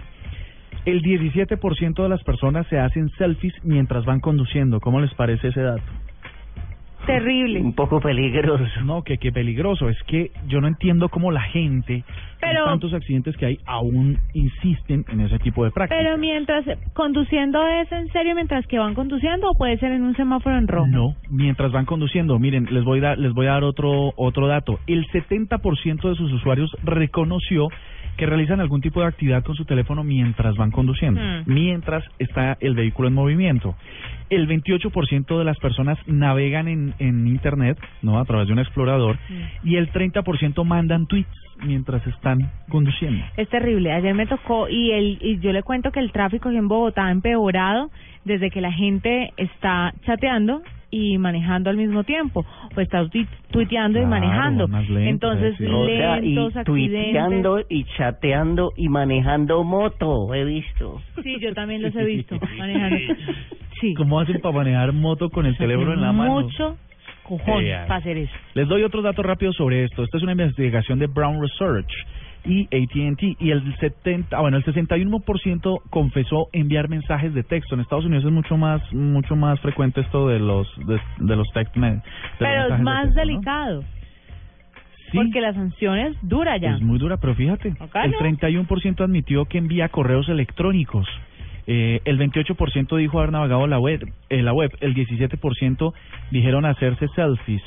El 0.85 1.01
17% 1.01 2.03
de 2.03 2.09
las 2.09 2.23
personas 2.23 2.67
se 2.67 2.79
hacen 2.79 3.09
selfies 3.17 3.53
mientras 3.63 4.05
van 4.05 4.19
conduciendo. 4.19 4.79
¿Cómo 4.79 4.99
les 4.99 5.13
parece 5.13 5.49
ese 5.49 5.61
dato? 5.61 5.83
Terrible. 7.05 7.59
Un 7.59 7.73
poco 7.73 7.99
peligroso. 7.99 8.63
No, 8.85 9.03
que 9.03 9.17
qué 9.17 9.31
peligroso. 9.31 9.89
Es 9.89 10.01
que 10.03 10.31
yo 10.47 10.61
no 10.61 10.67
entiendo 10.67 11.09
cómo 11.09 11.31
la 11.31 11.41
gente, 11.41 12.03
Pero- 12.43 12.65
tantos 12.65 12.93
accidentes 12.93 13.35
que 13.37 13.45
hay, 13.45 13.59
aún 13.65 14.17
insisten 14.33 15.05
en 15.09 15.21
ese 15.21 15.39
tipo 15.39 15.63
de 15.63 15.71
prácticas. 15.71 16.03
Pero 16.03 16.17
mientras 16.17 16.65
conduciendo 16.93 17.65
es 17.67 17.91
en 17.91 18.07
serio 18.11 18.35
mientras 18.35 18.65
que 18.67 18.79
van 18.79 18.93
conduciendo 18.93 19.49
o 19.49 19.53
puede 19.55 19.77
ser 19.77 19.91
en 19.91 20.03
un 20.03 20.15
semáforo 20.15 20.57
en 20.57 20.67
rojo. 20.67 20.87
No, 20.87 21.15
mientras 21.29 21.71
van 21.71 21.85
conduciendo, 21.85 22.39
miren, 22.39 22.67
les 22.71 22.83
voy 22.83 22.99
a 22.99 23.01
dar, 23.01 23.17
les 23.17 23.33
voy 23.33 23.47
a 23.47 23.51
dar 23.51 23.63
otro 23.63 24.13
otro 24.15 24.47
dato. 24.47 24.79
El 24.87 25.05
70% 25.07 26.09
de 26.09 26.15
sus 26.15 26.31
usuarios 26.31 26.69
reconoció 26.83 27.67
que 28.17 28.27
realizan 28.27 28.59
algún 28.59 28.79
tipo 28.81 29.01
de 29.01 29.07
actividad 29.07 29.43
con 29.43 29.55
su 29.55 29.65
teléfono 29.65 30.03
mientras 30.03 30.55
van 30.55 30.69
conduciendo, 30.69 31.19
Mm. 31.19 31.43
mientras 31.51 32.03
está 32.19 32.57
el 32.59 32.75
vehículo 32.75 33.07
en 33.07 33.15
movimiento. 33.15 33.75
El 34.29 34.45
28% 34.47 35.39
de 35.39 35.45
las 35.45 35.57
personas 35.57 35.97
navegan 36.05 36.67
en, 36.67 36.93
en 36.99 37.27
internet, 37.27 37.77
no, 38.03 38.19
a 38.19 38.25
través 38.25 38.47
de 38.47 38.53
un 38.53 38.59
explorador, 38.59 39.17
y 39.63 39.77
el 39.77 39.91
30% 39.91 40.63
mandan 40.63 41.07
tweets 41.07 41.27
mientras 41.65 42.05
están 42.05 42.32
conduciendo. 42.69 43.23
Es 43.37 43.49
terrible. 43.49 43.91
Ayer 43.91 44.13
me 44.13 44.25
tocó 44.25 44.67
y 44.69 44.91
el 44.91 45.17
y 45.21 45.39
yo 45.39 45.51
le 45.51 45.63
cuento 45.63 45.91
que 45.91 45.99
el 45.99 46.11
tráfico 46.11 46.49
aquí 46.49 46.57
en 46.57 46.67
Bogotá 46.67 47.07
ha 47.07 47.11
empeorado 47.11 47.89
desde 48.25 48.49
que 48.49 48.61
la 48.61 48.71
gente 48.71 49.31
está 49.37 49.93
chateando 50.05 50.61
y 50.89 51.17
manejando 51.17 51.69
al 51.71 51.77
mismo 51.77 52.03
tiempo 52.03 52.45
o 52.75 52.79
está 52.79 53.03
tuit- 53.05 53.27
tuiteando 53.51 53.97
y 53.99 54.03
Claro, 54.05 54.09
manejando. 54.21 54.67
más 54.67 54.87
lento, 54.87 55.09
Entonces, 55.31 55.55
sí. 55.57 55.65
O 55.65 55.85
sea, 55.87 56.19
y 56.19 56.21
lentos, 56.35 56.55
accidentes. 56.55 57.03
tuiteando 57.05 57.59
y 57.67 57.83
chateando 57.97 58.71
y 58.77 58.89
manejando 58.89 59.63
moto, 59.63 60.33
he 60.35 60.43
visto. 60.43 61.01
Sí, 61.23 61.37
yo 61.41 61.53
también 61.53 61.81
los 61.81 61.95
he 61.95 62.05
visto 62.05 62.37
manejando. 62.57 62.97
Sí. 63.81 63.93
¿Cómo 63.95 64.19
hacen 64.19 64.39
para 64.39 64.55
manejar 64.55 64.93
moto 64.93 65.29
con 65.31 65.45
el 65.47 65.57
teléfono 65.57 65.93
en 65.93 66.01
la 66.01 66.11
mano? 66.13 66.41
Mucho 66.41 66.77
cojón 67.23 67.63
para 67.87 67.95
hacer 67.95 68.17
eso. 68.17 68.33
Les 68.53 68.67
doy 68.67 68.83
otro 68.83 69.01
dato 69.01 69.23
rápido 69.23 69.51
sobre 69.53 69.85
esto. 69.85 70.03
Esta 70.03 70.17
es 70.17 70.23
una 70.23 70.33
investigación 70.33 70.99
de 70.99 71.07
Brown 71.07 71.41
Research 71.41 71.91
y 72.45 72.65
AT&T 72.65 73.37
y 73.39 73.51
el 73.51 73.75
70, 73.77 74.35
ah, 74.35 74.41
bueno, 74.41 74.57
el 74.57 74.65
61% 74.65 75.81
confesó 75.89 76.49
enviar 76.51 76.89
mensajes 76.89 77.33
de 77.33 77.43
texto. 77.43 77.75
En 77.75 77.81
Estados 77.81 78.05
Unidos 78.05 78.25
es 78.25 78.31
mucho 78.31 78.57
más 78.57 78.81
mucho 78.93 79.35
más 79.35 79.59
frecuente 79.61 80.01
esto 80.01 80.27
de 80.27 80.39
los 80.39 80.67
de, 80.85 80.99
de 81.19 81.35
los 81.35 81.47
text 81.53 81.75
de 81.75 81.81
los 81.81 82.01
Pero 82.39 82.63
es 82.63 82.69
mensajes 82.69 82.77
de 82.77 82.83
más 82.83 83.03
texto, 83.03 83.19
¿no? 83.19 83.25
delicado. 83.25 83.83
Porque 85.13 85.41
la 85.41 85.53
sanción 85.53 85.97
es 85.99 86.17
dura 86.23 86.57
ya. 86.57 86.75
Es 86.75 86.81
muy 86.81 86.97
dura, 86.97 87.17
pero 87.17 87.35
fíjate, 87.35 87.73
Acá 87.79 88.03
el 88.05 88.11
no. 88.11 88.17
31% 88.17 89.01
admitió 89.01 89.45
que 89.45 89.59
envía 89.59 89.89
correos 89.89 90.27
electrónicos. 90.27 91.07
Eh, 91.67 92.01
el 92.03 92.19
28% 92.19 92.97
dijo 92.97 93.19
haber 93.19 93.31
navegado 93.31 93.67
la 93.67 93.79
web, 93.79 94.11
eh, 94.29 94.41
la 94.41 94.53
web. 94.53 94.71
El 94.81 94.95
17% 94.95 95.93
dijeron 96.31 96.65
hacerse 96.65 97.07
selfies. 97.15 97.61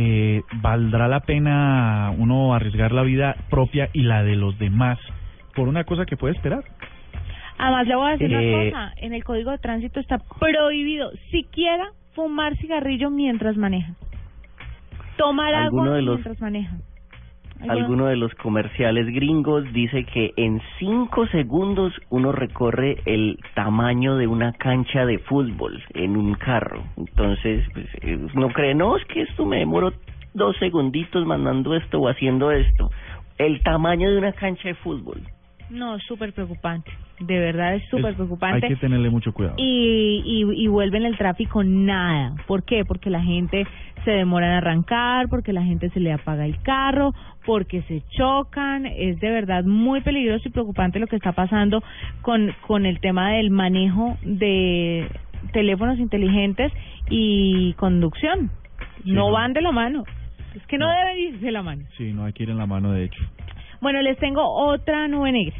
Eh, 0.00 0.42
¿Valdrá 0.60 1.08
la 1.08 1.20
pena 1.20 2.12
uno 2.16 2.54
arriesgar 2.54 2.92
la 2.92 3.02
vida 3.02 3.34
propia 3.50 3.88
y 3.92 4.02
la 4.02 4.22
de 4.22 4.36
los 4.36 4.56
demás 4.58 4.96
por 5.56 5.66
una 5.66 5.82
cosa 5.82 6.06
que 6.06 6.16
puede 6.16 6.34
esperar? 6.34 6.62
Además, 7.58 7.86
le 7.88 7.96
voy 7.96 8.08
a 8.08 8.12
decir 8.12 8.32
Eh, 8.32 8.36
una 8.36 8.70
cosa. 8.70 8.92
En 8.98 9.12
el 9.12 9.24
Código 9.24 9.50
de 9.50 9.58
Tránsito 9.58 9.98
está 9.98 10.18
prohibido 10.38 11.10
siquiera 11.32 11.86
fumar 12.14 12.56
cigarrillo 12.58 13.10
mientras 13.10 13.56
maneja. 13.56 13.94
Tomar 15.16 15.52
agua 15.54 15.90
de 15.90 16.02
los- 16.02 16.14
mientras 16.16 16.40
maneja. 16.40 16.76
Alguno- 17.68 18.06
de 18.06 18.16
los 18.16 18.32
comerciales 18.34 19.06
gringos 19.06 19.64
dice 19.72 20.04
que 20.04 20.32
en 20.36 20.60
cinco 20.78 21.26
segundos 21.26 21.92
uno 22.10 22.30
recorre 22.32 22.98
el 23.04 23.38
tamaño 23.54 24.16
de 24.16 24.26
una 24.26 24.52
cancha 24.52 25.04
de 25.04 25.18
fútbol 25.18 25.82
en 25.94 26.16
un 26.16 26.34
carro. 26.34 26.84
Entonces, 26.96 27.64
pues, 27.72 27.86
eh, 28.02 28.18
no 28.34 28.48
cree, 28.50 28.74
no, 28.74 28.96
es 28.96 29.04
que 29.06 29.22
esto 29.22 29.44
me 29.44 29.58
demoro 29.58 29.92
dos 30.34 30.56
segunditos 30.58 31.26
mandando 31.26 31.74
esto 31.74 32.00
o 32.00 32.08
haciendo 32.08 32.52
esto. 32.52 32.90
El 33.38 33.62
tamaño 33.62 34.10
de 34.10 34.18
una 34.18 34.32
cancha 34.32 34.68
de 34.68 34.74
fútbol. 34.76 35.20
No, 35.70 35.96
es 35.96 36.02
súper 36.04 36.32
preocupante. 36.32 36.90
De 37.20 37.38
verdad 37.38 37.74
es 37.74 37.88
súper 37.88 38.14
preocupante. 38.14 38.66
Hay 38.66 38.74
que 38.74 38.80
tenerle 38.80 39.10
mucho 39.10 39.32
cuidado. 39.32 39.56
y, 39.58 40.22
y, 40.24 40.64
y 40.64 40.66
vuelven 40.68 41.04
el 41.04 41.16
tráfico 41.18 41.62
nada. 41.64 42.34
¿Por 42.46 42.64
qué? 42.64 42.84
Porque 42.84 43.10
la 43.10 43.22
gente 43.22 43.66
se 44.04 44.10
demora 44.12 44.46
en 44.46 44.52
arrancar, 44.52 45.28
porque 45.28 45.52
la 45.52 45.62
gente 45.62 45.90
se 45.90 46.00
le 46.00 46.12
apaga 46.12 46.46
el 46.46 46.60
carro, 46.62 47.12
porque 47.44 47.82
se 47.82 48.02
chocan. 48.16 48.86
Es 48.86 49.18
de 49.20 49.30
verdad 49.30 49.64
muy 49.64 50.00
peligroso 50.00 50.48
y 50.48 50.52
preocupante 50.52 50.98
lo 50.98 51.06
que 51.06 51.16
está 51.16 51.32
pasando 51.32 51.82
con, 52.22 52.54
con 52.66 52.86
el 52.86 53.00
tema 53.00 53.32
del 53.32 53.50
manejo 53.50 54.16
de 54.22 55.08
teléfonos 55.52 55.98
inteligentes 55.98 56.72
y 57.10 57.72
conducción. 57.74 58.50
Sí, 59.04 59.12
no 59.12 59.26
no. 59.26 59.32
van 59.32 59.52
de 59.52 59.60
la 59.62 59.72
mano. 59.72 60.04
Es 60.54 60.66
que 60.66 60.78
no, 60.78 60.88
deben 60.88 61.18
ir 61.18 61.40
de 61.40 61.52
la 61.52 61.62
mano. 61.62 61.84
Sí, 61.96 62.12
no 62.12 62.24
hay 62.24 62.32
que 62.32 62.42
ir 62.44 62.50
en 62.50 62.58
la 62.58 62.66
mano, 62.66 62.92
de 62.92 63.04
hecho. 63.04 63.22
Bueno, 63.80 64.02
les 64.02 64.18
tengo 64.18 64.42
otra 64.42 65.08
nube 65.08 65.32
negra. 65.32 65.56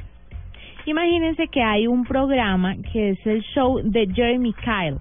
Imagínense 0.87 1.49
que 1.49 1.63
hay 1.63 1.87
un 1.87 2.05
programa 2.05 2.75
que 2.93 3.11
es 3.11 3.27
el 3.27 3.43
show 3.55 3.81
de 3.83 4.09
Jeremy 4.13 4.55
Kyle. 4.55 4.99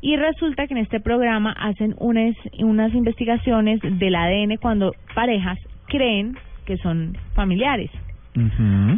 Y 0.00 0.16
resulta 0.16 0.66
que 0.66 0.74
en 0.74 0.78
este 0.78 1.00
programa 1.00 1.52
hacen 1.52 1.94
unas, 1.98 2.34
unas 2.58 2.94
investigaciones 2.94 3.80
del 3.82 4.14
ADN 4.14 4.56
cuando 4.56 4.94
parejas 5.14 5.58
creen 5.86 6.36
que 6.64 6.76
son 6.78 7.16
familiares. 7.34 7.90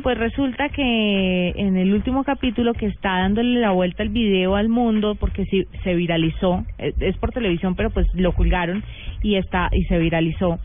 Pues 0.03 0.19
resulta 0.19 0.69
que 0.69 1.49
en 1.57 1.79
el 1.79 1.95
último 1.95 2.25
capítulo 2.25 2.75
que 2.75 2.87
está 2.87 3.21
dándole 3.21 3.59
la 3.59 3.71
vuelta 3.71 4.03
el 4.03 4.11
video 4.11 4.55
al 4.55 4.69
mundo 4.69 5.15
porque 5.15 5.47
sí, 5.47 5.67
se 5.83 5.95
viralizó, 5.95 6.65
es 6.77 7.17
por 7.17 7.31
televisión 7.31 7.75
pero 7.75 7.89
pues 7.89 8.07
lo 8.13 8.33
colgaron 8.33 8.85
y 9.23 9.37
está 9.37 9.71
y 9.73 9.85
se 9.85 9.99
viralizó. 9.99 10.59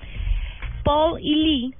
Paul 0.84 1.20
y 1.22 1.36
Lee 1.36 1.74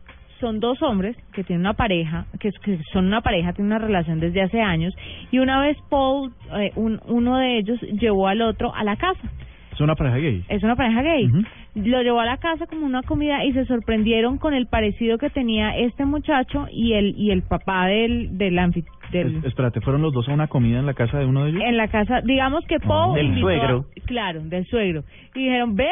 son 0.46 0.60
dos 0.60 0.82
hombres 0.84 1.16
que 1.34 1.44
tienen 1.44 1.62
una 1.62 1.74
pareja, 1.74 2.26
que, 2.40 2.52
que 2.64 2.78
son 2.94 3.06
una 3.08 3.22
pareja, 3.22 3.54
tienen 3.54 3.72
una 3.74 3.80
relación 3.86 4.20
desde 4.20 4.42
hace 4.44 4.62
años 4.62 4.94
y 5.32 5.40
una 5.40 5.60
vez 5.62 5.76
Paul, 5.90 6.32
eh, 6.60 6.72
un, 6.76 7.00
uno 7.08 7.38
de 7.38 7.58
ellos 7.58 7.80
llevó 8.00 8.28
al 8.28 8.42
otro 8.42 8.74
a 8.76 8.84
la 8.84 8.96
casa. 8.96 9.28
Es 9.74 9.82
una 9.82 9.96
pareja 9.96 10.18
gay. 10.18 10.44
es 10.48 10.64
una 10.64 10.76
pareja 10.76 11.02
gay. 11.02 11.28
Lo 11.76 12.02
llevó 12.02 12.22
a 12.22 12.26
la 12.26 12.38
casa 12.38 12.66
como 12.66 12.86
una 12.86 13.02
comida 13.04 13.44
y 13.44 13.52
se 13.52 13.66
sorprendieron 13.66 14.38
con 14.38 14.54
el 14.54 14.68
parecido 14.68 15.18
que 15.18 15.30
tenía 15.30 15.76
este 15.78 16.06
muchacho 16.06 16.68
y 16.72 16.94
el 16.94 17.14
y 17.18 17.32
el 17.32 17.42
papá 17.42 17.88
del 17.88 18.38
del, 18.38 18.56
anfi- 18.58 18.86
del 19.12 19.36
Es- 19.38 19.46
espérate, 19.46 19.82
¿fueron 19.82 20.02
los 20.02 20.14
dos 20.14 20.30
a 20.30 20.34
una 20.34 20.48
comida 20.48 20.80
en 20.80 20.86
la 20.86 20.94
casa 20.94 21.20
de 21.20 21.26
uno 21.26 21.44
de 21.44 21.50
ellos? 21.50 21.62
en 21.66 21.76
la 21.76 21.90
casa, 21.90 22.22
digamos 22.22 22.64
que 22.68 22.80
Poe 22.80 23.18
Del 23.20 23.34
a- 23.34 23.40
suegro. 23.40 23.86
claro, 24.06 24.40
del 24.46 24.66
suegro. 24.68 25.04
Y 25.36 25.40
dijeron, 25.44 25.76
"Ve 25.76 25.90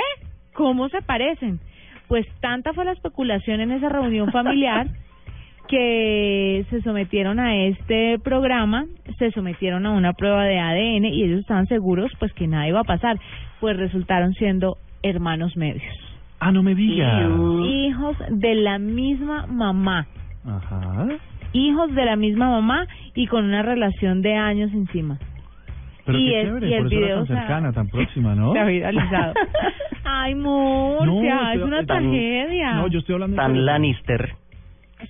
cómo 0.54 0.88
se 0.88 1.01
parecen." 1.01 1.60
Pues 2.08 2.26
tanta 2.41 2.74
fue 2.74 2.86
la 2.86 2.91
especulación 2.91 3.62
en 3.62 3.72
esa 3.72 3.89
reunión 3.89 4.32
familiar 4.32 4.88
que 5.68 6.66
se 6.70 6.82
sometieron 6.82 7.39
a 7.39 7.56
este 7.66 8.20
programa, 8.20 8.86
se 9.18 9.32
sometieron 9.32 9.86
a 9.86 9.91
una 9.91 10.14
prueba 10.14 10.43
de 10.45 10.60
ADN 10.60 11.06
y 11.06 11.24
ellos 11.24 11.39
estaban 11.39 11.68
seguros 11.68 12.12
pues 12.20 12.34
que 12.34 12.47
nada 12.47 12.68
iba 12.68 12.82
a 12.82 12.84
pasar, 12.84 13.18
pues 13.60 13.78
resultaron 13.78 14.34
siendo 14.34 14.78
hermanos 15.01 15.56
medios. 15.56 15.84
Ah, 16.39 16.51
no 16.51 16.62
me 16.62 16.76
digas. 16.76 17.30
Hijos 17.66 18.18
de 18.30 18.56
la 18.56 18.78
misma 18.78 19.47
mamá, 19.47 20.08
Ajá. 20.45 21.08
hijos 21.54 21.95
de 21.95 22.06
la 22.06 22.18
misma 22.18 22.49
mamá 22.49 22.86
y 23.16 23.28
con 23.28 23.45
una 23.45 23.62
relación 23.62 24.22
de 24.22 24.36
años 24.36 24.72
encima. 24.74 25.18
Pero 26.06 26.20
Y 26.20 26.26
qué 26.26 26.41
el- 26.41 26.47
chévere, 26.47 26.68
y 26.70 26.74
el 26.74 26.84
por 26.84 26.88
eso 26.88 26.95
era 26.97 27.06
video, 27.06 27.16
tan 27.16 27.24
o 27.24 27.26
sea, 27.28 27.38
cercana, 27.39 27.72
tan 27.74 27.88
próxima, 27.91 28.36
¿no? 28.36 28.51
Se 28.54 28.60
ha 28.60 28.66
viralizado. 28.66 29.34
Ay, 30.06 30.36
Murcia, 30.36 31.06
No, 31.36 31.51
es 31.51 31.62
una 31.62 31.86
tan- 31.86 32.04
tragedia. 32.04 32.74
No, 32.76 32.88
yo 32.88 32.99
estoy 32.99 33.14
hablando 33.14 33.36
en 33.36 33.47
Tan. 33.54 33.66
Lannister. 33.66 34.30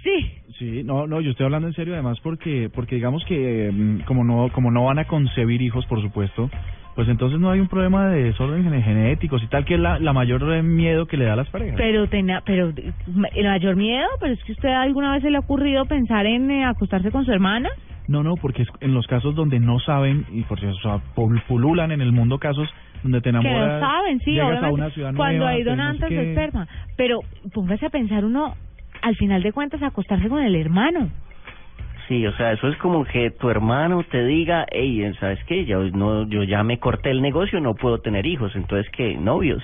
Sí. 0.04 0.32
Sí, 0.58 0.84
no, 0.84 1.08
no, 1.08 1.20
yo 1.22 1.32
estoy 1.32 1.46
hablando 1.46 1.68
en 1.68 1.74
serio 1.74 1.94
además 1.94 2.20
porque 2.22 2.70
porque 2.74 2.96
digamos 2.96 3.24
que 3.26 3.72
mm, 3.72 4.02
como 4.06 4.24
no 4.24 4.50
como 4.54 4.72
no 4.72 4.86
van 4.86 5.00
a 5.00 5.06
concebir 5.06 5.62
hijos, 5.62 5.86
por 5.88 6.02
supuesto, 6.02 6.50
pues 6.96 7.08
entonces 7.10 7.39
no 7.39 7.50
hay 7.52 7.60
un 7.60 7.68
problema 7.68 8.08
de 8.10 8.24
desorden 8.24 8.64
genéticos 8.84 9.41
y 9.44 9.48
tal 9.48 9.66
que 9.66 9.76
es 9.76 9.80
la, 9.80 10.00
la 10.00 10.14
mayor 10.14 10.41
eh, 10.54 10.62
miedo 10.64 11.06
que 11.08 11.18
le 11.18 11.26
da 11.26 11.34
a 11.34 11.38
las 11.38 11.50
parejas. 11.50 11.76
Pero 11.78 12.08
tenía, 12.08 12.41
pero 12.46 12.70
el 12.70 13.46
mayor 13.46 13.76
miedo, 13.76 14.08
pero 14.20 14.34
es 14.34 14.44
que 14.44 14.52
usted 14.54 14.70
alguna 14.70 15.12
vez 15.14 15.22
se 15.24 15.30
le 15.32 15.38
ha 15.38 15.41
ocurrido 15.41 15.86
pensar 15.86 16.26
en 16.28 16.50
eh, 16.52 16.66
acostarse 16.66 17.12
con 17.12 17.26
su 17.26 17.32
hermana. 17.32 17.70
No, 18.08 18.22
no, 18.22 18.36
porque 18.36 18.64
es 18.64 18.68
en 18.82 18.93
los 18.93 19.08
casos 19.08 19.34
donde 19.36 19.60
no 19.60 19.80
saben 19.80 20.26
y 20.32 20.41
porque 20.43 20.68
o 20.68 20.76
sea, 20.76 20.99
pul- 21.16 21.41
pululan 21.47 21.91
en 21.91 22.01
el 22.01 22.12
mundo 22.12 22.38
casos 22.38 22.70
donde 23.01 23.20
te 23.22 23.32
Que 23.32 23.38
enamoras, 23.38 23.82
no 23.82 23.88
saben, 23.88 24.20
sí, 24.20 24.32
llegas 24.32 24.62
a 24.64 24.72
una 24.72 24.89
ciudad 24.89 25.14
cuando 25.16 25.38
nueva, 25.45 25.51
hay 25.51 25.64
no 25.64 25.64
sé 25.64 25.70
donantes 25.76 26.10
de 26.10 26.30
esperma. 26.30 26.68
Pero 26.97 27.20
póngase 27.54 27.86
a 27.86 27.89
pensar 27.89 28.26
uno, 28.26 28.56
al 29.01 29.16
final 29.16 29.41
de 29.41 29.51
cuentas, 29.54 29.82
acostarse 29.84 30.28
con 30.30 30.43
el 30.43 30.56
hermano. 30.56 31.10
Sí, 32.10 32.28
o 32.28 32.34
sea, 32.36 32.51
eso 32.51 32.68
es 32.68 32.76
como 32.78 33.06
que 33.06 33.32
tu 33.32 33.49
hermano 33.49 34.04
te 34.04 34.26
diga, 34.26 34.66
hey, 34.72 35.10
¿sabes 35.22 35.39
qué? 35.45 35.64
Yo, 35.66 35.84
no, 35.91 36.28
yo 36.28 36.43
ya 36.43 36.62
me 36.64 36.78
corté 36.78 37.10
el 37.12 37.22
negocio, 37.22 37.62
no 37.62 37.76
puedo 37.76 37.99
tener 37.99 38.26
hijos, 38.26 38.54
entonces, 38.56 38.91
¿qué? 38.91 39.16
¿Novios? 39.16 39.64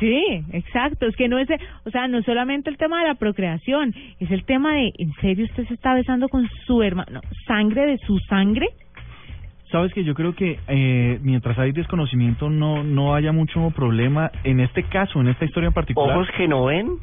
Sí, 0.00 0.44
exacto. 0.52 1.06
Es 1.06 1.16
que 1.16 1.28
no 1.28 1.38
es, 1.38 1.48
o 1.84 1.90
sea, 1.90 2.08
no 2.08 2.18
es 2.18 2.24
solamente 2.24 2.70
el 2.70 2.76
tema 2.76 3.00
de 3.00 3.08
la 3.08 3.14
procreación, 3.14 3.94
es 4.18 4.30
el 4.30 4.44
tema 4.44 4.74
de, 4.74 4.92
¿en 4.98 5.12
serio 5.20 5.44
usted 5.44 5.66
se 5.66 5.74
está 5.74 5.94
besando 5.94 6.28
con 6.28 6.48
su 6.66 6.82
hermano? 6.82 7.20
¿Sangre 7.46 7.86
de 7.86 7.98
su 7.98 8.18
sangre? 8.28 8.68
Sabes 9.70 9.92
que 9.92 10.04
yo 10.04 10.14
creo 10.14 10.34
que 10.34 10.58
eh, 10.68 11.18
mientras 11.22 11.58
hay 11.58 11.72
desconocimiento 11.72 12.48
no 12.48 12.84
no 12.84 13.14
haya 13.14 13.32
mucho 13.32 13.70
problema 13.70 14.30
en 14.44 14.60
este 14.60 14.84
caso, 14.84 15.20
en 15.20 15.28
esta 15.28 15.44
historia 15.44 15.68
en 15.68 15.72
particular. 15.72 16.16
¿Ojos 16.16 16.28
que 16.36 16.46
no 16.46 16.66
ven? 16.66 16.98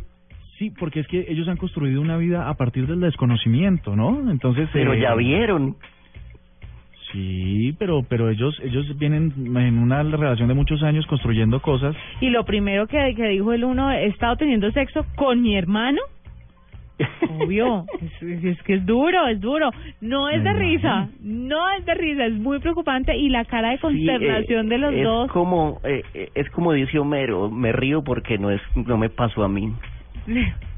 Sí, 0.58 0.70
porque 0.70 1.00
es 1.00 1.08
que 1.08 1.26
ellos 1.28 1.48
han 1.48 1.58
construido 1.58 2.00
una 2.00 2.18
vida 2.18 2.48
a 2.48 2.54
partir 2.54 2.88
del 2.88 3.00
desconocimiento, 3.00 3.96
¿no? 3.96 4.30
Entonces. 4.32 4.70
Pero 4.72 4.94
eh, 4.94 5.02
ya 5.02 5.16
vieron. 5.16 5.76
Sí, 7.12 7.76
pero 7.78 8.04
pero 8.08 8.30
ellos 8.30 8.58
ellos 8.64 8.98
vienen 8.98 9.34
en 9.38 9.80
una 9.80 10.04
relación 10.04 10.48
de 10.48 10.54
muchos 10.54 10.82
años 10.84 11.06
construyendo 11.08 11.62
cosas. 11.62 11.96
Y 12.22 12.30
lo 12.30 12.46
primero 12.46 12.88
que, 12.88 13.14
que 13.16 13.28
dijo 13.28 13.54
el 13.54 13.64
uno, 13.64 13.92
he 13.92 14.08
estado 14.08 14.38
teniendo 14.38 14.72
sexo 14.72 15.06
con 15.16 15.42
mi 15.42 15.58
hermano. 15.58 16.02
Obvio, 17.42 17.86
es, 18.22 18.44
es 18.44 18.62
que 18.64 18.76
es 18.76 18.86
duro, 18.86 19.28
es 19.28 19.42
duro. 19.42 19.72
No 20.02 20.30
es 20.30 20.44
de 20.44 20.54
risa, 20.54 21.10
no 21.22 21.70
es 21.72 21.86
de 21.86 21.96
risa, 21.96 22.26
es 22.26 22.34
muy 22.34 22.60
preocupante 22.60 23.16
y 23.18 23.30
la 23.30 23.44
cara 23.46 23.70
de 23.72 23.78
Sí, 23.78 23.82
consternación 23.82 24.68
eh, 24.68 24.70
de 24.70 24.78
los 24.78 24.94
es 24.94 25.04
dos. 25.04 25.32
Como, 25.32 25.80
eh, 25.84 26.04
eh, 26.14 26.30
es 26.36 26.50
como 26.52 26.74
dice 26.74 27.00
Homero, 27.00 27.50
me 27.50 27.72
río 27.72 28.04
porque 28.04 28.38
no 28.38 28.52
es 28.52 28.62
no 28.76 28.98
me 28.98 29.10
pasó 29.10 29.44
a 29.44 29.50
mí. 29.50 29.74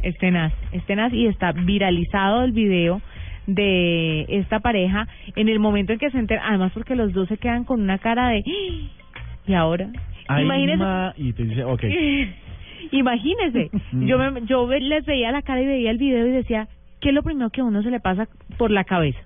Es 0.02 0.18
tenaz, 0.20 0.54
es 0.72 0.84
tenaz 0.86 1.14
y 1.14 1.28
está 1.28 1.52
viralizado 1.52 2.44
el 2.44 2.54
video 2.54 3.02
de 3.48 4.26
esta 4.30 4.60
pareja 4.60 5.08
en 5.36 5.50
el 5.50 5.60
momento 5.60 5.92
en 5.94 6.00
que 6.00 6.10
se 6.12 6.18
entera, 6.18 6.44
además 6.48 6.72
porque 6.74 6.96
los 6.96 7.12
dos 7.14 7.28
se 7.28 7.38
quedan 7.38 7.64
con 7.66 7.82
una 7.82 7.98
cara 7.98 8.30
de 8.30 8.40
"¡Ah!". 8.40 9.04
y 9.48 9.54
ahora 9.54 9.90
Ay, 10.28 10.46
imagínese 10.46 10.78
ma, 10.78 11.14
y 11.18 11.34
te 11.34 11.44
dice, 11.44 11.64
ok. 11.66 11.84
imagínese 12.92 13.70
yo 13.94 14.18
me, 14.18 14.42
yo 14.46 14.68
les 14.70 15.06
veía 15.06 15.32
la 15.32 15.42
cara 15.42 15.62
y 15.62 15.66
veía 15.68 15.92
el 15.92 15.98
video 15.98 16.26
y 16.28 16.32
decía 16.32 16.68
qué 17.02 17.10
es 17.10 17.16
lo 17.16 17.24
primero 17.24 17.50
que 17.50 17.62
a 17.62 17.66
uno 17.66 17.82
se 17.84 17.90
le 17.92 18.00
pasa 18.00 18.28
por 18.58 18.72
la 18.72 18.84
cabeza 18.86 19.20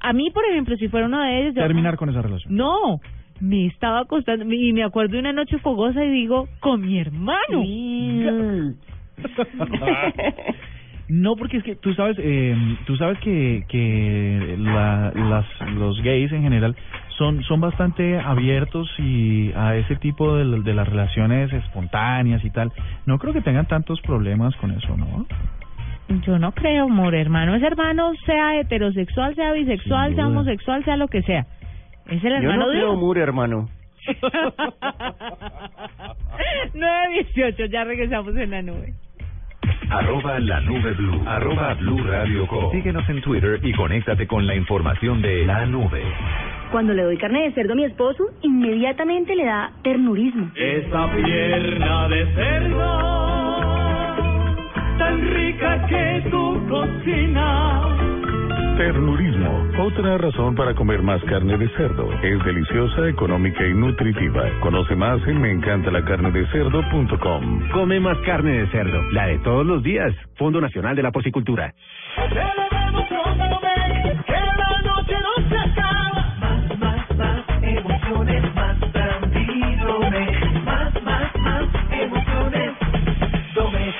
a 0.00 0.12
mí 0.12 0.30
por 0.30 0.44
ejemplo 0.46 0.76
si 0.76 0.88
fuera 0.88 1.06
uno 1.06 1.20
de 1.22 1.40
ellos 1.42 1.54
yo- 1.54 1.62
Terminar 1.62 1.96
con 1.96 2.08
esa 2.10 2.22
relación. 2.22 2.54
no 2.56 3.00
me 3.40 3.66
estaba 3.66 4.00
acostando 4.00 4.44
y 4.52 4.72
me 4.72 4.82
acuerdo 4.84 5.12
de 5.14 5.18
una 5.20 5.32
noche 5.32 5.58
fogosa 5.58 6.04
y 6.04 6.10
digo 6.10 6.48
con 6.60 6.80
mi 6.80 6.98
hermano 6.98 7.62
No, 11.12 11.36
porque 11.36 11.58
es 11.58 11.62
que 11.62 11.76
tú 11.76 11.92
sabes, 11.92 12.16
eh, 12.18 12.56
tú 12.86 12.96
sabes 12.96 13.18
que 13.18 13.66
que 13.68 14.56
la, 14.58 15.12
las 15.14 15.44
los 15.74 16.00
gays 16.00 16.32
en 16.32 16.40
general 16.42 16.74
son 17.18 17.42
son 17.42 17.60
bastante 17.60 18.18
abiertos 18.18 18.88
y 18.98 19.52
a 19.52 19.76
ese 19.76 19.96
tipo 19.96 20.34
de, 20.34 20.62
de 20.62 20.72
las 20.72 20.88
relaciones 20.88 21.52
espontáneas 21.52 22.42
y 22.42 22.48
tal. 22.48 22.72
No 23.04 23.18
creo 23.18 23.34
que 23.34 23.42
tengan 23.42 23.66
tantos 23.66 24.00
problemas 24.00 24.56
con 24.56 24.70
eso, 24.70 24.96
¿no? 24.96 25.26
Yo 26.26 26.38
no 26.38 26.52
creo, 26.52 26.84
amor, 26.84 27.14
hermano. 27.14 27.56
Es 27.56 27.62
hermano, 27.62 28.12
sea 28.24 28.58
heterosexual, 28.58 29.34
sea 29.34 29.52
bisexual, 29.52 30.14
sea 30.14 30.28
homosexual, 30.28 30.82
sea 30.82 30.96
lo 30.96 31.08
que 31.08 31.20
sea. 31.24 31.44
Es 32.06 32.24
el 32.24 32.30
Yo 32.30 32.36
hermano 32.36 32.64
no 32.64 32.68
de 32.70 32.78
creo 32.78 32.96
muro, 32.96 33.22
hermano. 33.22 33.68
918, 36.72 37.66
ya 37.66 37.84
regresamos 37.84 38.34
en 38.34 38.50
la 38.50 38.62
nube. 38.62 38.94
Arroba 39.90 40.38
la 40.40 40.60
nube 40.60 40.92
blue. 40.92 41.22
Arroba 41.26 41.74
blue 41.74 42.02
radio 42.04 42.46
com. 42.46 42.70
Síguenos 42.72 43.08
en 43.08 43.20
Twitter 43.20 43.60
y 43.62 43.72
conéctate 43.72 44.26
con 44.26 44.46
la 44.46 44.54
información 44.54 45.20
de 45.20 45.44
la 45.44 45.66
nube. 45.66 46.02
Cuando 46.70 46.94
le 46.94 47.02
doy 47.02 47.18
carne 47.18 47.42
de 47.42 47.52
cerdo 47.52 47.74
a 47.74 47.76
mi 47.76 47.84
esposo, 47.84 48.24
inmediatamente 48.40 49.36
le 49.36 49.44
da 49.44 49.72
ternurismo. 49.82 50.50
Esa 50.54 51.12
pierna 51.12 52.08
de 52.08 52.34
cerdo, 52.34 53.58
tan 54.98 55.34
rica 55.34 55.86
que 55.86 56.30
tu 56.30 56.68
cocina. 56.68 58.21
Ternurismo, 58.76 59.66
otra 59.78 60.18
razón 60.18 60.54
para 60.54 60.74
comer 60.74 61.02
más 61.02 61.22
carne 61.24 61.56
de 61.58 61.68
cerdo. 61.76 62.08
Es 62.22 62.44
deliciosa, 62.44 63.08
económica 63.08 63.66
y 63.66 63.74
nutritiva. 63.74 64.44
Conoce 64.60 64.94
más 64.96 65.20
en 65.28 65.40
meencantalacarnedecerdo.com. 65.40 67.70
Come 67.72 68.00
más 68.00 68.18
carne 68.18 68.60
de 68.60 68.66
cerdo, 68.68 69.02
la 69.12 69.26
de 69.26 69.38
todos 69.40 69.66
los 69.66 69.82
días. 69.82 70.14
Fondo 70.36 70.60
Nacional 70.60 70.96
de 70.96 71.02
la 71.02 71.12
Porcicultura. 71.12 71.74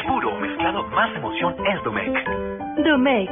Puro 0.06 0.40
mezclado, 0.40 0.84
más 0.88 1.14
emoción 1.16 1.54
es 1.66 1.82
Domec. 1.84 2.12
Domec, 2.84 3.30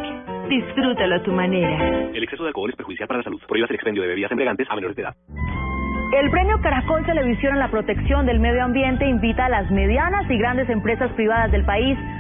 disfrútalo 0.51 1.15
a 1.15 1.23
tu 1.23 1.33
manera. 1.33 2.11
El 2.13 2.23
exceso 2.23 2.43
de 2.43 2.49
alcohol 2.49 2.69
es 2.71 2.77
perjudicial 2.77 3.09
para 3.09 3.19
la 3.19 3.25
salud. 3.25 3.41
Prohíbas 3.49 3.71
el 3.71 3.77
expendio 3.77 4.03
de 4.03 4.09
bebidas 4.09 4.31
embriagantes 4.31 4.69
a 4.69 4.75
menores 4.75 4.97
de 4.97 5.03
edad. 5.03 5.15
El 6.13 6.29
premio 6.31 6.61
Caracol 6.61 7.07
Televisión 7.07 7.53
en 7.53 7.61
la 7.61 7.71
protección 7.71 8.27
del 8.27 8.41
medio 8.41 8.65
ambiente 8.65 9.07
invita 9.07 9.47
a 9.47 9.49
las 9.49 9.71
medianas 9.71 10.29
y 10.29 10.37
grandes 10.37 10.69
empresas 10.69 11.11
privadas 11.13 11.53
del 11.53 11.65
país 11.65 11.97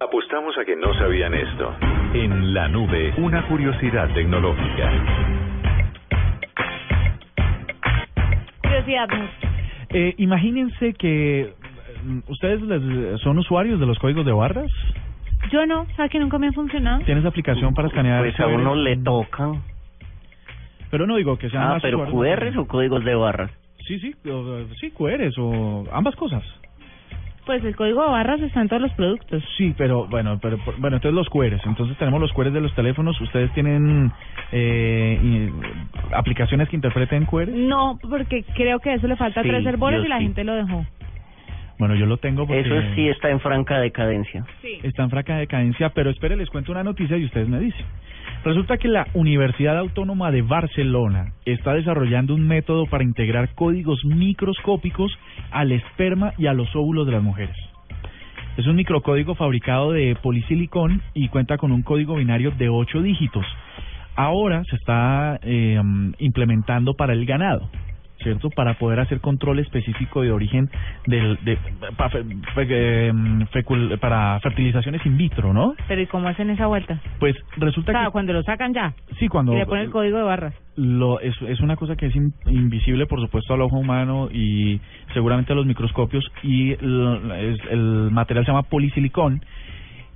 Apostamos 0.00 0.56
a 0.58 0.64
que 0.64 0.76
no 0.76 0.92
sabían 0.94 1.34
esto. 1.34 1.74
En 2.14 2.52
la 2.54 2.68
nube, 2.68 3.12
una 3.18 3.46
curiosidad 3.48 4.08
tecnológica. 4.14 4.90
Curiosidad. 8.62 9.08
Eh, 9.90 10.14
imagínense 10.18 10.94
que 10.94 11.52
mm, 12.04 12.18
ustedes 12.30 12.60
les- 12.62 13.20
son 13.20 13.38
usuarios 13.38 13.78
de 13.80 13.86
los 13.86 13.98
códigos 13.98 14.26
de 14.26 14.32
barras. 14.32 14.70
Yo 15.52 15.66
no, 15.66 15.86
¿sabes 15.96 16.10
que 16.10 16.18
nunca 16.18 16.38
me 16.38 16.48
ha 16.48 16.52
funcionado? 16.52 17.04
¿Tienes 17.04 17.24
aplicación 17.24 17.74
para 17.74 17.88
escanear? 17.88 18.22
Pues 18.22 18.38
a 18.40 18.46
uno 18.46 18.74
le 18.74 18.96
toca. 18.96 19.52
Pero 20.90 21.06
no 21.06 21.16
digo 21.16 21.36
que 21.38 21.50
sean 21.50 21.64
Ah, 21.64 21.68
más 21.74 21.82
pero 21.82 22.02
usuarios. 22.02 22.38
QRs 22.38 22.56
o 22.58 22.66
códigos 22.66 23.04
de 23.04 23.14
barras. 23.14 23.50
Sí, 23.86 23.98
sí, 24.00 24.14
o- 24.30 24.64
sí, 24.80 24.90
QRs 24.90 25.34
o 25.38 25.84
ambas 25.92 26.16
cosas. 26.16 26.42
Pues 27.46 27.62
el 27.62 27.76
código 27.76 28.02
de 28.02 28.10
barras 28.10 28.40
está 28.40 28.62
en 28.62 28.68
todos 28.68 28.80
los 28.80 28.92
productos. 28.94 29.44
Sí, 29.58 29.74
pero 29.76 30.06
bueno, 30.08 30.38
pero 30.40 30.56
por- 30.58 30.78
bueno, 30.80 30.96
entonces 30.96 31.14
los 31.14 31.28
QRs. 31.28 31.64
Entonces 31.66 31.96
tenemos 31.98 32.18
los 32.20 32.32
QRs 32.32 32.52
de 32.54 32.60
los 32.62 32.74
teléfonos. 32.74 33.20
¿Ustedes 33.20 33.52
tienen 33.52 34.10
eh, 34.50 35.50
aplicaciones 36.12 36.68
que 36.68 36.76
interpreten 36.76 37.26
QRs? 37.26 37.50
No, 37.50 37.98
porque 38.00 38.44
creo 38.54 38.78
que 38.80 38.94
eso 38.94 39.06
le 39.06 39.16
falta 39.16 39.42
Sí, 39.42 39.48
tres 39.48 39.66
herboles 39.66 40.00
yo 40.00 40.06
y 40.06 40.08
la 40.08 40.18
sí. 40.18 40.24
gente 40.24 40.44
lo 40.44 40.54
dejó. 40.54 40.86
Bueno, 41.78 41.96
yo 41.96 42.06
lo 42.06 42.16
tengo 42.18 42.46
porque 42.46 42.60
Eso 42.62 42.80
sí 42.94 43.08
está 43.08 43.30
en 43.30 43.40
franca 43.40 43.78
decadencia. 43.80 44.46
está 44.82 45.02
en 45.02 45.10
fraca 45.10 45.36
decadencia, 45.36 45.90
pero 45.90 46.08
espere, 46.10 46.36
les 46.36 46.48
cuento 46.48 46.72
una 46.72 46.84
noticia 46.84 47.16
y 47.18 47.24
ustedes 47.24 47.48
me 47.48 47.58
dicen. 47.58 47.84
Resulta 48.44 48.76
que 48.76 48.88
la 48.88 49.06
Universidad 49.14 49.78
Autónoma 49.78 50.30
de 50.30 50.42
Barcelona 50.42 51.32
está 51.46 51.72
desarrollando 51.72 52.34
un 52.34 52.46
método 52.46 52.84
para 52.84 53.02
integrar 53.02 53.54
códigos 53.54 54.04
microscópicos 54.04 55.18
al 55.50 55.72
esperma 55.72 56.34
y 56.36 56.46
a 56.46 56.52
los 56.52 56.68
óvulos 56.76 57.06
de 57.06 57.12
las 57.12 57.22
mujeres. 57.22 57.56
Es 58.58 58.66
un 58.66 58.76
microcódigo 58.76 59.34
fabricado 59.34 59.92
de 59.92 60.14
polisilicón 60.22 61.00
y 61.14 61.28
cuenta 61.28 61.56
con 61.56 61.72
un 61.72 61.80
código 61.80 62.16
binario 62.16 62.50
de 62.50 62.68
ocho 62.68 63.00
dígitos. 63.00 63.46
Ahora 64.14 64.62
se 64.64 64.76
está 64.76 65.40
eh, 65.42 65.80
mm, 65.82 66.12
implementando 66.18 66.92
para 66.94 67.14
el 67.14 67.24
ganado, 67.24 67.70
¿cierto? 68.24 68.50
Para 68.50 68.74
poder 68.74 68.98
hacer 68.98 69.20
control 69.20 69.60
específico 69.60 70.22
de 70.22 70.32
origen 70.32 70.68
del, 71.06 71.38
de, 71.44 71.56
pa- 71.96 72.10
fe- 72.10 72.24
fe- 72.56 73.12
mm, 73.12 73.42
fecul- 73.52 73.96
para 74.00 74.40
fertilizaciones 74.40 75.06
in 75.06 75.16
vitro, 75.16 75.52
¿no? 75.52 75.74
Pero 75.86 76.02
¿y 76.02 76.06
cómo 76.06 76.26
hacen 76.26 76.50
esa 76.50 76.66
vuelta? 76.66 76.98
Pues 77.20 77.36
O 77.56 77.60
resulta 77.60 77.92
sea, 77.92 78.06
que 78.06 78.10
cuando 78.10 78.32
lo 78.32 78.42
sacan 78.42 78.74
ya. 78.74 78.92
sí, 79.20 79.28
cuando 79.28 79.52
Y 79.54 79.58
le 79.58 79.66
ponen 79.66 79.84
el 79.84 79.90
código 79.92 80.16
de 80.16 80.24
barras. 80.24 80.54
lo, 80.76 81.20
es, 81.20 81.34
es 81.42 81.60
una 81.60 81.76
cosa 81.76 81.94
que 81.94 82.06
es 82.06 82.16
in- 82.16 82.34
invisible, 82.46 83.06
por 83.06 83.20
supuesto, 83.20 83.54
al 83.54 83.60
ojo 83.62 83.76
humano 83.78 84.28
y 84.32 84.80
seguramente 85.12 85.52
a 85.52 85.56
los 85.56 85.66
microscopios. 85.66 86.24
Y 86.42 86.72
el, 86.72 87.60
el 87.70 88.08
material 88.10 88.44
se 88.44 88.50
llama 88.50 88.62
polisilicón. 88.64 89.40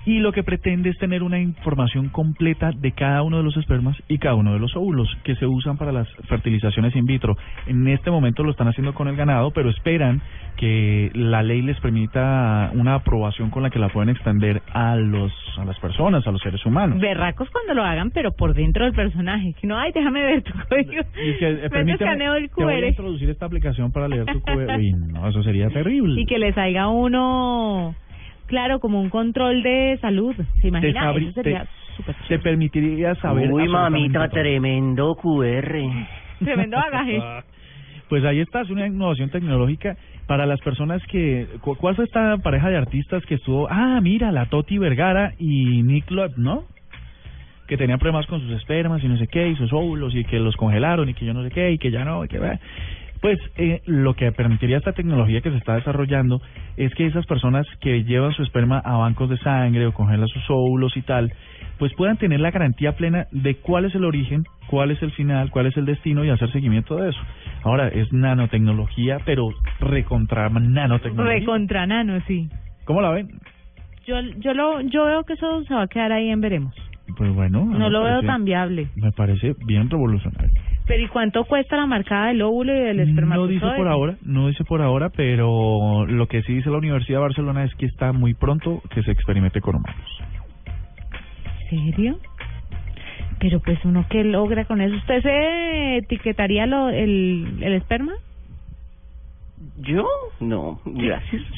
Y 0.07 0.20
lo 0.20 0.32
que 0.32 0.42
pretende 0.42 0.90
es 0.90 0.99
tener 0.99 1.22
una 1.22 1.38
información 1.38 2.09
completa 2.09 2.70
de 2.72 2.92
cada 2.92 3.22
uno 3.22 3.38
de 3.38 3.42
los 3.42 3.57
espermas 3.57 3.96
y 4.09 4.18
cada 4.18 4.34
uno 4.34 4.53
de 4.53 4.59
los 4.59 4.74
óvulos 4.76 5.09
que 5.22 5.34
se 5.36 5.46
usan 5.46 5.76
para 5.76 5.92
las 5.92 6.09
fertilizaciones 6.28 6.94
in 6.96 7.07
vitro. 7.07 7.36
En 7.66 7.86
este 7.88 8.11
momento 8.11 8.42
lo 8.42 8.51
están 8.51 8.68
haciendo 8.68 8.94
con 8.94 9.09
el 9.09 9.16
ganado, 9.16 9.51
pero 9.51 9.70
esperan 9.70 10.22
que 10.57 11.11
la 11.14 11.42
ley 11.42 11.62
les 11.62 11.78
permita 11.80 12.70
una 12.74 12.94
aprobación 12.94 13.51
con 13.51 13.62
la 13.62 13.70
que 13.70 13.78
la 13.78 13.88
pueden 13.90 14.09
extender 14.09 14.62
a 14.72 14.96
los 14.96 15.32
a 15.59 15.64
las 15.64 15.78
personas, 15.78 16.26
a 16.26 16.30
los 16.30 16.40
seres 16.40 16.64
humanos. 16.64 17.01
Berracos 17.01 17.49
cuando 17.51 17.74
lo 17.74 17.84
hagan, 17.84 18.11
pero 18.11 18.32
por 18.32 18.55
dentro 18.55 18.84
del 18.84 18.94
personaje. 18.94 19.55
No, 19.62 19.78
ay, 19.78 19.92
déjame 19.92 20.22
ver 20.22 20.42
tu 20.42 20.53
código. 20.68 21.03
Y 21.14 21.38
que, 21.38 21.49
eh, 21.49 21.61
el 21.64 21.70
te 21.70 22.64
voy 22.64 22.74
a 22.74 22.78
QR. 22.78 22.88
introducir 22.88 23.30
esta 23.30 23.46
aplicación 23.46 23.92
para 23.92 24.09
leer 24.09 24.26
tu. 24.26 24.38
Uy, 24.76 24.92
no, 24.92 25.28
eso 25.28 25.42
sería 25.42 25.68
terrible. 25.68 26.20
Y 26.20 26.26
que 26.26 26.38
le 26.38 26.53
salga 26.53 26.88
uno, 26.88 27.94
claro, 28.49 28.80
como 28.80 29.01
un 29.01 29.09
control 29.11 29.62
de 29.62 29.96
salud. 30.01 30.34
¿Se 30.61 30.68
imagina? 30.68 31.01
sabri- 31.12 31.22
Eso 31.28 31.32
sería 31.42 31.64
te- 31.64 31.68
Te 32.28 32.38
permitiría 32.40 33.14
saber... 33.16 33.53
Uy, 33.53 33.68
mamita, 33.68 34.28
todo. 34.28 34.40
tremendo 34.40 35.14
QR. 35.14 35.78
tremendo 36.44 36.76
bagaje. 36.76 37.22
Pues 38.09 38.24
ahí 38.24 38.40
está, 38.40 38.62
es 38.62 38.70
una 38.70 38.86
innovación 38.86 39.28
tecnológica 39.28 39.94
para 40.26 40.46
las 40.46 40.59
personas 40.61 41.03
que... 41.11 41.46
cu- 41.61 41.76
¿Cuál 41.76 41.94
fue 41.94 42.07
esta 42.07 42.38
pareja 42.38 42.70
de 42.70 42.78
artistas 42.78 43.22
que 43.26 43.34
estuvo? 43.34 43.68
Ah, 43.70 44.01
mira, 44.01 44.32
la 44.32 44.46
Toti 44.46 44.78
Vergara 44.78 45.34
y 45.38 45.82
Nick 45.82 46.11
Lott, 46.11 46.32
¿no? 46.38 46.62
Que 47.66 47.76
tenían 47.76 47.99
problemas 47.99 48.26
con 48.26 48.40
sus 48.40 48.53
espermas 48.53 49.05
y 49.05 49.09
no 49.09 49.18
sé 49.18 49.26
qué, 49.26 49.51
y 49.51 49.57
sus 49.57 49.74
óvulos, 49.74 50.14
y 50.14 50.24
que 50.24 50.38
los 50.38 50.57
congelaron, 50.57 51.11
y 51.11 51.12
que 51.12 51.26
yo 51.26 51.34
no 51.34 51.42
sé 51.44 51.51
qué, 51.51 51.70
y 51.72 51.76
que 51.76 51.90
ya 51.90 52.03
no, 52.07 52.24
y 52.24 52.28
que... 52.28 52.38
Pues 53.21 53.39
eh, 53.57 53.83
lo 53.87 54.14
que 54.14 54.31
permitiría 54.33 54.79
esta 54.79 54.93
tecnología 54.93 55.41
que 55.41 55.51
se 55.51 55.57
está 55.57 55.75
desarrollando 55.75 56.41
es 56.77 56.95
que 56.95 57.07
esas 57.07 57.27
personas 57.27 57.66
que 57.81 58.05
llevan 58.05 58.33
su 58.33 58.43
esperma 58.43 58.79
a 58.79 58.97
bancos 58.97 59.29
de 59.29 59.39
sangre 59.39 59.87
o 59.87 59.93
congelan 59.93 60.29
sus 60.29 60.49
óvulos 60.49 60.97
y 60.97 61.03
tal, 61.03 61.33
pues 61.79 61.93
puedan 61.95 62.16
tener 62.16 62.41
la 62.41 62.51
garantía 62.51 62.93
plena 62.93 63.27
de 63.33 63.57
cuál 63.57 63.87
es 63.87 63.95
el 63.95 64.05
origen, 64.05 64.45
cuál 64.69 64.91
es 64.91 65.03
el 65.03 65.11
final, 65.12 65.51
cuál 65.51 65.66
es 65.66 65.77
el 65.77 65.85
destino 65.85 66.25
y 66.25 66.31
hacer 66.31 66.51
seguimiento 66.53 66.97
de 66.97 67.11
eso. 67.11 67.21
Ahora, 67.64 67.89
es 67.89 68.12
nanotecnología, 68.12 69.19
pero 69.25 69.49
recontra 69.81 70.49
nanotecnología. 70.49 71.41
Recontra 71.41 71.87
nano, 71.87 72.21
sí. 72.27 72.49
¿Cómo 72.85 73.03
la 73.03 73.11
ven? 73.11 73.29
Yo, 74.07 74.21
yo, 74.39 74.55
lo, 74.55 74.81
yo 74.83 75.05
veo 75.05 75.25
que 75.25 75.35
eso 75.35 75.62
se 75.64 75.75
va 75.75 75.83
a 75.83 75.89
quedar 75.89 76.12
ahí 76.12 76.31
en 76.31 76.41
veremos. 76.41 76.75
Pues 77.16 77.35
bueno. 77.35 77.64
No 77.64 77.91
lo 77.91 78.05
veo 78.05 78.23
tan 78.23 78.45
viable. 78.45 78.89
Me 78.97 79.12
parece 79.12 79.55
bien 79.66 79.91
revolucionario. 79.91 80.61
Pero 80.89 81.03
¿y 81.05 81.09
cuánto 81.09 81.45
cuesta 81.45 81.76
la 81.76 81.84
marcada 81.86 82.28
del 82.28 82.41
óvulo 82.43 82.74
y 82.74 82.80
del 82.80 82.97
No 82.97 83.03
espermatozoide? 83.03 83.55
dice 83.55 83.76
por 83.76 83.89
ahora, 83.89 84.16
no 84.22 84.49
dice 84.49 84.64
por 84.64 84.80
ahora, 84.82 85.11
pero 85.11 86.07
lo 86.07 86.26
que 86.26 86.43
sí 86.43 86.55
dice 86.55 86.70
la 86.70 86.78
Universidad 86.78 87.18
de 87.18 87.22
Barcelona 87.24 87.64
es 87.64 87.74
que 87.74 87.84
está 87.86 88.12
muy 88.12 88.32
pronto 88.34 88.82
que 88.95 89.03
se 89.03 89.11
experimente 89.12 89.61
con 89.61 89.76
humanos. 89.76 90.22
¿Serio? 91.68 92.18
Pero 93.39 93.61
pues 93.61 93.78
uno 93.84 94.07
que 94.09 94.24
logra 94.24 94.64
con 94.64 94.80
eso. 94.80 94.97
¿Usted 94.97 95.22
se 95.22 95.97
etiquetaría 95.99 96.66
lo, 96.66 96.89
el, 96.89 97.59
el 97.61 97.74
esperma? 97.74 98.14
¿Yo? 99.76 100.09
No, 100.41 100.80
gracias. 100.84 101.43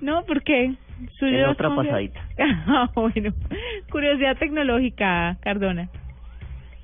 No, 0.00 0.22
¿por 0.24 0.42
qué? 0.42 0.74
Suyo 1.18 1.38
En 1.38 1.44
otra 1.46 1.68
pasadita. 1.74 2.20
Ah, 2.66 2.90
bueno. 2.94 3.32
Curiosidad 3.90 4.36
tecnológica, 4.38 5.36
Cardona. 5.42 5.90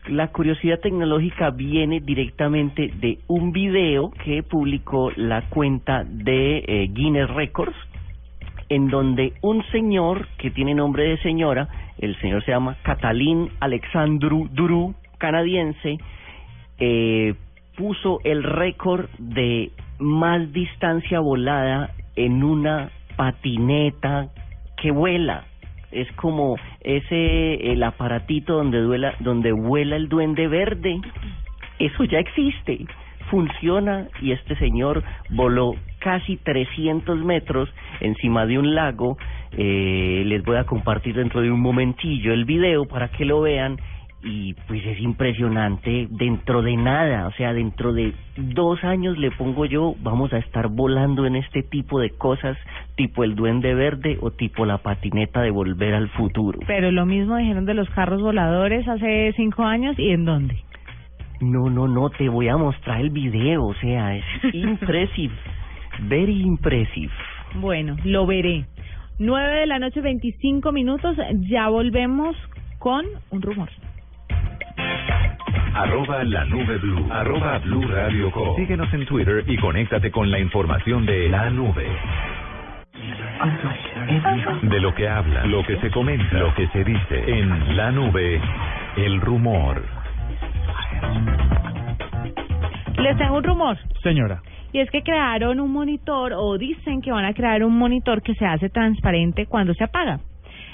La 0.08 0.28
curiosidad 0.28 0.80
tecnológica 0.80 1.48
viene 1.48 2.00
directamente 2.00 2.92
de 3.00 3.20
un 3.26 3.52
video 3.52 4.10
que 4.10 4.42
publicó 4.42 5.10
la 5.16 5.48
cuenta 5.48 6.04
de 6.04 6.58
eh, 6.58 6.90
Guinness 6.92 7.30
Records, 7.30 7.76
en 8.68 8.88
donde 8.88 9.32
un 9.40 9.64
señor 9.72 10.28
que 10.36 10.50
tiene 10.50 10.74
nombre 10.74 11.04
de 11.04 11.16
señora, 11.22 11.68
el 11.98 12.20
señor 12.20 12.44
se 12.44 12.50
llama 12.50 12.76
Catalín 12.82 13.48
Alexandru 13.60 14.46
Duru, 14.52 14.94
canadiense, 15.16 15.96
eh, 16.78 17.34
puso 17.74 18.20
el 18.24 18.42
récord 18.42 19.08
de 19.18 19.70
más 19.98 20.52
distancia 20.52 21.20
volada 21.20 21.94
en 22.14 22.44
una 22.44 22.90
patineta 23.16 24.28
que 24.76 24.90
vuela. 24.90 25.46
Es 25.94 26.10
como 26.12 26.56
ese 26.80 27.72
el 27.72 27.82
aparatito 27.82 28.54
donde 28.54 28.80
duela, 28.80 29.14
donde 29.20 29.52
vuela 29.52 29.96
el 29.96 30.08
duende 30.08 30.48
verde. 30.48 31.00
Eso 31.78 32.04
ya 32.04 32.18
existe, 32.18 32.84
funciona 33.30 34.08
y 34.20 34.32
este 34.32 34.56
señor 34.56 35.02
voló 35.30 35.74
casi 36.00 36.36
300 36.36 37.24
metros 37.24 37.68
encima 38.00 38.44
de 38.46 38.58
un 38.58 38.74
lago. 38.74 39.16
Eh, 39.56 40.24
les 40.26 40.42
voy 40.44 40.56
a 40.56 40.64
compartir 40.64 41.14
dentro 41.14 41.40
de 41.40 41.50
un 41.50 41.60
momentillo 41.60 42.32
el 42.32 42.44
video 42.44 42.86
para 42.86 43.08
que 43.08 43.24
lo 43.24 43.40
vean 43.40 43.78
y 44.24 44.54
pues 44.66 44.84
es 44.84 45.00
impresionante 45.00 46.08
dentro 46.10 46.62
de 46.62 46.76
nada, 46.76 47.26
o 47.28 47.32
sea, 47.32 47.52
dentro 47.52 47.92
de 47.92 48.14
dos 48.36 48.82
años 48.82 49.18
le 49.18 49.30
pongo 49.30 49.66
yo, 49.66 49.94
vamos 50.02 50.32
a 50.32 50.38
estar 50.38 50.68
volando 50.68 51.26
en 51.26 51.36
este 51.36 51.62
tipo 51.62 52.00
de 52.00 52.10
cosas, 52.10 52.56
tipo 52.96 53.22
el 53.22 53.34
duende 53.34 53.74
verde 53.74 54.18
o 54.20 54.30
tipo 54.30 54.64
la 54.64 54.78
patineta 54.78 55.42
de 55.42 55.50
volver 55.50 55.94
al 55.94 56.08
futuro. 56.10 56.58
Pero 56.66 56.90
lo 56.90 57.06
mismo 57.06 57.36
dijeron 57.36 57.66
de 57.66 57.74
los 57.74 57.88
carros 57.90 58.22
voladores 58.22 58.88
hace 58.88 59.32
cinco 59.36 59.64
años 59.64 59.98
y 59.98 60.10
en 60.10 60.24
dónde. 60.24 60.56
No, 61.40 61.68
no, 61.68 61.86
no, 61.86 62.10
te 62.10 62.28
voy 62.28 62.48
a 62.48 62.56
mostrar 62.56 63.00
el 63.00 63.10
video, 63.10 63.64
o 63.64 63.74
sea, 63.74 64.16
es 64.16 64.24
impresive, 64.54 65.34
very 66.08 66.40
impressive. 66.40 67.12
Bueno, 67.56 67.96
lo 68.04 68.26
veré. 68.26 68.64
9 69.18 69.60
de 69.60 69.66
la 69.66 69.78
noche, 69.78 70.00
25 70.00 70.72
minutos. 70.72 71.16
Ya 71.48 71.68
volvemos 71.68 72.36
con 72.78 73.04
un 73.30 73.42
rumor. 73.42 73.68
Arroba 75.74 76.22
la 76.24 76.44
nube 76.44 76.78
blue. 76.78 77.06
Arroba 77.10 77.58
blue 77.58 77.86
radio 77.88 78.30
com. 78.30 78.56
Síguenos 78.56 78.92
en 78.94 79.06
Twitter 79.06 79.44
y 79.46 79.56
conéctate 79.56 80.10
con 80.10 80.30
la 80.30 80.38
información 80.38 81.04
de 81.04 81.28
la 81.28 81.50
nube. 81.50 81.86
De 84.62 84.80
lo 84.80 84.94
que 84.94 85.08
habla, 85.08 85.44
lo 85.46 85.64
que 85.64 85.76
se 85.80 85.90
comenta, 85.90 86.38
lo 86.38 86.54
que 86.54 86.68
se 86.68 86.84
dice 86.84 87.38
en 87.38 87.76
la 87.76 87.90
nube, 87.90 88.40
el 88.96 89.20
rumor. 89.20 89.82
Les 92.96 93.18
tengo 93.18 93.36
un 93.36 93.44
rumor. 93.44 93.76
Señora. 94.02 94.40
Y 94.72 94.80
es 94.80 94.90
que 94.90 95.02
crearon 95.02 95.60
un 95.60 95.72
monitor 95.72 96.32
o 96.34 96.56
dicen 96.56 97.00
que 97.00 97.12
van 97.12 97.24
a 97.24 97.34
crear 97.34 97.64
un 97.64 97.76
monitor 97.76 98.22
que 98.22 98.34
se 98.34 98.46
hace 98.46 98.70
transparente 98.70 99.46
cuando 99.46 99.74
se 99.74 99.84
apaga. 99.84 100.20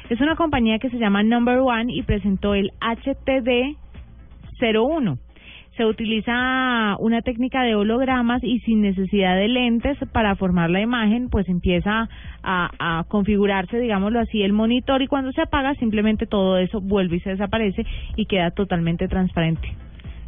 Es 0.08 0.20
una 0.20 0.36
compañía 0.36 0.78
que 0.78 0.90
se 0.90 0.98
llama 0.98 1.22
Number 1.22 1.58
One 1.58 1.92
y 1.92 2.02
presentó 2.02 2.54
el 2.54 2.70
HTD 2.80 3.76
01. 4.60 5.18
Se 5.76 5.84
utiliza 5.86 6.96
una 6.98 7.22
técnica 7.22 7.62
de 7.62 7.74
hologramas 7.74 8.42
y 8.44 8.58
sin 8.60 8.82
necesidad 8.82 9.36
de 9.36 9.48
lentes 9.48 9.96
para 10.12 10.34
formar 10.36 10.68
la 10.68 10.80
imagen, 10.80 11.28
pues 11.30 11.48
empieza 11.48 12.08
a, 12.42 12.70
a 12.78 13.04
configurarse, 13.04 13.78
digámoslo 13.78 14.18
así, 14.20 14.42
el 14.42 14.52
monitor 14.52 15.00
y 15.00 15.06
cuando 15.06 15.30
se 15.32 15.42
apaga 15.42 15.74
simplemente 15.76 16.26
todo 16.26 16.58
eso 16.58 16.80
vuelve 16.80 17.16
y 17.16 17.20
se 17.20 17.30
desaparece 17.30 17.86
y 18.16 18.26
queda 18.26 18.50
totalmente 18.50 19.08
transparente. 19.08 19.72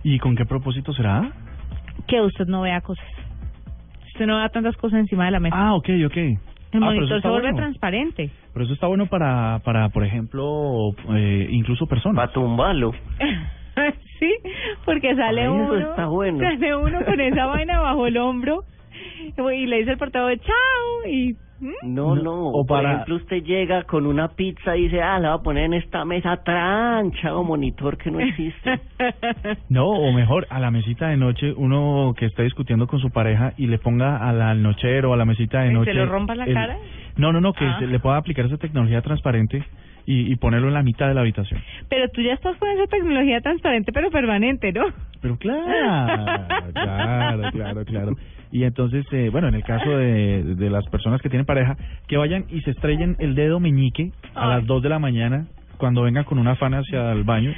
¿Y 0.05 0.19
con 0.21 0.37
qué 0.37 0.47
propósito 0.47 0.93
será? 0.95 1.33
Que 2.07 2.21
usted 2.21 2.47
no 2.47 2.63
vea 2.63 2.81
cosas. 2.81 3.05
Usted 4.15 4.27
no 4.27 4.37
vea 4.37 4.49
tantas 4.49 4.77
cosas 4.77 5.01
encima 5.01 5.27
de 5.27 5.31
la 5.33 5.41
mesa. 5.41 5.57
Ah, 5.59 5.75
ok, 5.75 5.89
ok. 6.07 6.17
El 6.17 6.83
Ah, 6.83 6.87
monitor 6.87 7.21
se 7.21 7.29
vuelve 7.29 7.49
bueno. 7.51 7.57
transparente. 7.59 8.31
Pero 8.55 8.65
eso 8.65 8.75
está 8.75 8.87
bueno 8.87 9.07
para, 9.07 9.59
para 9.65 9.91
por 9.91 10.05
ejemplo, 10.05 10.91
eh, 11.15 11.49
incluso 11.51 11.87
personas. 11.87 12.17
Para 12.17 12.33
tumbarlo. 12.33 12.93
sí, 14.19 14.31
porque 14.85 15.15
sale 15.15 15.43
Ay, 15.43 15.49
uno, 15.49 15.79
está 15.91 16.07
bueno. 16.07 16.39
sale 16.39 16.77
uno 16.77 17.05
con 17.05 17.21
esa 17.21 17.47
vaina 17.53 17.81
bajo 17.81 18.07
el 18.07 18.17
hombro 18.19 18.65
y 19.55 19.67
le 19.67 19.79
dice 19.79 19.91
al 19.93 19.99
portador 19.99 20.39
chao 20.39 21.11
y 21.11 21.37
¿Mm? 21.61 21.95
No, 21.95 22.17
no. 22.17 22.47
o 22.49 22.67
Por 22.67 22.79
para- 22.79 22.93
ejemplo, 22.95 23.15
usted 23.15 23.45
llega 23.45 23.85
con 23.85 24.05
una 24.07 24.27
pizza 24.35 24.77
y 24.77 24.83
dice, 24.89 25.01
ah, 25.01 25.21
la 25.21 25.29
voy 25.31 25.39
a 25.39 25.43
poner 25.45 25.65
en 25.67 25.75
esta 25.75 26.05
mesa 26.05 26.43
trancha 26.43 27.37
o 27.37 27.45
monitor 27.45 27.97
que 27.99 28.11
no 28.11 28.19
existe. 28.19 28.81
No, 29.69 29.87
o 29.89 30.13
mejor, 30.13 30.45
a 30.51 30.59
la 30.59 30.73
mesita 30.73 31.09
de 31.11 31.17
noche, 31.17 31.53
uno 31.57 32.15
que 32.19 32.27
está 32.27 32.43
discutiendo 32.43 32.89
con 32.89 32.99
su 32.99 33.11
pareja 33.11 33.53
y 33.57 33.69
le 33.69 33.79
ponga 33.79 34.17
a 34.29 34.33
la- 34.33 34.51
al 34.51 34.61
nochero, 34.61 35.13
a 35.13 35.17
la 35.17 35.25
mesita 35.25 35.61
de 35.61 35.67
¿Y 35.67 35.71
se 35.71 35.75
noche. 35.75 35.95
lo 35.95 36.07
rompa 36.07 36.35
la 36.35 36.45
el- 36.47 36.53
cara? 36.55 36.77
No, 37.17 37.33
no, 37.33 37.41
no, 37.41 37.53
que 37.53 37.65
Ah. 37.65 37.77
se 37.79 37.87
le 37.87 38.01
pueda 38.01 38.17
aplicar 38.17 38.47
esa 38.47 38.57
tecnología 38.59 39.01
transparente 39.01 39.63
y, 40.07 40.33
y 40.33 40.37
ponerlo 40.37 40.69
en 40.69 40.75
la 40.75 40.83
mitad 40.83 41.09
de 41.09 41.15
la 41.15 41.21
habitación. 41.21 41.61
Pero 41.89 42.09
tú 42.09 42.23
ya 42.23 42.35
estás 42.35 42.57
con 42.57 42.69
esa 42.71 42.87
tecnología 42.87 43.41
transparente 43.41 43.93
pero 43.93 44.11
permanente, 44.11 44.73
¿no? 44.73 44.87
Pero 45.21 45.37
claro, 45.37 46.47
claro, 46.73 47.51
claro, 47.53 47.85
claro. 47.85 48.17
Y 48.51 48.65
entonces, 48.65 49.07
eh, 49.13 49.31
bueno, 49.31 49.49
en 49.49 49.55
el 49.55 49.65
caso 49.65 49.91
de, 49.97 50.43
de 50.43 50.71
las 50.71 50.87
personas 50.89 51.23
que 51.23 51.31
tienen 51.31 51.47
pareja, 51.47 51.77
que 52.07 52.19
vayan 52.19 52.45
y 52.51 52.61
se 52.61 52.73
estrellen 52.73 53.17
el 53.19 53.35
dedo 53.35 53.61
meñique 53.61 54.13
a 54.35 54.47
las 54.47 54.67
2 54.67 54.83
de 54.83 54.89
la 54.91 54.99
mañana 54.99 55.47
cuando 55.79 56.03
vengan 56.03 56.25
con 56.25 56.39
una 56.39 56.53
afán 56.53 56.75
hacia 56.75 57.13
el 57.13 57.25
baño. 57.25 57.55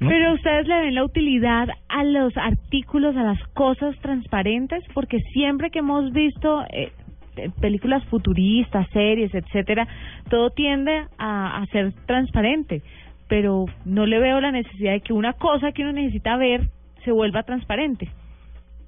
¿no? 0.00 0.08
Pero 0.08 0.32
ustedes 0.32 0.66
le 0.66 0.80
ven 0.80 0.94
la 0.94 1.04
utilidad 1.04 1.68
a 1.88 2.04
los 2.04 2.34
artículos, 2.38 3.14
a 3.16 3.22
las 3.22 3.40
cosas 3.48 3.94
transparentes, 4.00 4.82
porque 4.94 5.18
siempre 5.32 5.70
que 5.70 5.80
hemos 5.80 6.10
visto 6.12 6.64
eh, 6.72 6.90
películas 7.60 8.04
futuristas, 8.06 8.88
series, 8.92 9.34
etcétera, 9.34 9.86
todo 10.28 10.50
tiende 10.50 11.04
a, 11.18 11.62
a 11.62 11.66
ser 11.66 11.92
transparente, 12.06 12.82
pero 13.28 13.66
no 13.84 14.06
le 14.06 14.18
veo 14.18 14.40
la 14.40 14.50
necesidad 14.50 14.92
de 14.92 15.00
que 15.00 15.12
una 15.12 15.34
cosa 15.34 15.72
que 15.72 15.82
uno 15.82 15.92
necesita 15.92 16.36
ver 16.36 16.68
se 17.04 17.12
vuelva 17.12 17.42
transparente. 17.42 18.08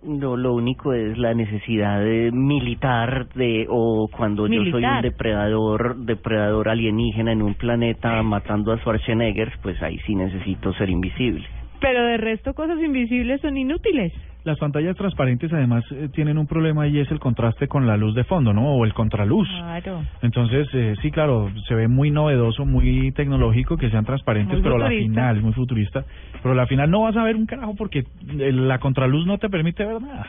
No, 0.02 0.36
lo 0.36 0.54
único 0.54 0.92
es 0.92 1.16
la 1.16 1.32
necesidad 1.32 2.00
de 2.00 2.32
militar 2.32 3.28
de 3.34 3.66
o 3.68 4.08
cuando 4.08 4.48
yo 4.48 4.64
soy 4.64 4.84
un 4.84 5.00
depredador, 5.00 5.96
depredador 5.96 6.68
alienígena 6.68 7.30
en 7.30 7.40
un 7.40 7.54
planeta 7.54 8.20
matando 8.24 8.72
a 8.72 8.78
Schwarzenegger, 8.78 9.52
pues 9.62 9.80
ahí 9.80 9.98
sí 10.04 10.16
necesito 10.16 10.72
ser 10.74 10.90
invisible. 10.90 11.46
Pero 11.82 12.02
de 12.06 12.16
resto 12.16 12.54
cosas 12.54 12.78
invisibles 12.80 13.40
son 13.42 13.56
inútiles. 13.58 14.12
Las 14.44 14.58
pantallas 14.58 14.96
transparentes 14.96 15.52
además 15.52 15.84
eh, 15.92 16.08
tienen 16.12 16.36
un 16.38 16.46
problema 16.48 16.88
y 16.88 16.98
es 16.98 17.08
el 17.12 17.20
contraste 17.20 17.68
con 17.68 17.86
la 17.86 17.96
luz 17.96 18.14
de 18.14 18.24
fondo, 18.24 18.52
¿no? 18.52 18.74
O 18.74 18.84
el 18.84 18.92
contraluz. 18.94 19.48
Claro. 19.48 20.02
Entonces, 20.22 20.68
eh, 20.72 20.94
sí, 21.02 21.10
claro, 21.12 21.50
se 21.68 21.74
ve 21.74 21.86
muy 21.88 22.10
novedoso, 22.10 22.64
muy 22.64 23.12
tecnológico 23.12 23.76
que 23.76 23.90
sean 23.90 24.04
transparentes, 24.04 24.54
Muy 24.54 24.62
pero 24.62 24.76
a 24.76 24.78
la 24.78 24.84
futurista. 24.86 25.10
final, 25.12 25.42
muy 25.42 25.52
futurista, 25.52 26.04
pero 26.42 26.52
a 26.52 26.56
la 26.56 26.66
final 26.66 26.90
no 26.90 27.02
vas 27.02 27.16
a 27.16 27.22
ver 27.22 27.36
un 27.36 27.46
carajo 27.46 27.74
porque 27.76 28.00
eh, 28.00 28.52
la 28.52 28.78
contraluz 28.78 29.26
no 29.26 29.38
te 29.38 29.48
permite 29.48 29.84
ver 29.84 30.00
nada. 30.02 30.26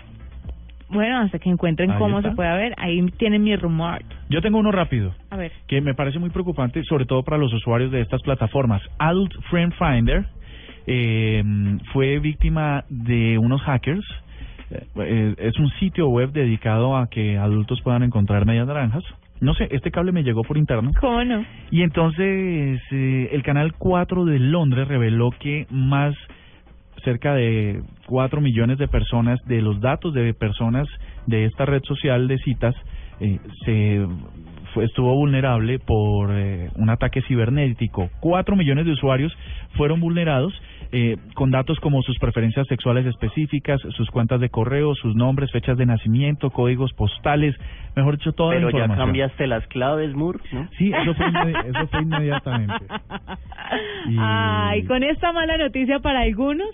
Bueno, 0.90 1.18
hasta 1.18 1.40
que 1.40 1.50
encuentren 1.50 1.90
Ahí 1.90 1.98
cómo 1.98 2.20
está. 2.20 2.30
se 2.30 2.36
puede 2.36 2.56
ver, 2.56 2.74
ahí 2.78 3.04
tienen 3.18 3.42
mi 3.44 3.56
rumor. 3.56 4.04
Yo 4.30 4.42
tengo 4.42 4.60
uno 4.60 4.72
rápido. 4.72 5.12
A 5.32 5.38
ver. 5.38 5.52
que 5.68 5.82
me 5.82 5.96
parece 5.96 6.20
muy 6.20 6.30
preocupante, 6.30 6.84
sobre 6.84 7.06
todo 7.06 7.24
para 7.24 7.38
los 7.40 7.52
usuarios 7.52 7.92
de 7.92 8.02
estas 8.02 8.22
plataformas. 8.22 8.82
Adult 9.00 9.34
Friend 9.50 9.74
Finder 9.74 10.26
eh, 10.88 11.44
fue 11.92 12.20
víctima 12.20 12.86
de 12.90 13.38
unos 13.38 13.62
hackers. 13.62 14.06
Eh, 14.72 14.86
eh, 14.98 15.36
es 15.38 15.58
un 15.60 15.70
sitio 15.80 16.10
web 16.10 16.32
dedicado 16.32 16.98
a 16.98 17.08
que 17.08 17.38
adultos 17.38 17.82
puedan 17.82 18.04
encontrar 18.04 18.46
medias 18.46 18.68
naranjas. 18.68 19.04
No 19.40 19.54
sé, 19.54 19.68
este 19.72 19.92
cable 19.92 20.12
me 20.12 20.24
llegó 20.24 20.44
por 20.44 20.58
interno. 20.58 20.92
¿Cómo 21.00 21.24
no? 21.24 21.46
Y 21.70 21.82
entonces 21.82 22.82
eh, 22.92 23.30
el 23.32 23.44
canal 23.44 23.74
4 23.78 24.26
de 24.26 24.40
Londres 24.40 24.88
reveló 24.88 25.32
que 25.32 25.68
más 25.70 26.16
cerca 27.04 27.34
de 27.34 27.82
4 28.08 28.40
millones 28.40 28.78
de 28.78 28.88
personas, 28.88 29.40
de 29.46 29.62
los 29.62 29.82
datos 29.82 30.14
de 30.14 30.34
personas 30.34 30.88
de 31.28 31.46
esta 31.46 31.66
red 31.66 31.84
social 31.84 32.28
de 32.28 32.38
citas, 32.38 32.76
eh, 33.24 33.40
se 33.66 34.06
fue, 34.74 34.86
estuvo 34.86 35.14
vulnerable 35.16 35.80
por 35.80 36.32
eh, 36.32 36.70
un 36.76 36.90
ataque 36.90 37.22
cibernético. 37.24 38.10
4 38.20 38.56
millones 38.56 38.86
de 38.86 38.92
usuarios 38.92 39.32
fueron 39.78 40.00
vulnerados 40.00 40.54
eh, 40.92 41.18
con 41.36 41.50
datos 41.52 41.80
como 41.80 42.02
sus 42.04 42.18
preferencias 42.20 42.68
sexuales 42.68 43.06
específicas, 43.08 43.80
sus 43.98 44.10
cuentas 44.12 44.40
de 44.40 44.50
correo, 44.50 44.94
sus 44.96 45.16
nombres, 45.16 45.52
fechas 45.52 45.76
de 45.78 45.86
nacimiento, 45.88 46.52
códigos 46.52 46.94
postales, 46.94 47.56
mejor 47.96 48.18
dicho, 48.18 48.32
toda 48.34 48.52
Pero 48.56 48.68
la 48.68 48.72
ya 48.72 48.78
información. 48.86 49.08
cambiaste 49.08 49.48
las 49.48 49.66
claves, 49.68 50.14
Moore, 50.16 50.40
¿no? 50.52 50.68
Sí, 50.78 50.92
eso 50.94 51.14
fue, 51.16 51.26
inmedi- 51.32 51.66
eso 51.66 51.88
fue 51.88 52.02
inmediatamente. 52.02 52.86
Y- 54.10 54.18
Ay, 54.20 54.84
con 54.86 55.02
esta 55.04 55.32
mala 55.32 55.58
noticia 55.58 56.00
para 56.00 56.22
algunos, 56.22 56.70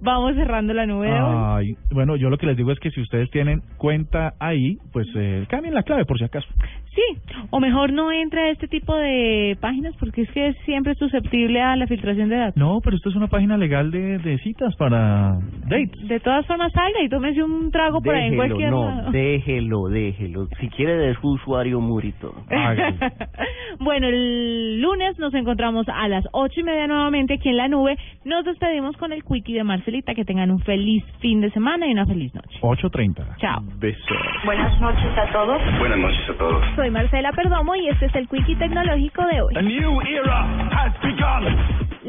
vamos 0.00 0.34
cerrando 0.34 0.74
la 0.74 0.86
nube. 0.86 1.10
Ay, 1.10 1.76
bueno, 1.90 2.16
yo 2.16 2.30
lo 2.30 2.38
que 2.38 2.46
les 2.46 2.56
digo 2.56 2.72
es 2.72 2.78
que 2.78 2.90
si 2.90 3.00
ustedes 3.00 3.30
tienen 3.30 3.62
cuenta 3.76 4.34
ahí, 4.38 4.78
pues 4.92 5.06
eh, 5.16 5.46
cambien 5.48 5.74
la 5.74 5.82
clave 5.82 6.04
por 6.04 6.18
si 6.18 6.24
acaso. 6.24 6.48
Sí, 6.94 7.02
o 7.50 7.60
mejor 7.60 7.92
no 7.92 8.12
entre 8.12 8.40
a 8.42 8.50
este 8.50 8.68
tipo 8.68 8.94
de 8.94 9.56
páginas 9.60 9.94
porque 9.98 10.22
es 10.22 10.30
que 10.32 10.48
es 10.48 10.56
siempre 10.64 10.94
susceptible 10.94 11.60
a 11.62 11.76
la 11.76 11.86
filtración 11.86 12.28
de 12.28 12.36
datos. 12.36 12.56
No, 12.56 12.80
pero 12.84 12.96
esto 12.96 13.08
es 13.08 13.16
una 13.16 13.28
página 13.28 13.56
legal 13.56 13.90
de, 13.90 14.18
de 14.18 14.38
citas 14.38 14.74
para 14.76 15.38
dates. 15.68 16.06
De 16.08 16.20
todas 16.20 16.46
formas, 16.46 16.72
salga 16.72 17.02
y 17.02 17.08
tómese 17.08 17.42
un 17.42 17.70
trago 17.70 18.02
por 18.02 18.14
ahí 18.14 18.26
en 18.28 18.32
Déjelo, 18.32 18.46
cualquier 18.46 18.70
no, 18.70 18.84
lado. 18.84 19.10
déjelo, 19.10 19.88
déjelo. 19.88 20.48
Si 20.60 20.68
quiere 20.68 20.96
de 20.96 21.14
su 21.14 21.28
usuario, 21.28 21.80
todo. 22.20 22.34
bueno, 23.80 24.08
el 24.08 24.80
lunes 24.80 25.18
nos 25.18 25.34
encontramos 25.34 25.86
a 25.88 26.08
las 26.08 26.24
ocho 26.32 26.60
y 26.60 26.62
media 26.62 26.86
nuevamente 26.86 27.34
aquí 27.34 27.48
en 27.48 27.56
la 27.56 27.68
nube. 27.68 27.96
Nos 28.24 28.44
despedimos 28.44 28.96
con 28.96 29.12
el 29.12 29.22
quickie 29.24 29.54
de 29.54 29.64
Marcelita. 29.64 30.14
Que 30.14 30.24
tengan 30.24 30.50
un 30.50 30.60
feliz 30.60 31.04
fin 31.20 31.40
de 31.40 31.50
semana 31.50 31.86
y 31.86 31.92
una 31.92 32.06
feliz 32.06 32.34
noche. 32.34 32.58
8.30. 32.60 33.36
Chao. 33.38 33.62
Besos. 33.78 34.02
Buenas 34.44 34.80
noches 34.80 35.18
a 35.18 35.32
todos. 35.32 35.60
Buenas 35.78 35.98
noches 35.98 36.30
a 36.30 36.38
todos. 36.38 36.64
Soy 36.82 36.90
Marcela 36.90 37.30
Perdomo 37.30 37.76
y 37.76 37.90
este 37.90 38.06
es 38.06 38.14
el 38.16 38.26
Quickie 38.26 38.56
Tecnológico 38.56 39.24
de 39.26 39.40
hoy. 39.40 39.54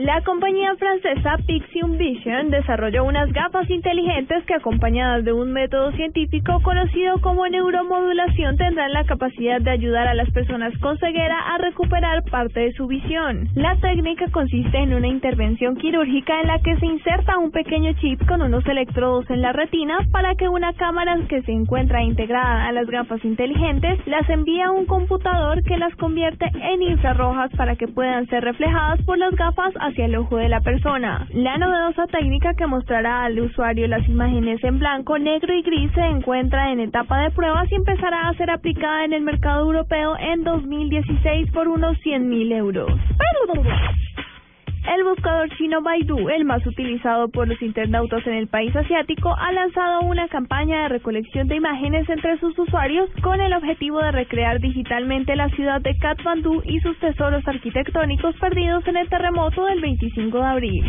La 0.04 0.22
compañía 0.22 0.76
francesa 0.76 1.38
Pixium 1.48 1.98
Vision 1.98 2.50
desarrolló 2.50 3.06
unas 3.06 3.32
gafas 3.32 3.70
inteligentes 3.70 4.44
que 4.46 4.54
acompañadas 4.54 5.24
de 5.24 5.32
un 5.32 5.54
método 5.54 5.94
científico 5.94 6.60
conocido 6.62 7.22
como 7.22 7.48
neuromodulación 7.48 8.58
tendrán 8.58 8.92
la 8.92 9.06
capacidad 9.06 9.62
de 9.62 9.72
ayudar 9.72 10.10
a 10.10 10.14
las 10.14 10.30
personas 10.32 10.78
con 10.80 10.98
ceguera 10.98 11.40
a 11.56 11.58
recuperar 11.58 12.22
parte 12.26 12.60
de 12.60 12.74
su 12.74 12.86
visión. 12.88 13.48
La 13.56 13.78
técnica 13.78 14.26
consiste 14.30 14.78
en 14.78 14.94
una 14.94 15.08
intervención 15.08 15.78
quirúrgica 15.78 16.42
en 16.42 16.48
la 16.48 16.60
que 16.60 16.76
se 16.80 16.86
inserta 16.86 17.38
un 17.38 17.52
pequeño 17.52 17.94
chip 18.02 18.28
con 18.28 18.42
unos 18.42 18.66
electrodos 18.66 19.30
en 19.30 19.42
la 19.42 19.54
retina 19.54 20.00
para 20.12 20.36
que 20.36 20.50
una 20.50 20.74
cámara 20.74 21.18
que 21.30 21.44
se 21.44 21.54
encuentra 21.54 22.04
integrada 22.04 22.68
a 22.68 22.74
las 22.74 22.88
gafas 22.88 23.24
inteligentes 23.24 24.06
las 24.06 24.30
envía 24.30 24.66
a 24.66 24.72
un 24.72 24.86
computador 24.86 25.64
que 25.64 25.78
las 25.78 25.96
convierte 25.96 26.52
en 26.62 26.82
infrarrojas 26.82 27.52
para 27.56 27.78
que 27.78 27.88
puedan 27.88 28.28
ser 28.28 28.44
reflejadas 28.44 29.02
por 29.04 29.18
las 29.18 29.34
gafas 29.36 29.74
a 29.80 29.93
hacia 29.94 30.06
el 30.06 30.16
ojo 30.16 30.38
de 30.38 30.50
la 30.50 30.62
persona. 30.62 31.28
La 31.34 31.58
novedosa 31.58 32.08
técnica 32.08 32.56
que 32.56 32.66
mostrará 32.66 33.24
al 33.24 33.40
usuario 33.40 33.88
las 33.88 34.08
imágenes 34.10 34.64
en 34.64 34.80
blanco, 34.80 35.20
negro 35.20 35.54
y 35.54 35.62
gris 35.62 35.92
se 35.94 36.02
encuentra 36.02 36.72
en 36.72 36.80
etapa 36.80 37.22
de 37.22 37.32
pruebas 37.32 37.72
y 37.72 37.76
empezará 37.76 38.28
a 38.28 38.34
ser 38.34 38.50
aplicada 38.50 39.06
en 39.06 39.14
el 39.14 39.22
mercado 39.22 39.62
europeo 39.62 40.18
en 40.18 40.44
2016 40.44 41.52
por 41.52 41.68
unos 41.68 41.96
100.000 42.00 42.56
euros. 42.56 42.92
El 44.86 45.02
buscador 45.06 45.50
chino 45.58 45.82
Baidu, 45.82 46.28
el 46.28 46.44
más 46.44 46.66
utilizado 46.68 47.30
por 47.30 47.48
los 47.48 47.62
internautas 47.62 48.28
en 48.28 48.34
el 48.34 48.48
país 48.48 48.76
asiático, 48.76 49.34
ha 49.34 49.52
lanzado 49.54 50.02
una 50.02 50.28
campaña 50.28 50.84
de 50.84 50.90
recolección 50.90 51.48
de 51.48 51.56
imágenes 51.56 52.08
entre 52.10 52.38
sus 52.40 52.58
usuarios 52.60 53.10
con 53.22 53.40
el 53.40 53.54
objetivo 53.54 54.00
de 54.00 54.12
recrear 54.12 54.60
digitalmente 54.60 55.38
la 55.38 55.48
ciudad 55.50 55.80
de 55.80 55.98
Kathmandú 55.98 56.62
y 56.66 56.82
sus 56.82 57.00
tesoros 57.00 57.48
arquitectónicos 57.48 58.36
perdidos 58.36 58.86
en 58.88 58.98
el 58.98 59.08
terremoto 59.08 59.64
del 59.66 59.80
25 59.80 60.38
de 60.38 60.46
abril. 60.46 60.84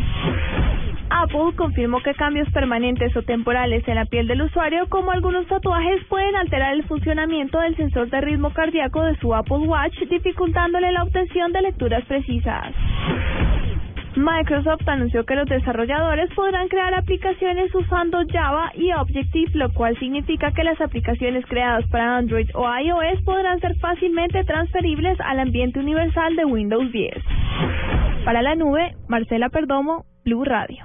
Apple 1.10 1.54
confirmó 1.56 2.00
que 2.02 2.14
cambios 2.14 2.50
permanentes 2.50 3.16
o 3.16 3.22
temporales 3.22 3.86
en 3.86 3.94
la 3.94 4.06
piel 4.06 4.26
del 4.26 4.42
usuario, 4.42 4.88
como 4.88 5.12
algunos 5.12 5.46
tatuajes, 5.46 6.02
pueden 6.08 6.34
alterar 6.34 6.74
el 6.74 6.82
funcionamiento 6.84 7.60
del 7.60 7.76
sensor 7.76 8.10
de 8.10 8.20
ritmo 8.20 8.50
cardíaco 8.50 9.02
de 9.04 9.16
su 9.18 9.32
Apple 9.32 9.68
Watch, 9.68 9.96
dificultándole 10.10 10.90
la 10.90 11.04
obtención 11.04 11.52
de 11.52 11.62
lecturas 11.62 12.04
precisas. 12.06 12.74
Microsoft 14.16 14.88
anunció 14.88 15.24
que 15.24 15.34
los 15.34 15.48
desarrolladores 15.48 16.32
podrán 16.34 16.68
crear 16.68 16.94
aplicaciones 16.94 17.74
usando 17.74 18.18
Java 18.30 18.70
y 18.74 18.92
Objective, 18.92 19.50
lo 19.54 19.72
cual 19.72 19.98
significa 19.98 20.52
que 20.52 20.62
las 20.62 20.80
aplicaciones 20.80 21.44
creadas 21.46 21.84
para 21.90 22.16
Android 22.16 22.48
o 22.54 22.68
iOS 22.78 23.22
podrán 23.24 23.60
ser 23.60 23.76
fácilmente 23.78 24.44
transferibles 24.44 25.18
al 25.20 25.40
ambiente 25.40 25.80
universal 25.80 26.36
de 26.36 26.44
Windows 26.44 26.92
10. 26.92 27.14
Para 28.24 28.42
la 28.42 28.54
nube, 28.54 28.94
Marcela 29.08 29.48
Perdomo, 29.48 30.04
Blue 30.24 30.44
Radio. 30.44 30.84